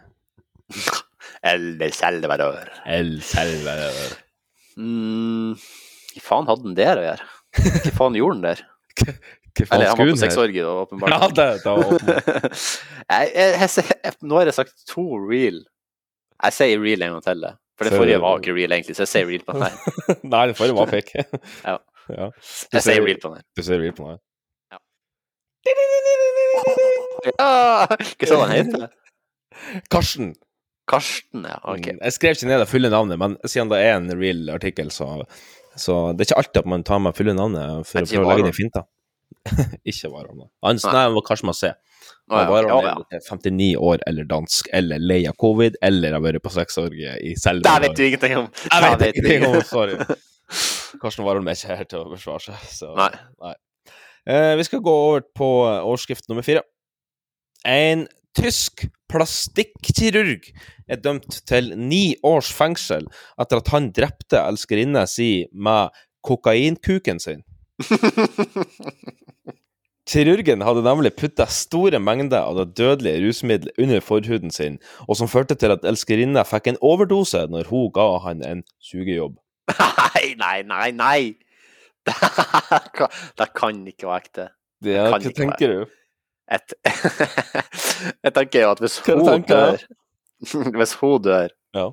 [1.42, 2.70] El Salvador.
[2.86, 4.18] El Salvador.
[4.78, 5.54] Mm,
[6.14, 7.30] hva faen hadde han der å gjøre?
[7.58, 8.62] Hva faen gjorde han der?
[9.52, 11.12] Hva faen Eller han var på sexorgie, da, åpenbart.
[11.12, 12.62] Ja, det, det var åpenbart.
[13.12, 15.58] jeg, jeg, jeg, nå har jeg sagt to real.
[16.42, 17.42] Jeg sier real en gang til.
[17.48, 17.52] det.
[17.78, 19.74] For det forrige var ikke real, egentlig, så jeg sier real på den her.
[20.34, 21.26] Nei, det forrige var fake.
[21.66, 21.76] Ja.
[22.12, 22.30] ja.
[22.76, 23.46] Jeg sier real på den her.
[23.58, 24.22] Du sier real på den her.
[27.22, 27.50] Ja,
[27.86, 28.88] hva sa han heter?
[29.92, 30.32] Karsten.
[30.90, 31.58] Karsten, ja.
[31.62, 31.86] Ok.
[31.92, 34.90] Mm, Jeg skrev ikke ned det fulle navnet, men siden det er en real artikkel,
[34.94, 35.08] så,
[35.78, 38.32] så det er ikke alltid at man tar med fulle navnet for, å prøve å
[38.32, 38.48] legge Varon.
[38.50, 38.84] det i finta.
[39.92, 40.42] ikke Varon.
[40.42, 40.48] da.
[40.66, 40.92] Han Nei.
[40.98, 41.72] nei, var Karsten Massé.
[42.32, 46.42] Å, ja, ja, er 59 år eller dansk, eller lei av covid, eller har vært
[46.44, 48.46] på sexorgie i Det vet du ingenting om.
[48.70, 49.98] Jeg vet Det ingenting om, sorry.
[51.02, 53.54] Karsten Warholm er ikke her til å forsvare seg, så Nei.
[54.28, 56.62] Eh, vi skal gå over på overskrift nummer fire.
[57.66, 58.06] En
[58.38, 60.48] tysk plastikkirurg
[60.88, 63.08] er dømt til ni års fengsel
[63.40, 65.92] etter at han drepte elskerinna si med
[66.26, 67.42] kokainkuken sin.
[70.12, 75.30] Kirurgen hadde nemlig putta store mengder av det dødelige rusmiddelet under forhuden sin, og som
[75.30, 79.38] førte til at elskerinna fikk en overdose når hun ga han en sugejobb.
[79.78, 81.20] Nei, nei, nei, nei!
[83.38, 84.48] Det kan ikke være ekte.
[84.82, 85.92] Det, kan hva tenker du?
[86.52, 86.74] Et,
[88.26, 89.80] jeg tenker jo at hvis hun dør
[90.78, 91.86] Hvis hun dør Ja.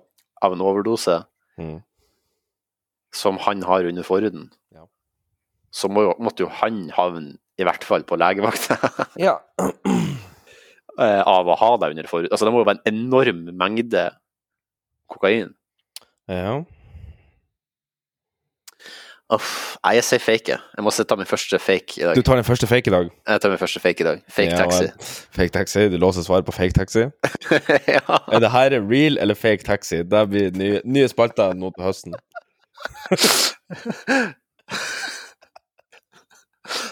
[0.43, 1.21] av en overdose
[1.59, 1.81] Mm.
[3.11, 4.85] som han har under forhuden, Ja.
[5.75, 8.77] så må jo, måtte jo han havne i hvert fall på legevakta
[9.19, 9.33] Ja.
[10.99, 12.31] eh, av å ha deg under forhuden.
[12.31, 14.05] Altså, det må jo være en enorm mengde
[15.11, 15.51] kokain.
[16.31, 16.61] ja.
[19.29, 20.55] Uff, nei, jeg sier fake.
[20.57, 22.15] Jeg må ta min første fake i dag.
[22.17, 23.05] Du tar den første fake i dag?
[23.29, 24.17] Jeg tar min første fake i dag.
[24.25, 24.87] Fake Ja, taxi.
[25.37, 25.85] Fake taxi.
[25.93, 27.03] Du låser svaret på fake taxi?
[27.95, 28.01] ja.
[28.33, 29.97] Er det her real eller fake taxi?
[30.01, 32.13] Det blir nye, nye spalter nå til høsten.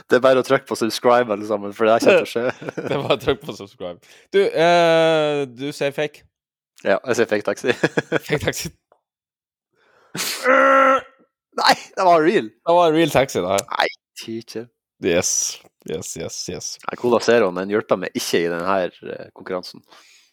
[0.10, 2.46] Det er bare å trykke på subscribe, alle sammen, for det kommer til å skje.
[2.88, 3.98] Det er bare å trykke på subscribe.
[4.34, 6.24] Du, eh, du sier fake.
[6.86, 7.72] Ja, jeg sier fake taxi.
[8.30, 8.68] Fake taxi.
[11.58, 12.52] Nei, det var real!
[12.52, 13.66] Det var real taxi, det her.
[13.74, 13.88] Nei,
[14.22, 14.68] teacher.
[15.04, 15.32] Yes.
[15.88, 16.70] Yes, yes, yes.
[16.86, 19.82] Nei, Cola Zero den hjelper meg ikke i denne eh, konkurransen.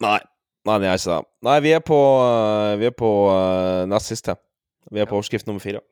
[0.02, 0.18] Nei.
[0.64, 1.30] Nei, det er ikke det.
[1.44, 4.36] Nei, vi er på, eh, vi er på uh, nest siste.
[4.92, 5.82] Vi er på overskrift nummer fire.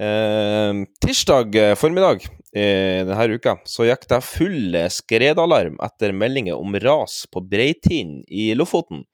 [0.00, 0.72] Eh,
[1.04, 2.22] tirsdag formiddag
[2.56, 8.52] eh, denne uka så gikk det full skredalarm etter meldinger om ras på Breitind i
[8.56, 9.04] Lofoten.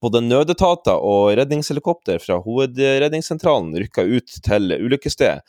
[0.00, 5.44] Både nødetater og redningshelikopter fra hovedredningssentralen rykka ut til ulykkesstedet,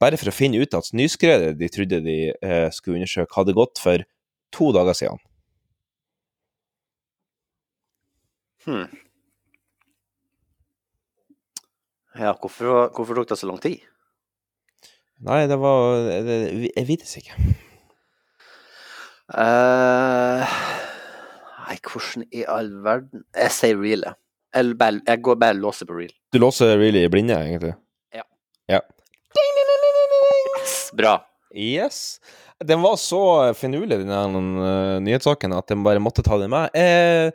[0.00, 3.82] bare for å finne ut at snøskredet de trodde de eh, skulle undersøke, hadde gått
[3.82, 4.02] for
[4.52, 5.20] to dager siden.
[8.64, 8.86] Hmm.
[12.18, 13.82] Ja, hvorfor, hvorfor tok det så lang tid?
[15.22, 17.36] Nei, det var Jeg vet det ikke.
[19.32, 20.61] Eh, nei,
[21.92, 24.18] hvordan i all verden Jeg sier real, jeg.
[25.06, 26.12] Jeg går bare og låser på real.
[26.32, 27.74] Du låser real i blinde, egentlig?
[28.14, 28.24] Ja.
[28.68, 28.80] Ja.
[30.96, 31.14] Bra.
[31.54, 32.20] Yes.
[32.64, 34.10] Den var så finurlig, den
[34.58, 36.70] uh, nyhetssaken, at den bare måtte ta den med.
[36.78, 37.32] Eh,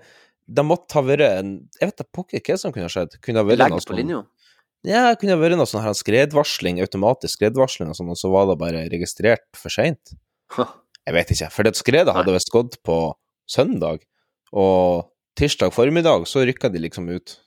[0.48, 3.18] det måtte ha vært en Jeg vet da pokker hva som kunne ha skjedd.
[3.24, 4.22] Kunne ha vært Legg på sånn- linja.
[4.88, 8.30] Ja, det kunne ha vært noe sånn her skredvarsling, automatisk skredvarsling og sånn, og så
[8.32, 10.14] var det bare registrert for seint.
[10.56, 11.50] Jeg vet ikke.
[11.52, 12.98] For det skredet hadde visst gått på
[13.50, 14.06] søndag,
[14.58, 15.08] og
[15.38, 17.38] tirsdag formiddag så rykka de liksom ut.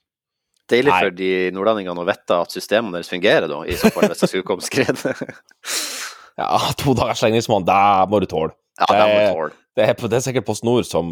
[0.71, 1.01] Deilig Nei.
[1.03, 4.31] for de nordlendingene å vite at systemene deres fungerer, da, i så fall hvis det
[4.31, 5.01] skulle komme skred.
[6.41, 8.55] Ja, to dagers slengningsmål, det må du tåle.
[8.79, 9.57] Ja, det må du tåle.
[9.77, 11.11] Det er, det er sikkert Post Nord som,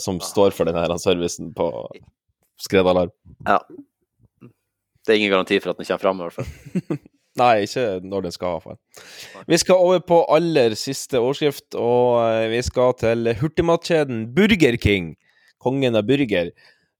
[0.00, 0.24] som ja.
[0.24, 1.66] står for denne servicen på
[2.62, 3.12] skredalarm.
[3.44, 3.58] Ja.
[5.02, 7.00] Det er ingen garanti for at den kommer fram, i hvert fall.
[7.40, 8.74] Nei, ikke når den skal, ha.
[9.48, 15.14] Vi skal over på aller siste overskrift, og eh, vi skal til hurtigmatkjeden Burger King.
[15.62, 16.50] Kongen av burger.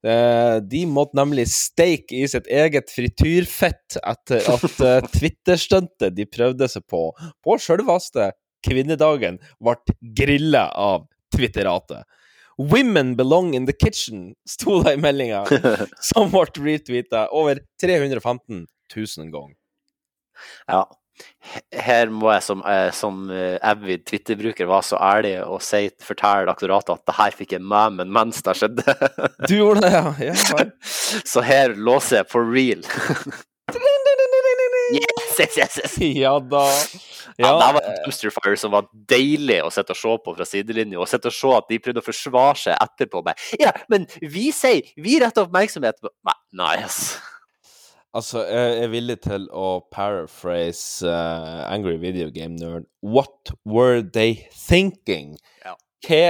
[0.03, 6.67] Eh, De måtte nemlig steike i sitt eget frityrfett etter at eh, Twitter-stuntet de prøvde
[6.71, 7.05] seg på
[7.43, 8.31] på sjølveste
[8.63, 9.75] kvinnedagen, ble
[10.15, 12.03] grilla av Twitteratet.
[12.57, 15.41] 'Women belong in the kitchen', sto det i meldinga,
[16.11, 19.55] som ble retweeta over 315 000 ganger.
[20.67, 20.83] Ja.
[21.75, 26.51] Her må jeg som, eh, som eh, avid Twitter-bruker være så ærlig og si, fortelle
[26.51, 28.97] akkurat at det her fikk jeg med meg mens det skjedde.
[29.49, 30.13] Du gjorde det, ja?
[30.29, 30.67] ja.
[31.33, 32.83] Så her låser jeg for real.
[34.99, 35.97] yes, yes, yes, yes.
[35.99, 36.63] Ja da.
[37.37, 40.45] Ja, Ja, det var en dumpster som var deilig å sitte og se på fra
[40.45, 43.23] sidelinja, og sitte og se at de prøvde å forsvare seg etterpå.
[43.25, 47.15] Med, ja, men vi sier Vi retter oppmerksomhet på Nei, nei, ass.
[48.13, 52.85] Altså, jeg er villig til å paraphrase uh, Angry Video Game Nerd.
[53.01, 55.37] What were they thinking?
[55.65, 55.77] Ja.
[56.05, 56.25] Hva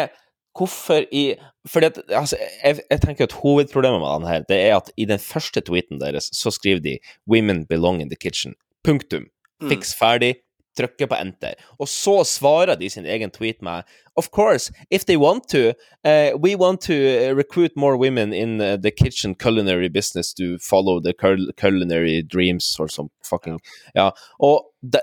[0.53, 1.33] Hvorfor i
[1.65, 5.05] Fordi at, altså, jeg, jeg tenker at hovedproblemet med den her, det er at i
[5.09, 6.97] den første tweeten deres så skriver de
[7.27, 8.53] 'Women belong in the kitchen'.
[8.83, 9.25] Punktum.
[9.61, 9.69] Mm.
[9.69, 10.35] Fiks ferdig.
[10.77, 11.53] Trykker på enter.
[11.79, 13.83] Og så svarer de sin egen tweet med
[14.15, 15.73] Of course, if they want to,
[16.05, 20.57] uh, we want to uh, recruit more women in uh, the kitchen culinary business to
[20.59, 21.13] follow the
[21.57, 23.59] culinary dreams or some fucking
[23.93, 24.11] Ja.
[24.39, 25.01] Og det,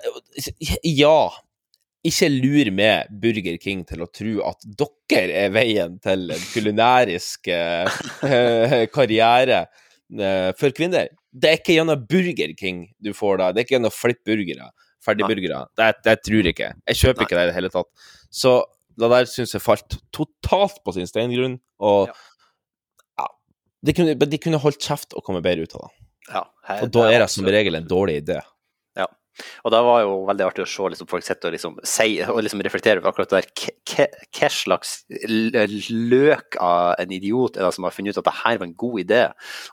[0.85, 1.31] ja.
[2.01, 7.51] Ikke lur med Burger King til å tro at dere er veien til en kulinærisk
[7.53, 9.67] eh, eh, karriere
[10.09, 11.11] eh, for kvinner.
[11.31, 13.51] Det er ikke gjennom Burger King du får det.
[13.53, 14.71] Det er ikke gjennom flippburgere,
[15.05, 15.65] ferdigburgere.
[15.79, 16.73] Det, det tror jeg ikke.
[16.93, 17.89] Jeg kjøper ikke det i det hele tatt.
[18.31, 18.59] Så
[19.01, 22.21] det der syns jeg falt totalt på sin steingrunn, og ja,
[23.87, 25.93] de, kunne, de kunne holdt kjeft og kommet bedre ut av det.
[26.31, 28.39] Ja, hei, Og da er det som regel en dårlig idé.
[28.99, 29.07] Ja.
[29.65, 32.43] Og det var jo veldig artig å se liksom, folk sitte og liksom, si, og
[32.45, 34.21] liksom reflektere over akkurat det der.
[34.37, 34.95] Hva slags
[35.91, 38.79] løk av en idiot er det som har funnet ut at det her var en
[38.85, 39.23] god idé?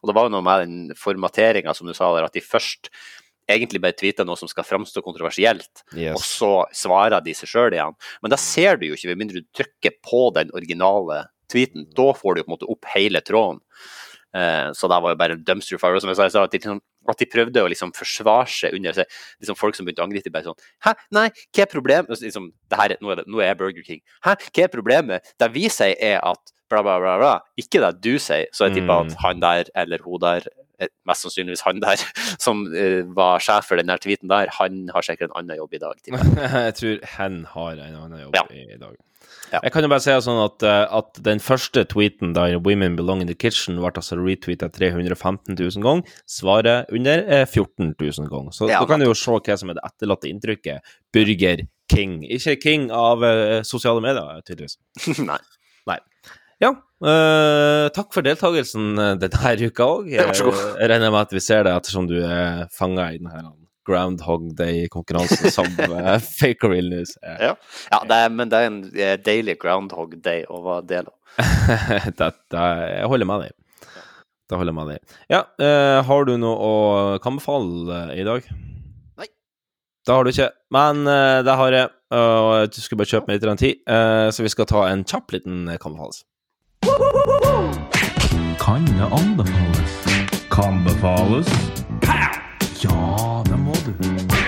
[0.02, 2.92] Og det var jo noe med den formateringa, som du sa der, at de først
[3.50, 6.16] egentlig bare tweeter noe som skal framstå kontroversielt, Yes.
[6.16, 7.96] og så svarer de seg sjøl igjen.
[8.22, 11.88] Men da ser du jo ikke, med mindre du trykker på den originale tweeten.
[11.96, 13.60] Da får du på en måte opp hele tråden.
[14.36, 16.00] Eh, så det var jo bare en dumpster fire.
[16.04, 19.06] Som jeg sa, at, de, liksom, at de prøvde å liksom forsvare seg under seg.
[19.42, 22.12] Liksom folk som begynte å angripe, bare sånn Hæ, nei, hva er problemet?
[22.20, 24.02] Så Liksom, det her, er- nå, er det, nå er jeg Burger King.
[24.28, 25.34] Hæ, hva er problemet?
[25.40, 27.34] Det vi sier, er at bla, bla, bla, bla.
[27.58, 28.48] Ikke det du sier.
[28.52, 29.08] Så jeg tipper Mm.
[29.08, 30.44] at han der, eller hun der,
[31.08, 31.98] mest sannsynligvis han der,
[32.46, 35.74] som eh, var sjef for den der tweeten der, han har sikkert en annen jobb
[35.74, 35.98] i dag.
[36.04, 36.24] tipper
[36.68, 36.78] jeg.
[36.80, 38.46] tror hen har en annen jobb Ja.
[38.54, 38.96] i dag.
[39.52, 39.60] Ja.
[39.64, 43.22] Jeg kan jo bare si sånn at, eh, at den første tweeten der 'Women belong
[43.22, 46.04] in the kitchen' ble altså retweeta 315 000 ganger.
[46.28, 48.52] Svaret under er 14 000 ganger.
[48.56, 50.80] Så Ja, da kan du jo se hva som er det etterlatte inntrykket.
[51.14, 52.22] Burger King.
[52.24, 54.78] Ikke king av eh, sosiale medier, tydeligvis.
[55.26, 55.40] Nei.
[56.64, 60.10] Ja, uh, takk for deltakelsen eh, denne uka òg.
[60.10, 60.62] God.
[60.82, 63.52] Jeg regner med at vi ser deg ettersom du er fanga i denne
[63.88, 67.14] Groundhog Day-konkurransen som uh, fake real news.
[67.22, 67.52] er.
[67.52, 67.54] Ja,
[67.94, 71.16] ja det er, men det er en eh, deilig groundhog day å være del av.
[72.18, 72.66] det, det,
[72.98, 73.58] jeg holder med deg.
[74.48, 75.16] Det holder jeg med deg.
[75.30, 76.74] Ja, uh, har du noe å
[77.22, 78.50] anbefale eh, i dag?
[79.22, 79.30] Nei.
[80.08, 81.94] Det har du ikke, men uh, det har jeg.
[82.08, 85.34] Og jeg skulle bare kjøpe meg litt tid, eh, så vi skal ta en kjapp
[85.36, 85.80] liten eh,
[88.60, 89.92] kan det anbefales?
[90.52, 91.48] Kan befales?
[92.84, 93.94] Ja, det må du.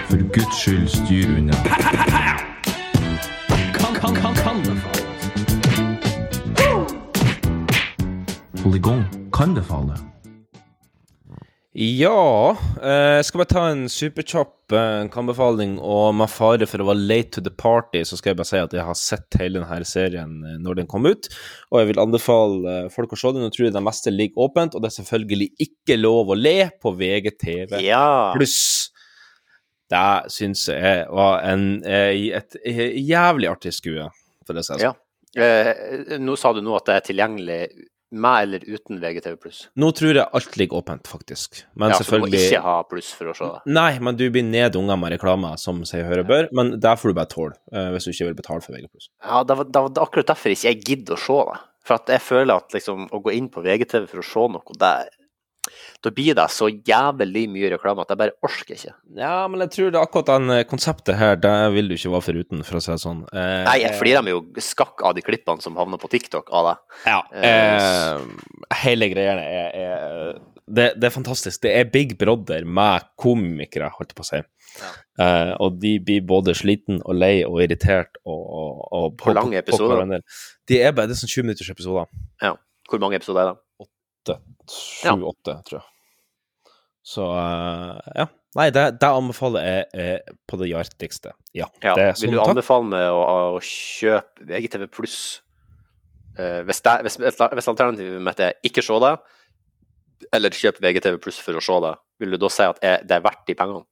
[0.10, 1.54] For Guds skyld, styr unna.
[3.74, 5.10] Kan, kan, kan, kan befales.
[8.64, 9.96] Polygon kan befale.
[11.78, 17.04] Ja, eh, skal bare ta en superkjapp eh, kan-befaling, og med fare for å være
[17.12, 19.86] late to the party, så skal jeg bare si at jeg har sett hele denne
[19.86, 21.30] serien eh, når den kom ut,
[21.70, 23.46] og jeg vil anbefale eh, folk å se den.
[23.46, 26.56] Nå tror jeg det meste ligger åpent, og det er selvfølgelig ikke lov å le
[26.82, 28.34] på VGTV Ja.
[28.34, 28.58] pluss.
[29.90, 34.10] Det syns jeg var en, et, et eh, jævlig artig skue,
[34.42, 34.84] for å si det sånn.
[34.90, 34.96] Ja.
[35.38, 37.62] Eh, nå sa du nå at det er tilgjengelig
[38.12, 39.52] med eller uten VGTV.
[39.80, 41.64] Nå tror jeg alt ligger åpent, faktisk.
[41.74, 43.74] Men Ja, så du må selvfølgelig ikke ha pluss for å se det.
[43.78, 47.20] Nei, men du blir nedunga med reklame, som sier høre bør, men der får du
[47.20, 48.90] bare tåle, eh, hvis du ikke vil betale for VG+.
[49.24, 51.60] Ja, det var, det var akkurat derfor ikke jeg gidder å se det.
[51.90, 54.94] For jeg føler at liksom, å gå inn på VGTV for å se noe, det,
[56.04, 58.94] da blir det så jævlig mye reklame at jeg bare orker ikke.
[59.20, 62.14] Ja, men jeg tror det er akkurat den eh, konseptet her, det vil du ikke
[62.16, 63.26] være foruten, for å si det sånn.
[63.34, 66.72] Eh, Nei, jeg flirer meg jo skakk av de klippene som havner på TikTok av
[66.72, 66.78] det.
[67.12, 67.20] Ja.
[67.34, 68.22] Eh, Eh,
[68.84, 71.62] hele greiene er, er det, det er fantastisk.
[71.66, 74.42] Det er Big Brother med komikere, holdt jeg på å si.
[75.20, 79.58] Eh, og de blir både sliten og lei og irritert og, og, og Hvor lange
[79.60, 79.96] episoder?
[79.98, 80.22] hverandre.
[80.70, 82.06] De er bare det er sånn 20 minutters episoder.
[82.46, 82.54] Ja.
[82.90, 83.60] Hvor mange episoder er det?
[84.70, 85.88] Sju-åtte, tror jeg.
[87.10, 88.28] Så eh, ja.
[88.58, 91.32] Nei, det, det anbefaler jeg eh, på det hjerteligste.
[91.54, 91.68] Ja.
[91.86, 93.20] Ja, det er vil sånn, du anbefale meg å,
[93.56, 95.20] å kjøpe VGTV pluss?
[96.38, 99.14] Eh, hvis, det- hvis, hvis alternativet mitt er ikke se det,
[100.36, 103.18] eller kjøpe VGTV pluss for å se det, vil du da si at jeg, det
[103.20, 103.86] er verdt de pengene?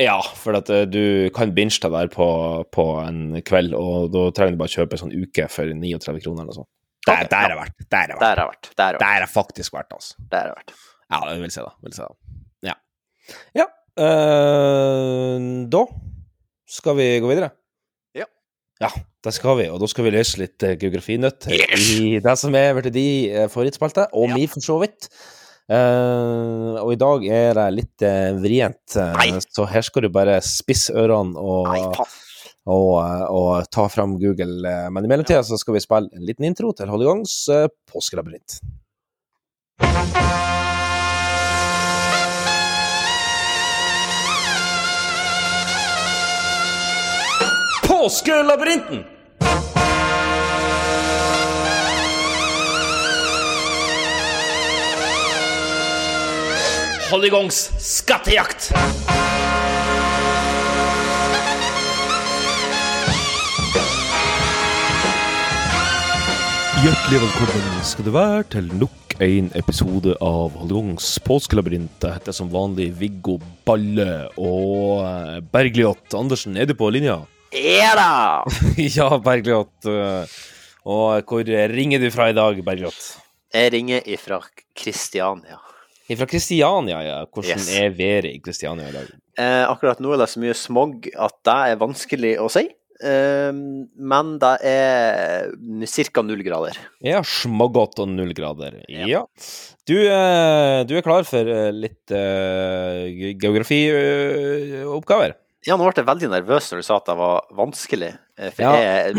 [0.00, 1.02] Ja, for at eh, du
[1.36, 2.26] kan binge deg der på,
[2.72, 6.46] på en kveld, og da trenger du bare kjøpe en sånn uke for 39 kroner
[6.46, 6.70] eller noe sånt.
[7.06, 7.84] Der, der er det vært.
[7.90, 8.70] Der er det vært.
[8.78, 9.02] Der er er.
[9.02, 10.14] Der er faktisk vært, altså.
[10.30, 10.74] Der er vært.
[11.10, 11.72] Ja, det vil si det.
[11.82, 12.38] Vil si det.
[12.70, 12.76] Ja.
[13.58, 13.66] Ja.
[14.06, 15.82] eh, da
[16.72, 17.50] skal vi gå videre.
[18.16, 18.28] Ja.
[18.80, 18.90] Ja,
[19.24, 22.72] det skal vi, og da skal vi løse litt uh, geografinøtt i det som er
[22.78, 25.10] blitt de uh, favorittspalte, og mi for så vidt.
[25.70, 30.40] Uh, og i dag er det litt uh, vrient, uh, så her skal du bare
[30.44, 32.00] spisse ørene og,
[32.66, 34.68] og, eh, og ta fram Google.
[34.68, 38.60] eh, Men i mellomtida så skal vi spille en liten intro til Hollygongs uh, påskelabyrint.
[47.86, 49.04] Påskelabyrinten!
[57.12, 58.72] Hollygongs skattejakt!
[66.82, 72.02] Hjertelig velkommen skal du være til nok en episode av Hollygongs påskelabyrint.
[72.02, 73.36] Jeg heter som vanlig Viggo
[73.66, 74.08] Balle
[74.40, 76.56] og eh, Bergljot Andersen.
[76.58, 77.20] Er du på linja?
[77.52, 78.12] Ja da!
[78.80, 79.84] ja, Bergljot.
[80.88, 82.96] Og hvor ringer du fra i dag, Bergljot?
[83.52, 84.38] Jeg ringer ifra
[84.72, 85.58] Kristiania.
[86.16, 87.18] Fra Kristiania, ja.
[87.28, 87.68] Hvordan Yes.
[87.76, 89.10] er været i Kristiania i dag?
[89.38, 92.64] Eh, akkurat nå er det så mye smog at det er vanskelig å si.
[93.02, 95.50] Eh, men det er
[96.12, 96.22] ca.
[96.22, 96.78] null grader.
[97.02, 98.80] Ja, smågodt og null grader.
[98.88, 99.24] Ja.
[99.88, 103.06] Du, eh, du er klar for eh, litt uh,
[103.42, 105.34] geografioppgaver?
[105.62, 108.12] Ja, nå ble jeg veldig nervøs når du sa at det var vanskelig.
[108.38, 108.72] eh, For Ja.
[108.74, 109.14] jeg er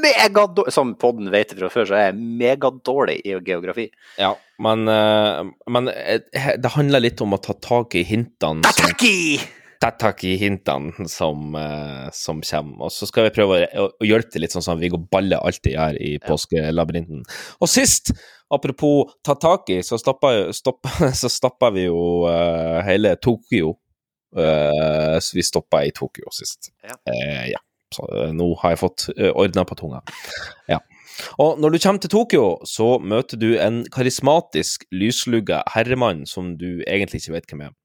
[0.00, 3.90] megadårlig Som podden vet fra før, så er jeg megadårlig i geografi.
[4.18, 6.20] Ja, men, eh, men eh,
[6.58, 9.38] det handler litt om å ta tak i hintene Ta som- tak i!
[9.80, 12.84] Ta tak i hintene som, eh, som kommer.
[12.84, 15.72] Og så skal vi prøve å, å hjelpe til litt sånn som Viggo Balle alltid
[15.72, 17.22] gjør i påskelabyrinten.
[17.64, 18.12] Og sist,
[18.52, 20.84] apropos ta tak i, så stoppa, stopp,
[21.22, 23.78] så stoppa vi jo uh, hele Tokyo.
[24.36, 26.74] Uh, så vi stoppa i Tokyo sist.
[26.84, 27.00] Ja.
[27.08, 27.64] Uh, ja.
[27.90, 30.04] Så nå har jeg fått uh, ordna på tunga.
[30.68, 30.78] Ja.
[31.40, 36.84] Og når du kommer til Tokyo, så møter du en karismatisk, lyslugga herremann som du
[36.84, 37.76] egentlig ikke vet hvem er.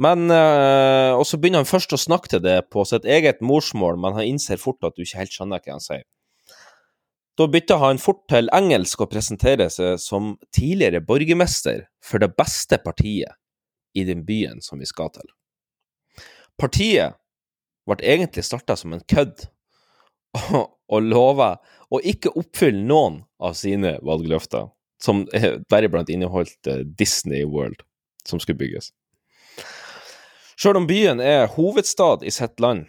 [0.00, 4.00] Men eh, Og så begynner han først å snakke til det på sitt eget morsmål,
[4.00, 6.06] men han innser fort at du ikke helt skjønner hva han sier.
[7.38, 12.76] Da bytter han fort til engelsk og presenterer seg som tidligere borgermester for det beste
[12.82, 13.36] partiet
[13.96, 15.28] i den byen som vi skal til.
[16.60, 17.16] Partiet
[17.88, 19.46] ble egentlig starta som en kødd,
[20.56, 24.68] og, og å ikke oppfylle noen av sine valgløfter,
[25.02, 27.80] som eh, deriblant inneholdt eh, Disney World,
[28.28, 28.92] som skulle bygges.
[30.60, 32.82] Sjøl om byen er hovedstad i sitt land,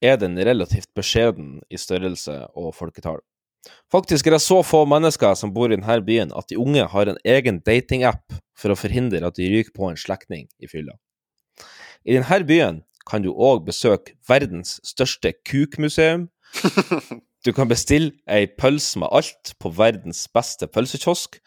[0.00, 3.18] er den relativt beskjeden i størrelse og folketall.
[3.92, 7.10] Faktisk er det så få mennesker som bor i denne byen at de unge har
[7.12, 10.96] en egen datingapp for å forhindre at de ryker på en slektning i fylla.
[12.08, 16.30] I denne byen kan du òg besøke verdens største kukmuseum.
[17.40, 21.38] Du kan bestille ei pølse med alt på verdens beste pølsekiosk,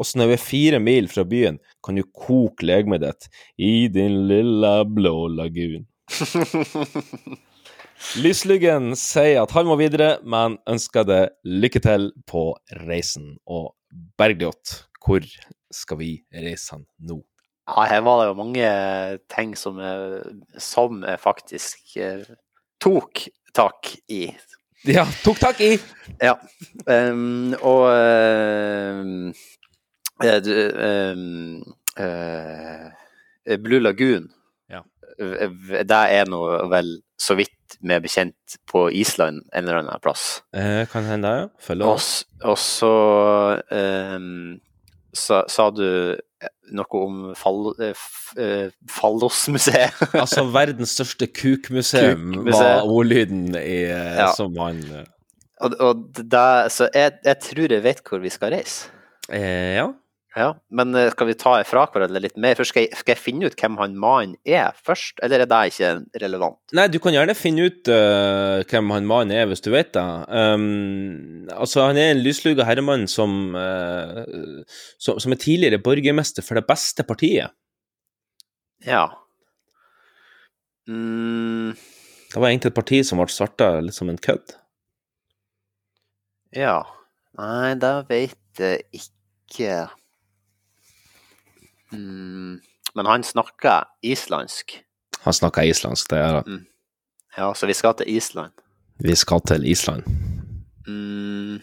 [0.00, 3.28] og snaue fire mil fra byen kan du koke legemet ditt
[3.60, 5.86] i din lilla blå lagun.
[8.24, 12.46] Lyslyggen sier at han må videre, men ønsker det lykke til på
[12.86, 13.34] reisen.
[13.44, 13.74] Og
[14.18, 15.26] Bergljot, hvor
[15.74, 17.20] skal vi reise han nå?
[17.68, 18.70] Ja, her var det jo mange
[19.30, 20.24] ting som, eh,
[20.58, 22.24] som faktisk eh,
[22.82, 24.30] tok tak i.
[24.88, 25.74] Ja, tok tak i!
[26.24, 26.38] Ja.
[26.88, 29.32] Um, og ehm,
[33.60, 34.28] Blue Lagoon,
[34.70, 34.82] Ja.
[35.18, 35.48] eh,
[35.84, 36.40] det er nå
[36.70, 40.42] vel så vidt vi er bekjent på Island en eller annen plass.
[40.56, 41.46] Eh, kan hende, ja.
[41.62, 42.24] Følg oss.
[42.42, 42.90] og så
[43.72, 44.58] ehm,
[45.14, 46.16] sa, sa du
[46.72, 47.94] noe om fall, eh,
[48.38, 49.96] eh, Fallosmuseet.
[50.22, 52.52] Altså, verdens største kukmuseum Kukmuseum.
[52.54, 54.32] var ordlyden i, eh, Ja.
[54.36, 55.04] som han eh,
[55.60, 58.88] Og, og det, så jeg, jeg tror jeg vet hvor vi skal reise.
[59.30, 59.90] eh, Ja.
[60.38, 62.54] Ja, Men eh, skal vi ta fra hverandre litt mer?
[62.54, 65.72] Først skal jeg, skal jeg finne ut hvem han mannen er først, eller er det
[65.72, 65.90] ikke
[66.22, 66.60] relevant?
[66.78, 70.04] Nei, du kan gjerne finne ut uh, hvem han mannen er, hvis du vet det.
[70.30, 74.22] Um, altså, han er en lysluga herremann som, uh,
[75.02, 77.50] som, som er tidligere borgermester for det beste partiet.
[78.86, 79.08] Ja.
[80.86, 81.74] Mm,
[82.30, 84.54] Det var egentlig et parti som ble starta litt som en kødd.
[86.54, 86.78] ja.
[87.38, 89.74] Nei, det vet jeg ikke.
[91.92, 92.60] Mm,
[92.94, 94.80] men han snakker islandsk.
[95.24, 96.48] Han snakker islandsk, det gjør han.
[96.48, 96.66] Mm.
[97.36, 98.52] Ja, så vi skal til Island.
[98.98, 100.02] Vi skal til Island.
[100.86, 101.60] Mm.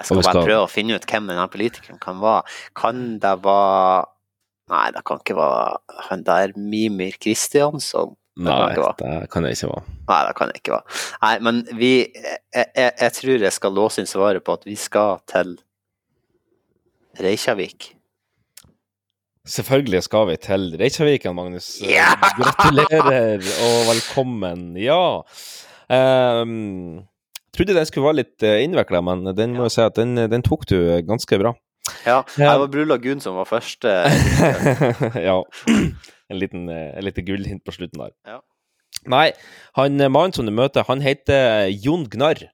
[0.00, 2.46] Jeg skal, skal bare prøve å finne ut hvem denne politikeren kan være.
[2.78, 4.08] Kan det være
[4.70, 8.12] Nei, det kan ikke være han der Mimir Kristiansson.
[8.38, 9.94] Nei, det kan det ikke være.
[10.06, 10.98] Nei, det kan det ikke være.
[11.24, 14.76] Nei, men vi jeg, jeg, jeg tror jeg skal låse inn svaret på at vi
[14.78, 15.56] skal til
[17.18, 17.90] Reykjavik.
[19.50, 21.72] Selvfølgelig skal vi til Reykjaviken, Magnus.
[22.38, 24.76] Gratulerer og velkommen.
[24.78, 25.22] Ja.
[25.90, 27.00] Um,
[27.56, 30.68] trodde den skulle være litt innvikla, men den må jeg si at den, den tok
[30.70, 30.78] du
[31.08, 31.56] ganske bra.
[32.06, 33.90] Ja, det var Bru Lagun som var første.
[35.28, 35.36] ja.
[36.30, 38.14] En liten, eh, en liten gullhint på slutten der.
[38.28, 38.38] Ja.
[39.10, 39.30] Nei,
[39.78, 42.46] han eh, mannen som du møter, han heter Jon Gnarr.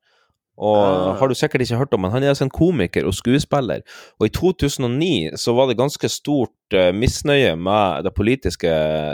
[0.57, 1.17] Og Ah.
[1.19, 3.83] har du sikkert ikke hørt om, men han er altså en komiker og skuespiller.
[4.21, 8.71] Og i 2009 så var det ganske stort eh, misnøye med den politiske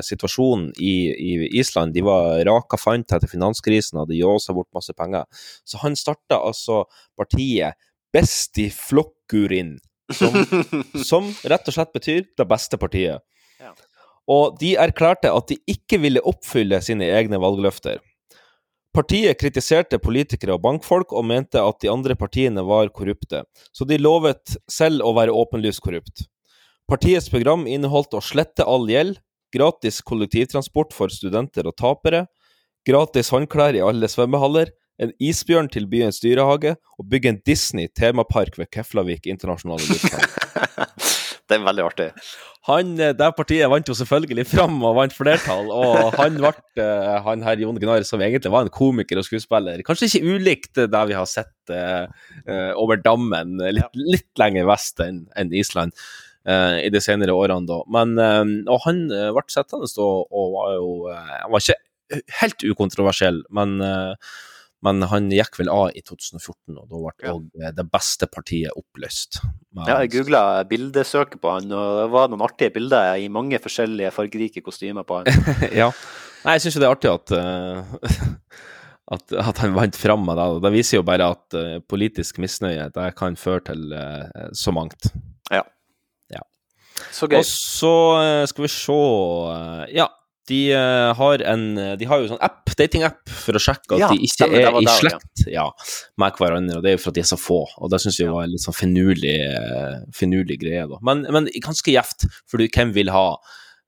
[0.07, 1.95] situasjonen i, i Island.
[1.95, 5.25] De var raka fant etter finanskrisen, hadde ljåsa bort masse penger.
[5.67, 6.85] Så han starta altså
[7.19, 7.75] partiet
[8.13, 9.79] Besti Flokkurin,
[10.13, 10.35] som,
[11.11, 13.19] som rett og slett betyr det beste partiet.
[14.31, 17.99] Og de erklærte at de ikke ville oppfylle sine egne valgløfter.
[18.93, 23.41] Partiet kritiserte politikere og bankfolk og mente at de andre partiene var korrupte,
[23.73, 26.27] så de lovet selv å være åpenlyst korrupt.
[26.91, 29.17] Partiets program inneholdt å slette all gjeld,
[29.55, 32.27] gratis kollektivtransport for studenter og tapere,
[32.85, 38.69] gratis håndklær i alle svømmehaller, en isbjørn til byens dyrehage og bygge en Disney-temapark ved
[38.77, 40.29] Keflavik internasjonale lufthavn.
[41.53, 42.09] Det er veldig artig.
[42.69, 47.17] Han, eh, det partiet vant jo selvfølgelig fram og vant flertall, og han ble eh,
[47.27, 49.83] han her Jon Gnarr, som egentlig var en komiker og skuespiller.
[49.87, 52.07] Kanskje ikke ulikt det vi har sett eh,
[52.79, 55.93] over dammen, litt, litt lenger vest enn en Island.
[56.49, 57.83] uh, I de senere årene, da.
[57.95, 61.81] Men, uh, og han ble sittende og, og var jo Han var ikke
[62.41, 64.33] helt ukontroversiell, men eh,
[64.83, 69.39] men han gikk vel av i 2014, og da ble òg det beste partiet oppløst.
[69.73, 73.59] Men- Ja, jeg googla bildesøket på han, og det var noen artige bilder i mange
[73.63, 75.27] forskjellige fargerike kostymer på han.
[75.83, 75.91] ja.
[76.45, 77.85] Nei, jeg syns jo det er artig at, uh,
[79.15, 80.47] at, at han vant fram med det.
[80.57, 84.75] og Det viser jo bare at uh, politisk misnøye det kan føre til uh, så
[84.75, 85.13] mangt.
[85.53, 85.63] Ja.
[86.33, 86.43] ja.
[87.15, 87.39] Så gøy.
[87.39, 87.93] Og så
[88.23, 90.07] eh, skal vi se eh, Ja,
[90.51, 91.65] de eh, har en
[91.99, 94.87] De har jo sånn app, datingapp, for å sjekke at Ja, de ikke er i
[94.91, 95.69] slekt ja,
[96.21, 97.61] med hverandre, og det er jo for at de er så få.
[97.79, 100.99] Og det syns jeg var en litt sånn finurlig, eh, finurlig greie, da.
[101.07, 103.27] Men, men ganske gjevt, for hvem vil ha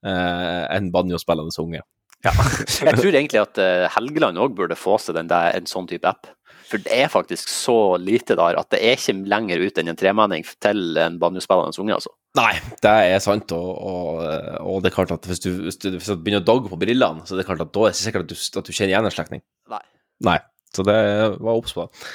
[0.07, 1.83] eh, en banjospillende unge?
[2.25, 6.09] Jeg tror egentlig at eh, Helgeland òg burde få seg den der, en sånn type
[6.09, 6.31] app.
[6.65, 9.99] For det er faktisk så lite der at det er ikke lenger ut enn en
[10.01, 12.13] tremenning til en banjospillende unge, altså.
[12.35, 14.23] Nei, det er sant, og, og,
[14.65, 16.79] og det er klart at hvis du, hvis du, hvis du begynner å dogge på
[16.81, 18.73] brillene, så er det klart at da er det ikke sikkert at du, at du
[18.75, 19.43] kjenner igjen en slektning.
[19.71, 19.83] Nei.
[20.31, 20.39] Nei,
[20.75, 20.97] så det
[21.39, 22.07] var obs på det.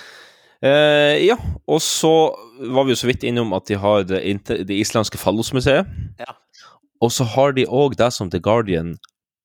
[0.59, 1.38] Eh, ja,
[1.71, 2.11] og så
[2.73, 5.88] var vi jo så vidt innom at de har det, inte- det islandske fallosmuseet.
[6.19, 6.34] Ja.
[6.99, 8.97] Og så har de òg det som The Guardian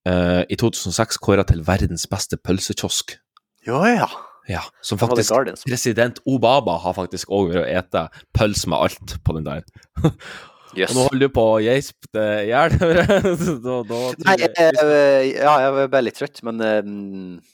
[0.09, 3.15] eh, i 2006 kåra til verdens beste pølsekiosk.
[3.69, 4.09] Ja, ja.
[4.51, 5.33] Ja, som faktisk
[5.65, 8.03] President Obama har faktisk òg vært og ete
[8.37, 9.63] pølse med alt på den der.
[10.75, 10.91] Yes.
[10.91, 12.73] Og nå holder du på å geispe det i hjel.
[14.27, 16.81] Nei, jeg- eh, ja, jeg ble litt trøtt, men eh,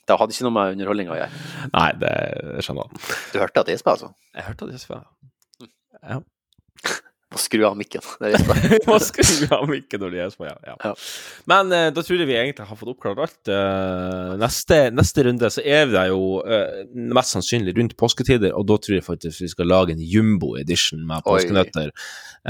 [0.08, 1.42] det hadde ikke noe med underholdninga å gjøre.
[1.74, 2.14] Nei, det
[2.64, 3.02] skjønner jeg.
[3.34, 4.08] Du hørte at det gjespa, altså?
[4.38, 5.02] Jeg hørte at det gjespa.
[6.00, 6.16] Ja.
[7.30, 8.02] Må skru av mikken.
[8.18, 8.62] Det gjesper.
[8.88, 10.74] Må skru av mikken når det små, ja.
[10.82, 10.92] ja.
[11.50, 13.50] Men eh, da tror jeg vi egentlig har fått oppklart alt.
[13.54, 16.82] Eh, neste, neste runde så er det jo eh,
[17.14, 21.06] mest sannsynlig rundt påsketider, og da tror jeg faktisk vi skal lage en jumbo edition
[21.06, 21.94] med påskenøtter,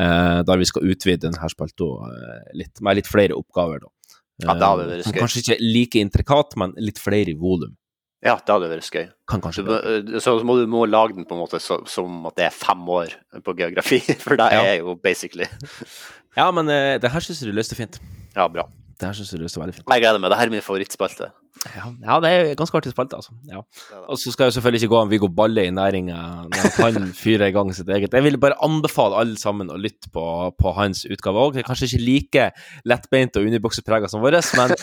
[0.01, 3.93] eh, der vi skal utvide denne spalta eh, litt, med litt flere oppgaver, da.
[4.41, 5.21] Ja, det hadde vært Eh, skøy.
[5.21, 7.77] Kanskje ikke like intrikat, men litt flere i volum.
[8.23, 9.07] Ja, det hadde vært skøy.
[9.31, 12.27] Kan kanskje Så, eh, så må du må lage den på en måte så, som
[12.29, 13.15] at det er fem år
[13.47, 14.61] på geografi, for det Ja.
[14.75, 15.47] er jo basically
[16.37, 17.97] Ja, men det her syns du løste fint.
[18.37, 18.69] Ja, bra.
[19.01, 19.87] Det her syns du løste veldig fint.
[19.89, 20.31] Jeg gleder meg.
[20.31, 21.31] Det her er min favorittspalte.
[21.75, 23.33] Ja, ja, det er ganske artig spalte, altså.
[23.51, 23.63] Ja.
[24.07, 27.49] Og så skal jeg selvfølgelig ikke gå an Viggo Balle i næringa når han fyrer
[27.51, 28.13] i gang sitt eget.
[28.15, 30.23] Jeg vil bare anbefale alle sammen å lytte på,
[30.61, 31.59] på hans utgave òg.
[31.67, 32.47] Kanskje ikke like
[32.93, 34.77] lettbeint og underbukseprega som vår, men,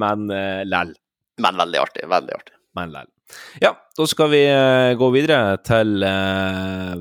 [0.00, 0.94] men uh, læll.
[1.40, 2.04] Men veldig artig.
[2.10, 2.56] Veldig artig.
[2.78, 3.08] Men læll.
[3.62, 6.94] Ja, da skal vi eh, gå videre til eh,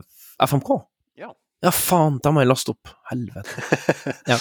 [0.45, 0.71] FMK.
[1.19, 1.31] Ja.
[1.65, 2.91] Ja, faen, da må jeg laste opp.
[3.11, 4.15] Helvete.
[4.29, 4.37] Ja.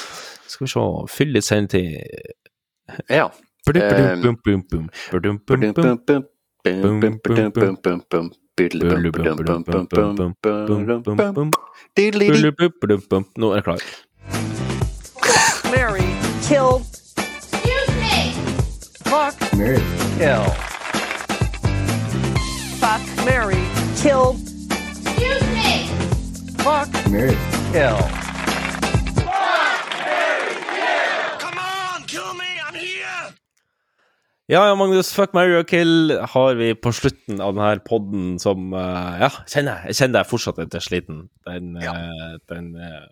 [0.49, 1.97] Skal vi se, fylle litt sendetid.
[3.13, 3.29] Ja.
[13.39, 13.83] Nå er jeg klar.
[15.71, 16.09] Mary
[16.49, 17.08] killed.
[19.09, 19.39] Excuse me.
[19.49, 19.57] Fuck.
[19.57, 19.81] Mary.
[20.19, 20.45] Kill.
[22.77, 23.03] Fuck.
[23.25, 23.65] Mary
[23.97, 24.37] Kill.
[24.69, 25.89] Excuse me.
[26.59, 26.89] Fuck.
[27.11, 27.37] Mary.
[27.73, 27.97] Kill.
[34.49, 38.73] Ja, ja, Magnus, fuck, marry or kill har vi på slutten av denne podden som
[38.73, 39.91] eh, Ja, kjenner jeg.
[39.91, 41.19] Jeg kjenner jeg fortsatt er sliten.
[41.45, 43.09] Den, eh, den eh,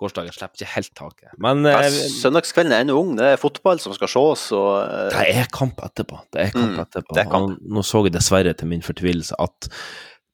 [0.00, 1.34] gårsdagen slipper ikke helt taket.
[1.38, 3.12] Men Ja, eh, Søndagskvelden er ennå ung.
[3.18, 6.18] Det er fotball som skal ses, og eh, det er kamp etterpå.
[6.34, 7.14] Det er kamp Mm, etterpå.
[7.14, 7.58] det er kamp.
[7.62, 9.68] Nå så jeg dessverre til min fortvilelse at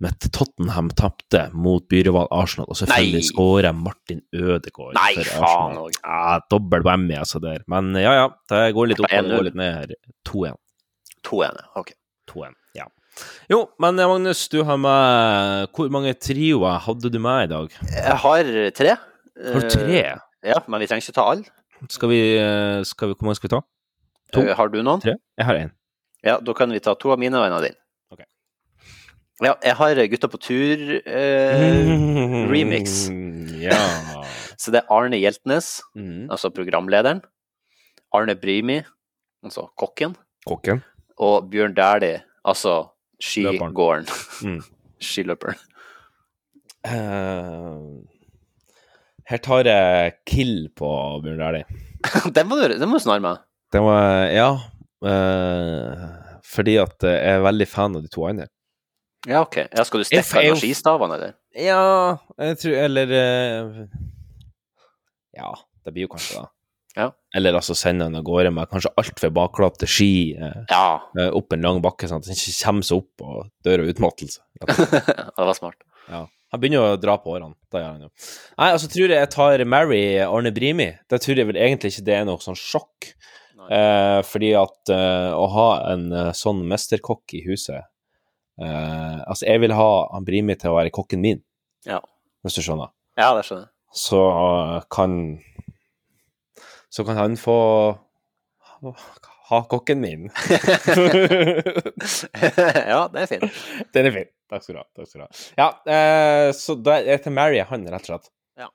[0.01, 5.45] mitt Tottenham tapte mot byrival Arsenal, og selvfølgelig skårer Martin Ødegaard Nei, for faen
[5.77, 5.91] Arsenal.
[6.01, 7.61] Ja, dobbel whammy, altså, der.
[7.69, 8.29] Men ja, ja.
[8.49, 9.37] Det går litt opp og det 1-0.
[9.37, 9.93] går litt ned her.
[10.31, 10.57] 2-1.
[11.29, 11.61] 2-1.
[11.77, 11.93] Ok.
[12.33, 12.87] 2-1, ja.
[13.51, 17.75] Jo, men eh, Magnus, du har med Hvor mange trioer hadde du med i dag?
[17.91, 18.95] Jeg har tre.
[19.37, 20.03] Har du tre?
[20.05, 21.45] Eh, Ja, men vi trenger ikke ta alle.
[21.93, 23.61] Skal vi, eh, skal vi Hvor mange skal vi ta?
[24.33, 24.41] To?
[24.41, 25.01] Eh, Har du noen?
[25.01, 25.15] Tre?
[25.37, 25.71] Jeg har én.
[26.25, 27.77] Ja, da kan vi ta to av mine og en av din.
[28.13, 28.25] Ok.
[29.43, 33.09] Ja, jeg har Gutta på tur eh, remix.
[33.61, 33.77] Ja.
[34.61, 36.29] Så det er Arne Hjeltnes, mm.
[36.31, 37.23] altså programlederen.
[38.13, 38.83] Arne Brimi,
[39.45, 40.17] altså kokken.
[40.47, 40.83] Kokken.
[41.17, 42.91] Og Bjørn Dæhlie, altså
[43.23, 44.05] skigåeren.
[44.45, 44.61] Mm.
[45.01, 45.57] Skiløperen.
[46.85, 48.10] Eh,
[49.31, 50.89] Her tar jeg kill på
[51.25, 51.65] Bjørn Dæhlie.
[52.37, 53.43] den må du, den må du snarre med.
[53.73, 54.51] Det var Ja.
[55.01, 56.09] Uh,
[56.45, 58.49] fordi at jeg er veldig fan av de to andre.
[59.29, 59.57] Ja, OK.
[59.71, 61.33] Ja, skal du steppe stikke er av skistavene, eller?
[61.57, 63.79] Ja, jeg tror Eller uh,
[65.37, 65.51] Ja,
[65.85, 66.49] det blir jo kanskje det.
[66.99, 67.07] Ja.
[67.37, 70.99] Eller altså sende han av gårde med kanskje altfor bakklapte ski eh, Ja.
[71.15, 73.93] eh, opp en lang bakke, sånn at han ikke kommer seg opp og dør av
[73.93, 74.43] utmattelse.
[74.67, 75.79] det var smart.
[76.11, 76.25] Ja.
[76.51, 77.55] Han begynner å dra på årene.
[77.71, 78.11] Da gjør han jo.
[78.59, 80.89] Nei, altså tror jeg jeg tar Mary Arne Brimi.
[81.11, 83.01] Det tror jeg vel egentlig ikke det er noe sånn sjokk.
[83.71, 89.61] Eh, fordi at eh, å ha en eh, sånn mesterkokk i huset eh, Altså, jeg
[89.63, 91.43] vil ha han Brimi til å være kokken min,
[91.87, 92.01] Ja.
[92.43, 92.89] hvis du skjønner.
[93.21, 93.73] Ja, det skjønner jeg.
[94.01, 95.13] Så eh, kan
[96.91, 97.59] Så kan han få
[99.53, 100.23] ha kokken min.
[102.91, 103.47] ja, det er fint.
[103.95, 104.31] Den er fin.
[104.51, 104.87] Takk skal du ha.
[104.99, 105.33] Takk skal du ha.
[105.61, 108.31] Ja, eh, så da til Mary han, rett og slett.
[108.59, 108.71] Ja.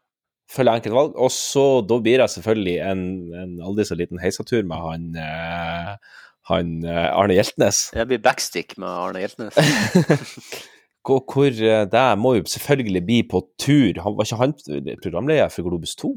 [0.52, 1.18] Følger enkelt valg.
[1.20, 3.02] Og så da blir det selvfølgelig en,
[3.44, 6.22] en aldri så liten heisatur med han, eh,
[6.52, 7.90] han eh, Arne Hjeltnes.
[7.96, 9.60] Det blir backstick med Arne Hjeltnes.
[11.06, 14.00] Hvor, hvor eh, det må jo selvfølgelig bli på tur.
[14.02, 14.56] Han, var ikke han
[15.04, 16.16] programleder for Globus 2?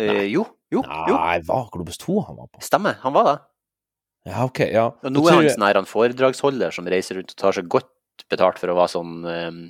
[0.00, 1.16] Eh, jo, jo, jo.
[1.18, 2.62] Nei, var Globus 2 han var på?
[2.64, 3.34] Stemmer, han var det.
[4.30, 4.60] Ja, OK.
[4.64, 4.86] Ja.
[5.02, 7.91] Og nå er han sånn her, han foredragsholder som reiser rundt og tar seg godt
[8.32, 9.60] betalt for å være sånn um,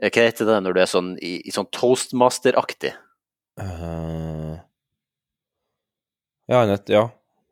[0.00, 2.94] Hva heter det når du er sånn i, i sånn toastmaster-aktig?
[3.60, 4.56] Uh,
[6.50, 7.08] ja, nett, ja.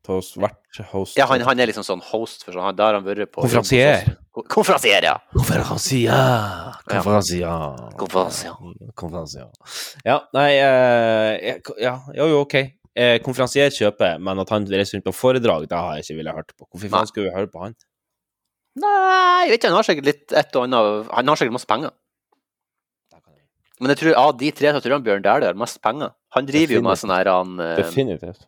[0.08, 2.96] Toast, vært host Ja, han, han er liksom sånn host for sånn, han- der har
[2.96, 4.06] han vært på Konferansier.
[4.48, 5.16] Konferansier, ja.
[5.34, 6.14] Konferansier.
[6.88, 7.76] Konferansier.
[7.98, 8.54] Konferansier.
[8.96, 9.50] Konferansier.
[10.06, 12.54] Ja, nei eh, Ja, jo, jo, OK.
[12.98, 16.34] Eh, konferansier kjøper, men at han reiser rundt på foredrag, det har jeg ikke villet
[16.40, 16.66] hørt på.
[16.72, 17.76] Hvorfor faen skulle vi høre på han?
[18.78, 21.70] Nei, jeg vet ikke, han har sikkert litt et og annet Han har sikkert masse
[21.70, 21.94] penger.
[23.78, 26.10] Men jeg tror av de tre så tror jeg Bjørn Dæhlie har mest penger.
[26.34, 28.42] Han driver jo med sånn her han eh, Definitivt.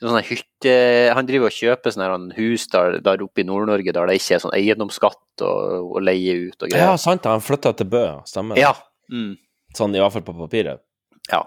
[0.00, 0.74] sånn hytte
[1.18, 4.20] Han driver og kjøper sånn her han hus der, der oppe i Nord-Norge der det
[4.20, 6.92] ikke er sånn eiendomsskatt og, og leie ut og greier.
[6.92, 8.62] Ja, sant, han flytta til Bø, stemmer det?
[8.62, 8.72] Ja.
[9.12, 9.34] Mm.
[9.76, 10.84] Sånn i hvert fall på papiret.
[11.32, 11.42] Ja.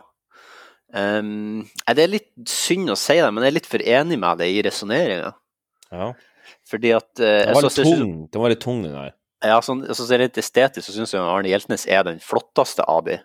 [0.90, 4.42] Um, det er litt synd å si det, men jeg er litt for enig med
[4.42, 5.32] deg i resonneringa.
[5.90, 6.12] Ja.
[6.70, 9.16] Fordi at eh, Den var litt tung, den var litt tung, den der.
[9.46, 13.06] Ja, sånn, altså, så rent estetisk så syns jeg Arne Hjeltnes er den flotteste av
[13.08, 13.22] de.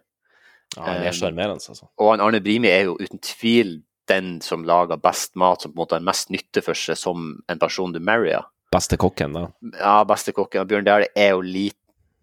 [0.77, 1.89] Ja, han er Um, sjarmerende, altså.
[2.01, 3.77] Og Arne Brimi er jo uten tvil
[4.11, 7.31] den som lager best mat, som på en måte har mest nytte for seg som
[7.51, 8.47] en person du marrier.
[8.75, 9.47] Beste kokken, da.
[9.79, 10.67] Ja, beste kokken.
[10.69, 11.79] Bjørn Dæhlie er jo lite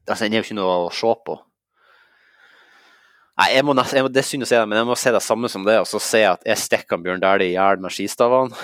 [0.10, 1.36] Altså, han er jo ikke noe å se på.
[3.38, 4.95] Nei, jeg må nest, jeg må, det er synd å si det, men jeg må
[4.98, 7.80] si det samme som det, og så si at jeg stikker Bjørn Dæhlie i hjel
[7.80, 8.57] med skistavene,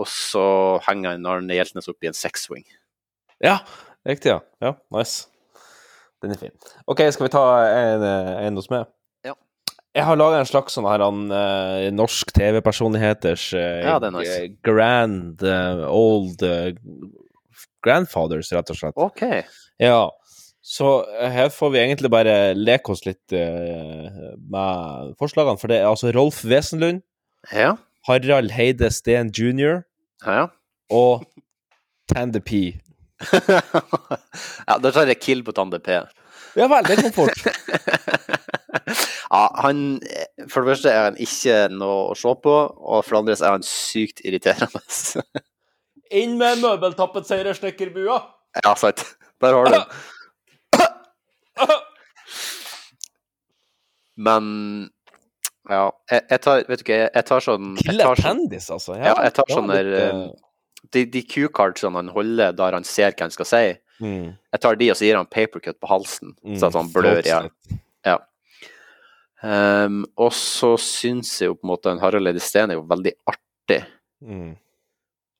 [0.00, 0.44] og så
[0.86, 2.64] henger han Arne Hjeltnes opp i en sexswing.
[3.42, 3.58] Ja,
[4.08, 4.40] riktig, ja.
[4.62, 5.26] Ja, nice.
[6.22, 6.52] Den er fin.
[6.86, 8.86] OK, skal vi ta en, eh, en hos meg?
[9.26, 9.34] Ja.
[9.94, 14.38] Jeg har laga en slags sånn her han, eh, norsk TV-personligheters eh, Ja, nice.
[14.62, 15.42] grand
[15.90, 16.40] old
[17.82, 18.96] grandfathers, rett og slett.
[18.96, 19.22] OK.
[19.82, 20.10] Ja.
[20.62, 26.12] Så her får vi egentlig bare leke oss litt med forslagene, for det er altså
[26.14, 27.02] Rolf Wesenlund,
[27.50, 27.72] Ja.
[28.08, 29.82] Harald Heide Steen jr.
[30.26, 30.46] Ja.
[30.90, 31.24] og
[32.10, 32.52] Tande P.
[34.68, 36.00] ja, da tar jeg kill på Tande P.
[36.58, 37.46] Ja vel, det kom fort.
[39.32, 40.00] Ja, han
[40.50, 43.54] For det første er han ikke noe å se på, og for det andre er
[43.54, 44.82] han sykt irriterende.
[46.20, 48.18] Inn med møbeltappet møbeltappetseirersnekkerbua!
[48.60, 49.00] ja, sant.
[49.40, 49.84] Der har du den.
[54.28, 54.44] Men
[55.70, 58.96] ja, jeg, jeg tar Vet du ikke, jeg, tar sånn Killer tar sånn- altså.
[58.98, 63.12] Ja, jeg tar sånne sånn litt, eh, De, de Q-cardsene han holder der han ser
[63.12, 63.64] hva han skal si,
[64.02, 64.32] Mm.
[64.52, 67.20] jeg tar de og så gir han papercut på halsen, Mm, så at han blør
[67.20, 67.50] i hjel.
[68.04, 68.16] Ja.
[69.42, 72.82] Um, og så syns jeg jo på en måte en Harald Eide Steen er jo
[72.86, 73.84] veldig artig.
[74.22, 74.56] Mm.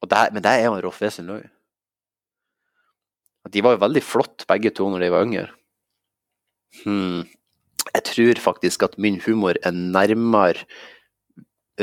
[0.07, 1.49] Det, men det er jo en Rolf Wesenlund.
[3.51, 5.49] De var jo veldig flotte begge to når de var yngre.
[6.85, 7.23] Hmm.
[7.95, 10.65] Jeg tror faktisk at min humor er nærmere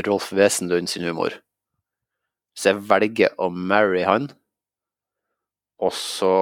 [0.07, 1.35] Rolf Wesenlund sin humor.
[2.57, 4.30] Så jeg velger å marry han,
[5.80, 6.34] og så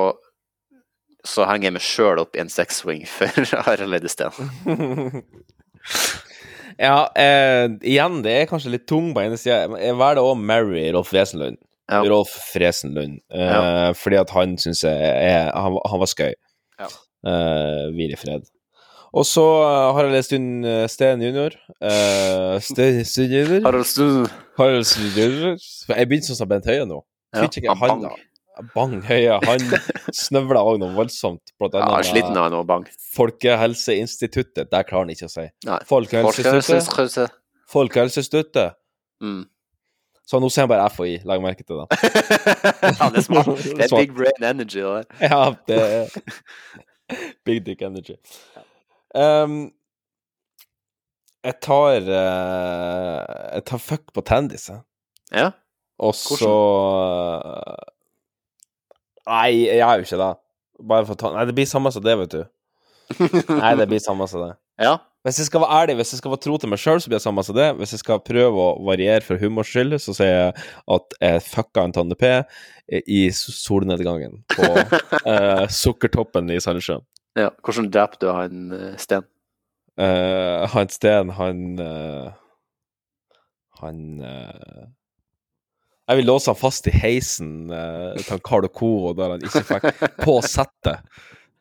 [1.27, 3.27] så henger jeg meg sjøl opp i en sexswing for
[3.67, 4.31] Harald Eide Steen.
[6.77, 9.63] Ja, eh, igjen, det er kanskje litt tung på ene sida.
[9.81, 11.57] Jeg velger å marry Rolf Wesenlund.
[11.89, 12.03] Ja.
[12.05, 13.17] Rolf Fresenlund.
[13.33, 13.93] Eh, Ja.
[13.97, 16.33] Fordi at han syns jeg er Han, han var skøy.
[16.77, 16.89] Ja.
[17.31, 18.45] Eh, Hvil i fred.
[19.15, 21.55] Og så eh, har jeg lest inn eh, Steen junior.
[21.77, 23.61] Uh, Steen junior.
[23.67, 24.25] Harald Steen.
[24.57, 25.59] Harald Steen junior.
[25.93, 27.03] Jeg begynner sånn som Bent Høie nå.
[27.35, 28.23] Ja, ikke han bang.
[28.73, 29.61] Bang Høie, han
[30.25, 31.53] snøvla òg noe voldsomt.
[31.61, 32.87] Blant Ja, annet sliten av noe bang.
[33.13, 34.71] Folkehelseinstituttet.
[34.71, 35.45] Der klarer han ikke å si.
[35.67, 35.77] Nei.
[35.91, 37.35] Folkehelseinstituttet.
[37.69, 38.73] Folkehelseinstituttet.
[39.21, 39.43] Mm.
[40.27, 41.87] Så nå sier han bare FHI, legg merke til det.
[42.97, 43.53] Ja, det er smart.
[43.63, 45.05] Det er big brain energy, Eller?
[45.21, 46.17] Ja, det er
[47.47, 48.17] Big dick energy.
[49.17, 49.71] Um,
[51.47, 53.21] jeg tar uh,
[53.55, 54.83] Jeg tar fuck på Tandis, jeg.
[55.33, 55.49] Ja?
[55.97, 56.53] Og så
[59.27, 60.29] Nei, jeg gjør jo ikke det.
[60.87, 62.41] Bare for å ta Nei, det blir samme som det, vet du.
[63.63, 64.53] Nei, det blir samme som det.
[64.83, 64.97] Ja.
[65.25, 67.17] Hvis jeg skal være ærlig, hvis jeg skal være tro til meg sjøl, så blir
[67.17, 67.65] det samme som det.
[67.79, 71.83] Hvis jeg skal prøve å variere for humors skyld, så sier jeg at jeg fucka
[71.83, 72.29] en Tande P
[72.87, 74.69] i solnedgangen på
[75.33, 77.03] eh, Sukkertoppen i Sandnessjøen.
[77.37, 77.51] Ja.
[77.63, 79.25] Hvordan dreper du han eh, Sten?
[79.97, 82.27] Uh, han Sten, han uh,
[83.81, 84.83] Han uh,
[86.07, 89.89] Jeg vil låse han fast i heisen til han Carl Co, der han ikke fikk
[90.21, 91.01] på settet.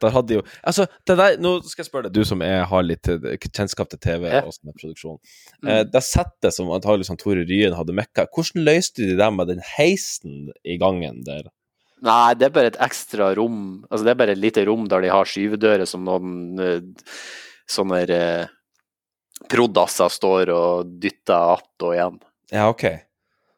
[0.03, 2.85] Der hadde jo Altså, det der Nå skal jeg spørre deg, du som er, har
[2.85, 4.43] litt eh, kjennskap til TV Ja.
[4.44, 5.19] og sånn produksjon.
[5.62, 5.70] Mm.
[5.73, 9.62] Eh, det settet som antagelig Tore Ryen hadde mekka, hvordan løste de det med den
[9.77, 11.48] heisen i gangen der?
[12.07, 13.62] Nei, det er bare et ekstra rom.
[13.91, 17.11] Altså, det er bare et lite rom der de har skyvedører som noen eh,
[17.70, 18.53] sånne uh,
[19.51, 22.20] prodasser står og dytter att og igjen.
[22.53, 22.85] Ja, OK.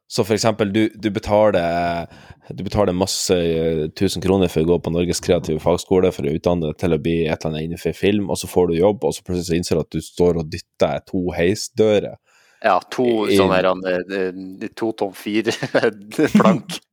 [0.08, 2.06] Så for eksempel, du, du betaler
[2.48, 6.32] du betaler masse eh, tusen kroner for å gå på Norges kreative fagskole for å
[6.32, 9.04] utdanne deg til å bli et eller annet innenfor film, og så får du jobb,
[9.04, 12.16] og så plutselig så innser du at du står og dytter to heisdører.
[12.64, 15.52] Ja, to I- sånne her, to tom fire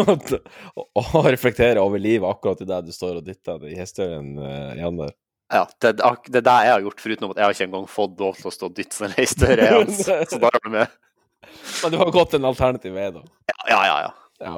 [0.00, 1.10] og, og
[1.82, 3.76] over livet akkurat i det du står og dytter i
[4.40, 5.14] uh, igjen der.
[5.54, 8.20] Ja, det, det er det jeg har gjort, foruten at jeg har ikke engang fått
[8.22, 9.62] lov til å stå og dytte sånn heisdør.
[9.66, 9.92] igjen.
[9.94, 10.94] Så da er du med.
[11.82, 13.22] Men du har gått en alternativ vei, da.
[13.68, 14.12] Ja, ja, ja.
[14.44, 14.54] Ja.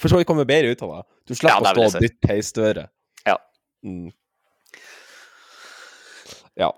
[0.00, 1.02] For så vidt kommer bedre ut av det.
[1.28, 2.88] Du slipper Ja, å stå og dytte heisdører.
[3.28, 3.36] Ja.
[3.86, 4.08] Mm.
[6.58, 6.72] Ja.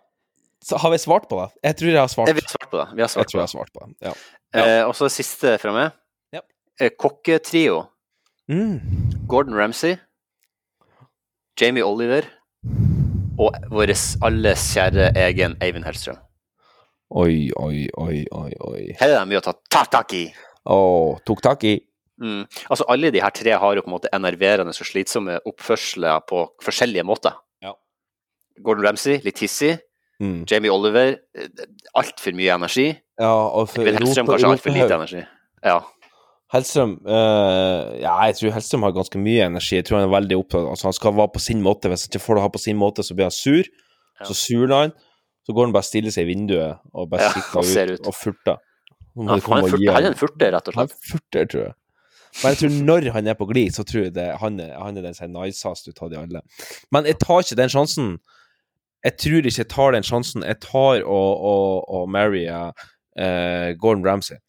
[0.64, 1.48] Så har vi svart på det?
[1.70, 2.28] Jeg tror jeg har svart.
[2.28, 2.86] Eh, Vi har svart på det.
[2.96, 3.56] Vi har svart jeg tror jeg har det.
[3.56, 3.94] svart på det.
[4.10, 4.14] Ja.
[4.60, 5.96] Eh, og så siste fra meg.
[6.80, 7.84] Eh, kokketrio.
[8.50, 8.80] Mm.
[9.28, 9.96] Gordon Ramsay,
[11.60, 12.26] Jamie Oliver
[13.38, 13.92] og vår
[14.26, 16.18] alles kjære egen Eivind Hellstrøm.
[17.14, 18.82] Oi, oi, oi, oi, oi.
[18.98, 20.24] Her er det mye å ta ta tak i.
[20.66, 20.78] Å,
[21.26, 21.76] tok tak i.
[22.20, 22.42] Mm.
[22.68, 26.44] Altså, alle de her tre har jo på en måte enerverende og slitsomme oppførsler på
[26.64, 27.38] forskjellige måter.
[27.62, 27.74] Ja.
[28.60, 29.76] Gordon Ramsay, litt hissig.
[30.22, 30.42] Mm.
[30.50, 31.16] Jamie Oliver,
[31.94, 32.90] altfor mye energi.
[33.20, 35.24] Ja, og for Hellstrøm kanskje altfor lite energi.
[35.64, 35.80] Ja.
[36.54, 39.76] Hellstrøm eh, Ja, jeg tror Hellstrøm har ganske mye energi.
[39.80, 41.90] Jeg tror han er veldig opptatt Altså, han skal være på sin måte.
[41.90, 43.70] Hvis han ikke får det ha på sin måte, så blir han sur.
[44.24, 44.92] Så surner han.
[45.44, 48.06] Så går han bare og stiller seg i vinduet og bare Ja, ut, ut.
[48.08, 48.60] og furter.
[49.14, 50.78] Ja, han er furter- han er en furter, rett og slett.
[50.78, 51.74] Han er furter, tror jeg.
[52.42, 54.96] Men jeg tror når han er på glid, så tror jeg det, han, er, han
[54.98, 56.40] er den som er nicest ut av de alle.
[56.90, 58.08] Men jeg tar ikke den sjansen.
[59.04, 60.42] Jeg tror ikke jeg tar den sjansen.
[60.48, 62.72] Jeg tar og, og, og marry uh,
[63.78, 64.40] Gordon Ramsay.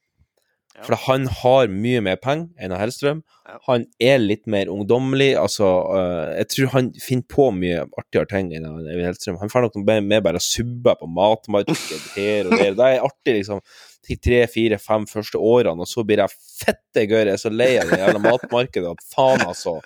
[0.84, 3.22] For han har mye mer penger enn Hellstrøm.
[3.68, 5.32] Han er litt mer ungdommelig.
[5.40, 9.40] Altså, eh, jeg tror han finner på mye artigere ting enn Hellstrøm.
[9.40, 12.76] Han får nok noe med bare subbe på matmarked her og der.
[12.76, 13.64] Det er artig, liksom,
[14.06, 17.32] de tre, fire, fem første årene, og så blir jeg fette gørr.
[17.32, 19.78] Jeg er så lei av det jævla matmarkedet at faen, altså.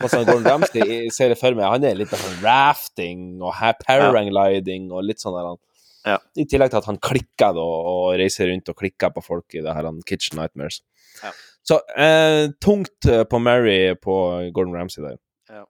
[0.00, 3.54] Mens han Gordon Ramsay ser det for meg, han er litt sånn rafting og
[3.84, 5.52] paragliding og litt sånn der.
[5.52, 5.60] han
[6.08, 9.64] I tillegg til at han klikker da, og reiser rundt og klikker på folk i
[9.64, 10.80] det her han Kitchen Nightmares.
[11.20, 11.32] Ja.
[11.66, 14.14] Så eh, tungt eh, på Mary på
[14.54, 15.18] Gordon Ramsay der.
[15.50, 15.66] Ja.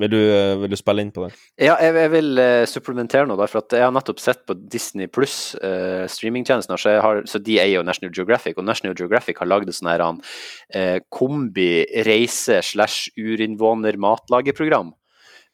[0.00, 1.32] Vil, du, eh, vil du spille inn på det?
[1.60, 5.08] Ja, jeg, jeg vil uh, supplementere noe der, for jeg har nettopp sett på Disney
[5.12, 9.48] pluss uh, streamingtjenesten, så, har, så de eier jo National Geographic, og National Geographic har
[9.48, 10.20] lagd et sånn her han,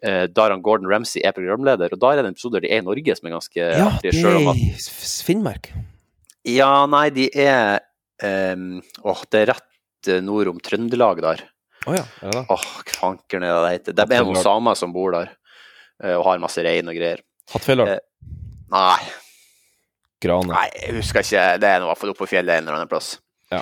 [0.03, 2.83] eh, han Gordon Ramsay er programleder, og da er det en episode der de er
[2.83, 4.11] i Norge som er ganske Ja, artig.
[4.11, 5.73] det selv om er at- i Finnmark.
[6.45, 7.81] Ja, nei, de er
[8.23, 11.45] um, Åh, det er rett eh, nord om Trøndelag der.
[11.87, 12.47] Å ja, er det det?
[12.51, 12.67] Åh,
[12.99, 13.93] fankeren er det det heter?
[14.07, 15.31] Det er noen samer som bor der,
[16.03, 17.23] eh, og har masse rein og greier.
[17.53, 17.89] Hattfjelldal?
[17.97, 17.99] Eh,
[18.73, 18.99] Nei,
[20.23, 20.47] Grane.
[20.55, 21.43] nei, jeg husker ikke.
[21.61, 23.17] Det er i hvert fall oppe på fjellet en eller annen plass.
[23.53, 23.59] Ja.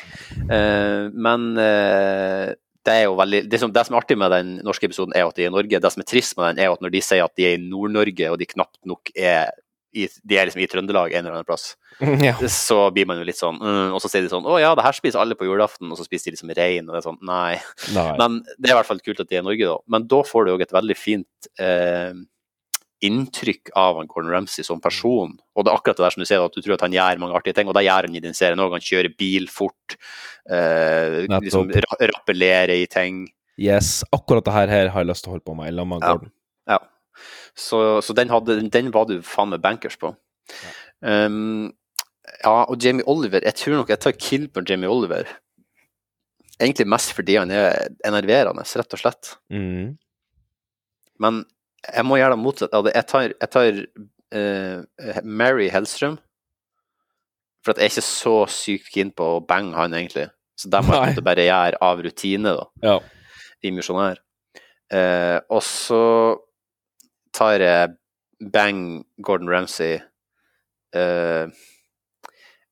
[0.47, 2.53] Uh, men eh,
[2.89, 5.27] det er jo veldig det som, det som er artig med den norske episoden, er
[5.29, 5.81] at de er i Norge.
[5.85, 7.65] Det som er trist med den, er at når de sier at de er i
[7.65, 9.51] Nord-Norge, og de knapt nok er
[9.93, 11.73] i, de er liksom i Trøndelag en eller annen plass,
[12.23, 12.37] Ja.
[12.47, 14.85] så blir man jo litt sånn mm, Og så sier de sånn Å ja, det
[14.87, 17.19] her spiser alle på julaften, og så spiser de liksom rein, og det er sånn
[17.27, 17.59] Nei.
[17.97, 18.05] Nei.
[18.21, 19.75] Men det er i hvert fall kult at de er i Norge, da.
[19.91, 22.15] Men da får du jo et veldig fint eh,
[23.05, 25.33] inntrykk av han Gordon Ramsay som person.
[25.57, 27.21] Og det er akkurat det der som du sier, at du tror at han gjør
[27.23, 28.77] mange artige ting, og det gjør han i den serien òg.
[28.77, 29.97] Han kjører bil fort,
[30.51, 33.27] eh, liksom ra rappellerer i ting.
[33.61, 35.89] Yes, akkurat det her, her har jeg lyst til å holde på med i lag
[35.89, 36.15] med Ja.
[36.15, 36.33] Gordon.
[36.71, 36.79] Ja.
[37.57, 40.15] Så, så den, hadde, den var du faen meg bankers på.
[41.01, 41.73] Um,
[42.43, 45.29] ja, og Jamie Oliver Jeg tror nok jeg tar kill på Jamie Oliver.
[46.61, 49.35] Egentlig mest fordi han er enerverende, rett og slett.
[49.49, 49.97] Mm.
[51.21, 51.45] Men
[51.89, 52.75] jeg må gjøre det motsatt.
[52.95, 53.79] Jeg tar, jeg tar
[54.37, 56.19] uh, Mary Hellstrøm.
[57.65, 60.29] For at jeg er ikke så sykt keen på å bange han, egentlig.
[60.61, 62.69] Så det må jeg bare gjøre av rutine, da.
[62.85, 62.99] Ja.
[63.65, 64.21] I misjonær.
[64.91, 66.05] Uh, og så
[67.37, 67.93] tar jeg
[68.53, 70.01] bang Gordon Ramsay.
[70.97, 71.53] uh,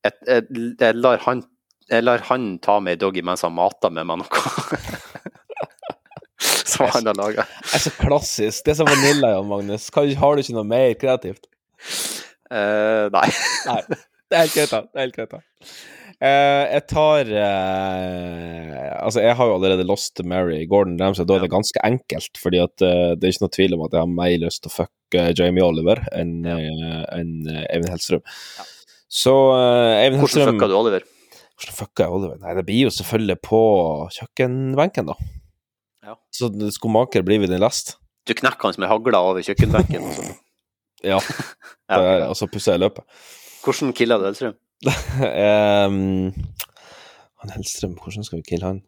[0.04, 1.42] jeg, jeg, jeg, lar han,
[1.90, 4.42] jeg lar han ta meg i doggy mens han mater med meg noe.
[6.78, 7.44] Som han har laga.
[7.66, 8.64] Det er så klassisk.
[8.64, 9.90] Det er så vanilla, Jan Magnus.
[9.94, 11.48] Har du ikke noe mer kreativt?
[12.48, 13.28] Uh, nei.
[13.68, 13.80] Nei.
[14.28, 14.82] Det er helt greit, da.
[14.84, 15.42] Det er helt greit, da.
[16.18, 21.28] Uh, jeg tar uh, Altså, jeg har jo allerede lost Mary Gordon Ramsay.
[21.28, 23.94] Da er det ganske enkelt, fordi at uh, det er ikke noe tvil om at
[23.94, 24.96] jeg har mer lyst til å fucke
[25.38, 28.24] Jamie Oliver enn eh, en, Eivind Hellstrøm.
[29.08, 31.06] Så eh, Eivind Hvordan Hellstrøm fucka du Oliver?
[31.58, 32.40] Hvordan fucka jeg Oliver?
[32.42, 33.62] Nei, det blir jo selvfølgelig på
[34.18, 35.16] kjøkkenbenken, da.
[36.08, 36.14] Ja.
[36.32, 37.96] Så skomaker blir vi den lest.
[38.28, 40.06] Du knekker han som ei hagle over kjøkkenbenken.
[41.04, 41.20] ja.
[41.88, 42.26] Ja.
[42.28, 43.00] Og så pusser jeg løpet.
[43.64, 44.56] Hvordan killer du Hellstrøm?
[44.84, 45.94] um,
[47.40, 48.82] han Hellstrøm, hvordan skal vi kille han?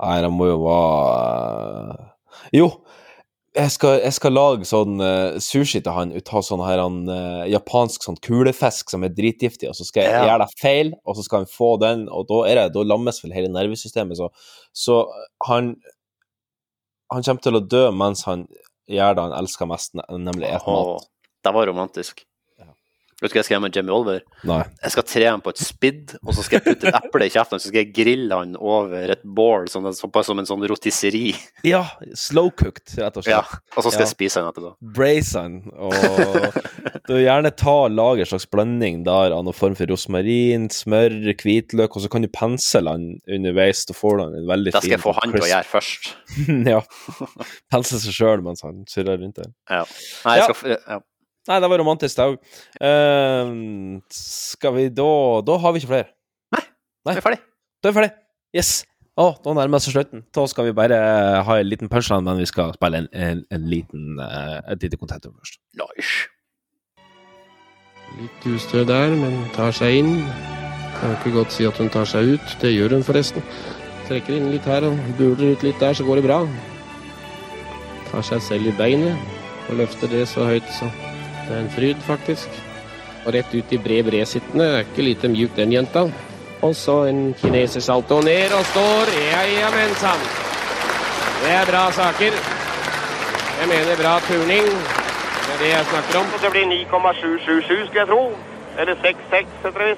[0.00, 2.06] Nei, han må jo være
[2.56, 2.70] Jo!
[3.56, 6.98] Jeg skal, jeg skal lage sånn uh, sushi til han ut av sånn her han,
[7.08, 10.24] uh, japansk sånn kulefisk som er dritgiftig, og så skal jeg Ja.
[10.28, 13.22] gjøre det feil, og så skal han få den, og da, er det, da lammes
[13.24, 14.28] vel hele nervesystemet, så,
[14.76, 15.06] så
[15.48, 15.76] han
[17.12, 18.48] Han kommer til å dø mens han
[18.90, 21.04] gjør det han elsker mest, nemlig et mat.
[21.46, 22.24] Det var romantisk.
[23.16, 24.18] Vet du hva jeg skal gjøre med Jimmy Oliver?
[24.44, 24.58] Nei.
[24.84, 27.30] Jeg skal tre ham på et spidd, og så skal jeg putte et eple i
[27.32, 31.30] kjeften, så skal jeg grille han over et bål, som, som en sånn rotisseri.
[31.64, 31.80] Ja,
[32.12, 33.32] slow-cooked, rett og slett.
[33.32, 33.40] Ja,
[33.72, 34.04] og så skal Ja.
[34.04, 34.74] jeg spise han etterpå.
[34.98, 35.96] brace han, og
[37.08, 41.16] du gjerne ta og lage en slags blanding der av noen form for rosmarin, smør,
[41.40, 44.84] hvitløk, og så kan du pensle han underveis, da får du han en veldig Det
[44.84, 46.12] skal jeg få han til å gjøre først.
[46.74, 46.84] ja.
[47.72, 49.52] Pensle seg sjøl mens han surrer rundt der.
[49.72, 49.84] Ja.
[50.28, 51.00] Nei, jeg skal, ja.
[51.46, 52.38] Nei, det var romantisk, det òg.
[54.10, 55.10] skal vi da
[55.46, 56.10] Da har vi ikke flere.
[56.56, 56.64] Nei.
[57.06, 57.40] Vi er ferdig.
[57.82, 58.14] Da er vi ferdig.
[58.56, 58.84] Yes.
[59.16, 60.24] Å, da nærmer det seg slutten.
[60.36, 63.38] Da skal vi bare eh, ha en liten punchline, men vi skal spille en, en,
[63.54, 65.56] en liten, uh, et lite kontentum først.
[65.80, 66.26] Nice.
[68.18, 70.12] Litt ustø der, men tar seg inn.
[70.98, 72.54] Kan ikke godt si at hun tar seg ut.
[72.60, 73.44] Det gjør hun forresten.
[74.06, 76.42] Trekker inn litt her og buler ut litt der, så går det bra.
[78.12, 79.16] Tar seg selv i beinet
[79.70, 80.92] og løfter det så høyt, så
[81.46, 82.48] det er en fryd, faktisk.
[83.26, 84.66] Og rett ut i bred bred-sittende.
[84.66, 86.06] Er ikke lite mjuk, den jenta.
[86.62, 89.12] Og så en kineser salto ned og står.
[89.30, 90.22] Ja, ja, men sann.
[91.42, 92.38] Det er bra saker.
[93.60, 94.66] Jeg mener bra turning.
[95.46, 96.34] Det er det jeg snakker om.
[96.42, 98.22] Det blir 9,777, skulle jeg tro.
[98.78, 99.94] Eller 66, heter det.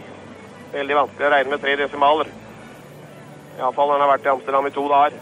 [0.73, 2.31] Veldig vanskelig å regne med tre desimaler.
[3.59, 5.17] Iallfall når han har vært i Amsterdam i to dager.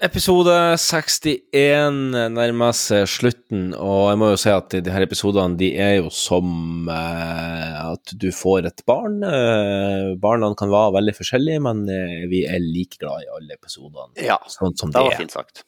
[0.00, 1.96] Episode 61
[2.32, 6.08] nærmer seg slutten, og jeg må jo si at de her episodene de er jo
[6.14, 9.18] som eh, at du får et barn.
[9.28, 14.08] Eh, barna kan være veldig forskjellige, men eh, vi er like glad i alle episodene.
[14.24, 15.20] Ja, sånn som det var er.
[15.20, 15.66] fint sagt.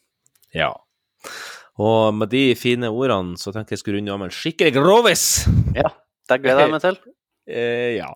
[0.56, 0.72] Ja.
[1.76, 5.26] Og med de fine ordene så tenker jeg skulle runde av med en skikkelig grovis.
[5.76, 5.92] Ja,
[6.32, 7.02] det gleder jeg meg til.
[7.42, 8.06] Eh, ja.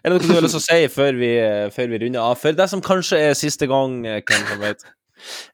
[0.00, 1.28] Er det noe du har lyst til å si før vi,
[1.68, 2.38] før vi runder av?
[2.40, 4.86] For det som kanskje er siste gang, eh, hvem vet?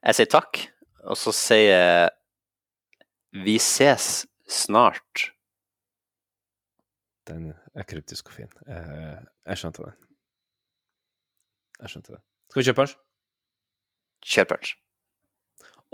[0.03, 0.61] Jeg sier takk,
[1.07, 2.13] og så sier jeg
[3.43, 5.27] vi ses snart.
[7.27, 8.49] Den er kryptisk og fin.
[8.71, 9.19] Eh,
[9.51, 9.93] jeg skjønte det.
[11.81, 12.21] Jeg skjønte det.
[12.49, 12.95] Skal vi kjøpe punch?
[14.27, 14.73] Kjør punch.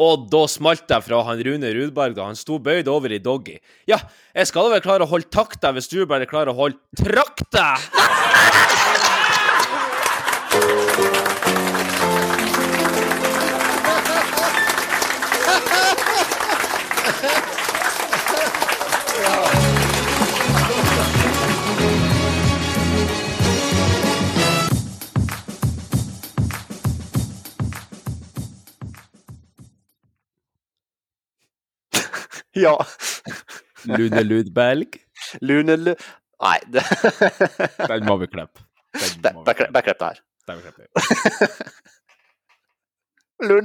[0.03, 3.59] Og da smalt det fra han Rune Rudberg da han sto bøyd over i doggy.
[3.89, 3.99] Ja,
[4.33, 7.73] jeg skal vel klare å holde takta hvis du bare klarer å holde trakta!
[32.55, 32.85] Ja.
[33.85, 34.87] Lune Ludberg.
[35.41, 35.95] Lune Lu...
[36.43, 36.83] Nei, det
[37.89, 38.61] Den må vi klippe.
[39.23, 40.19] Den må vi det her.
[40.47, 40.99] Den må vi klippe.
[43.47, 43.61] Lune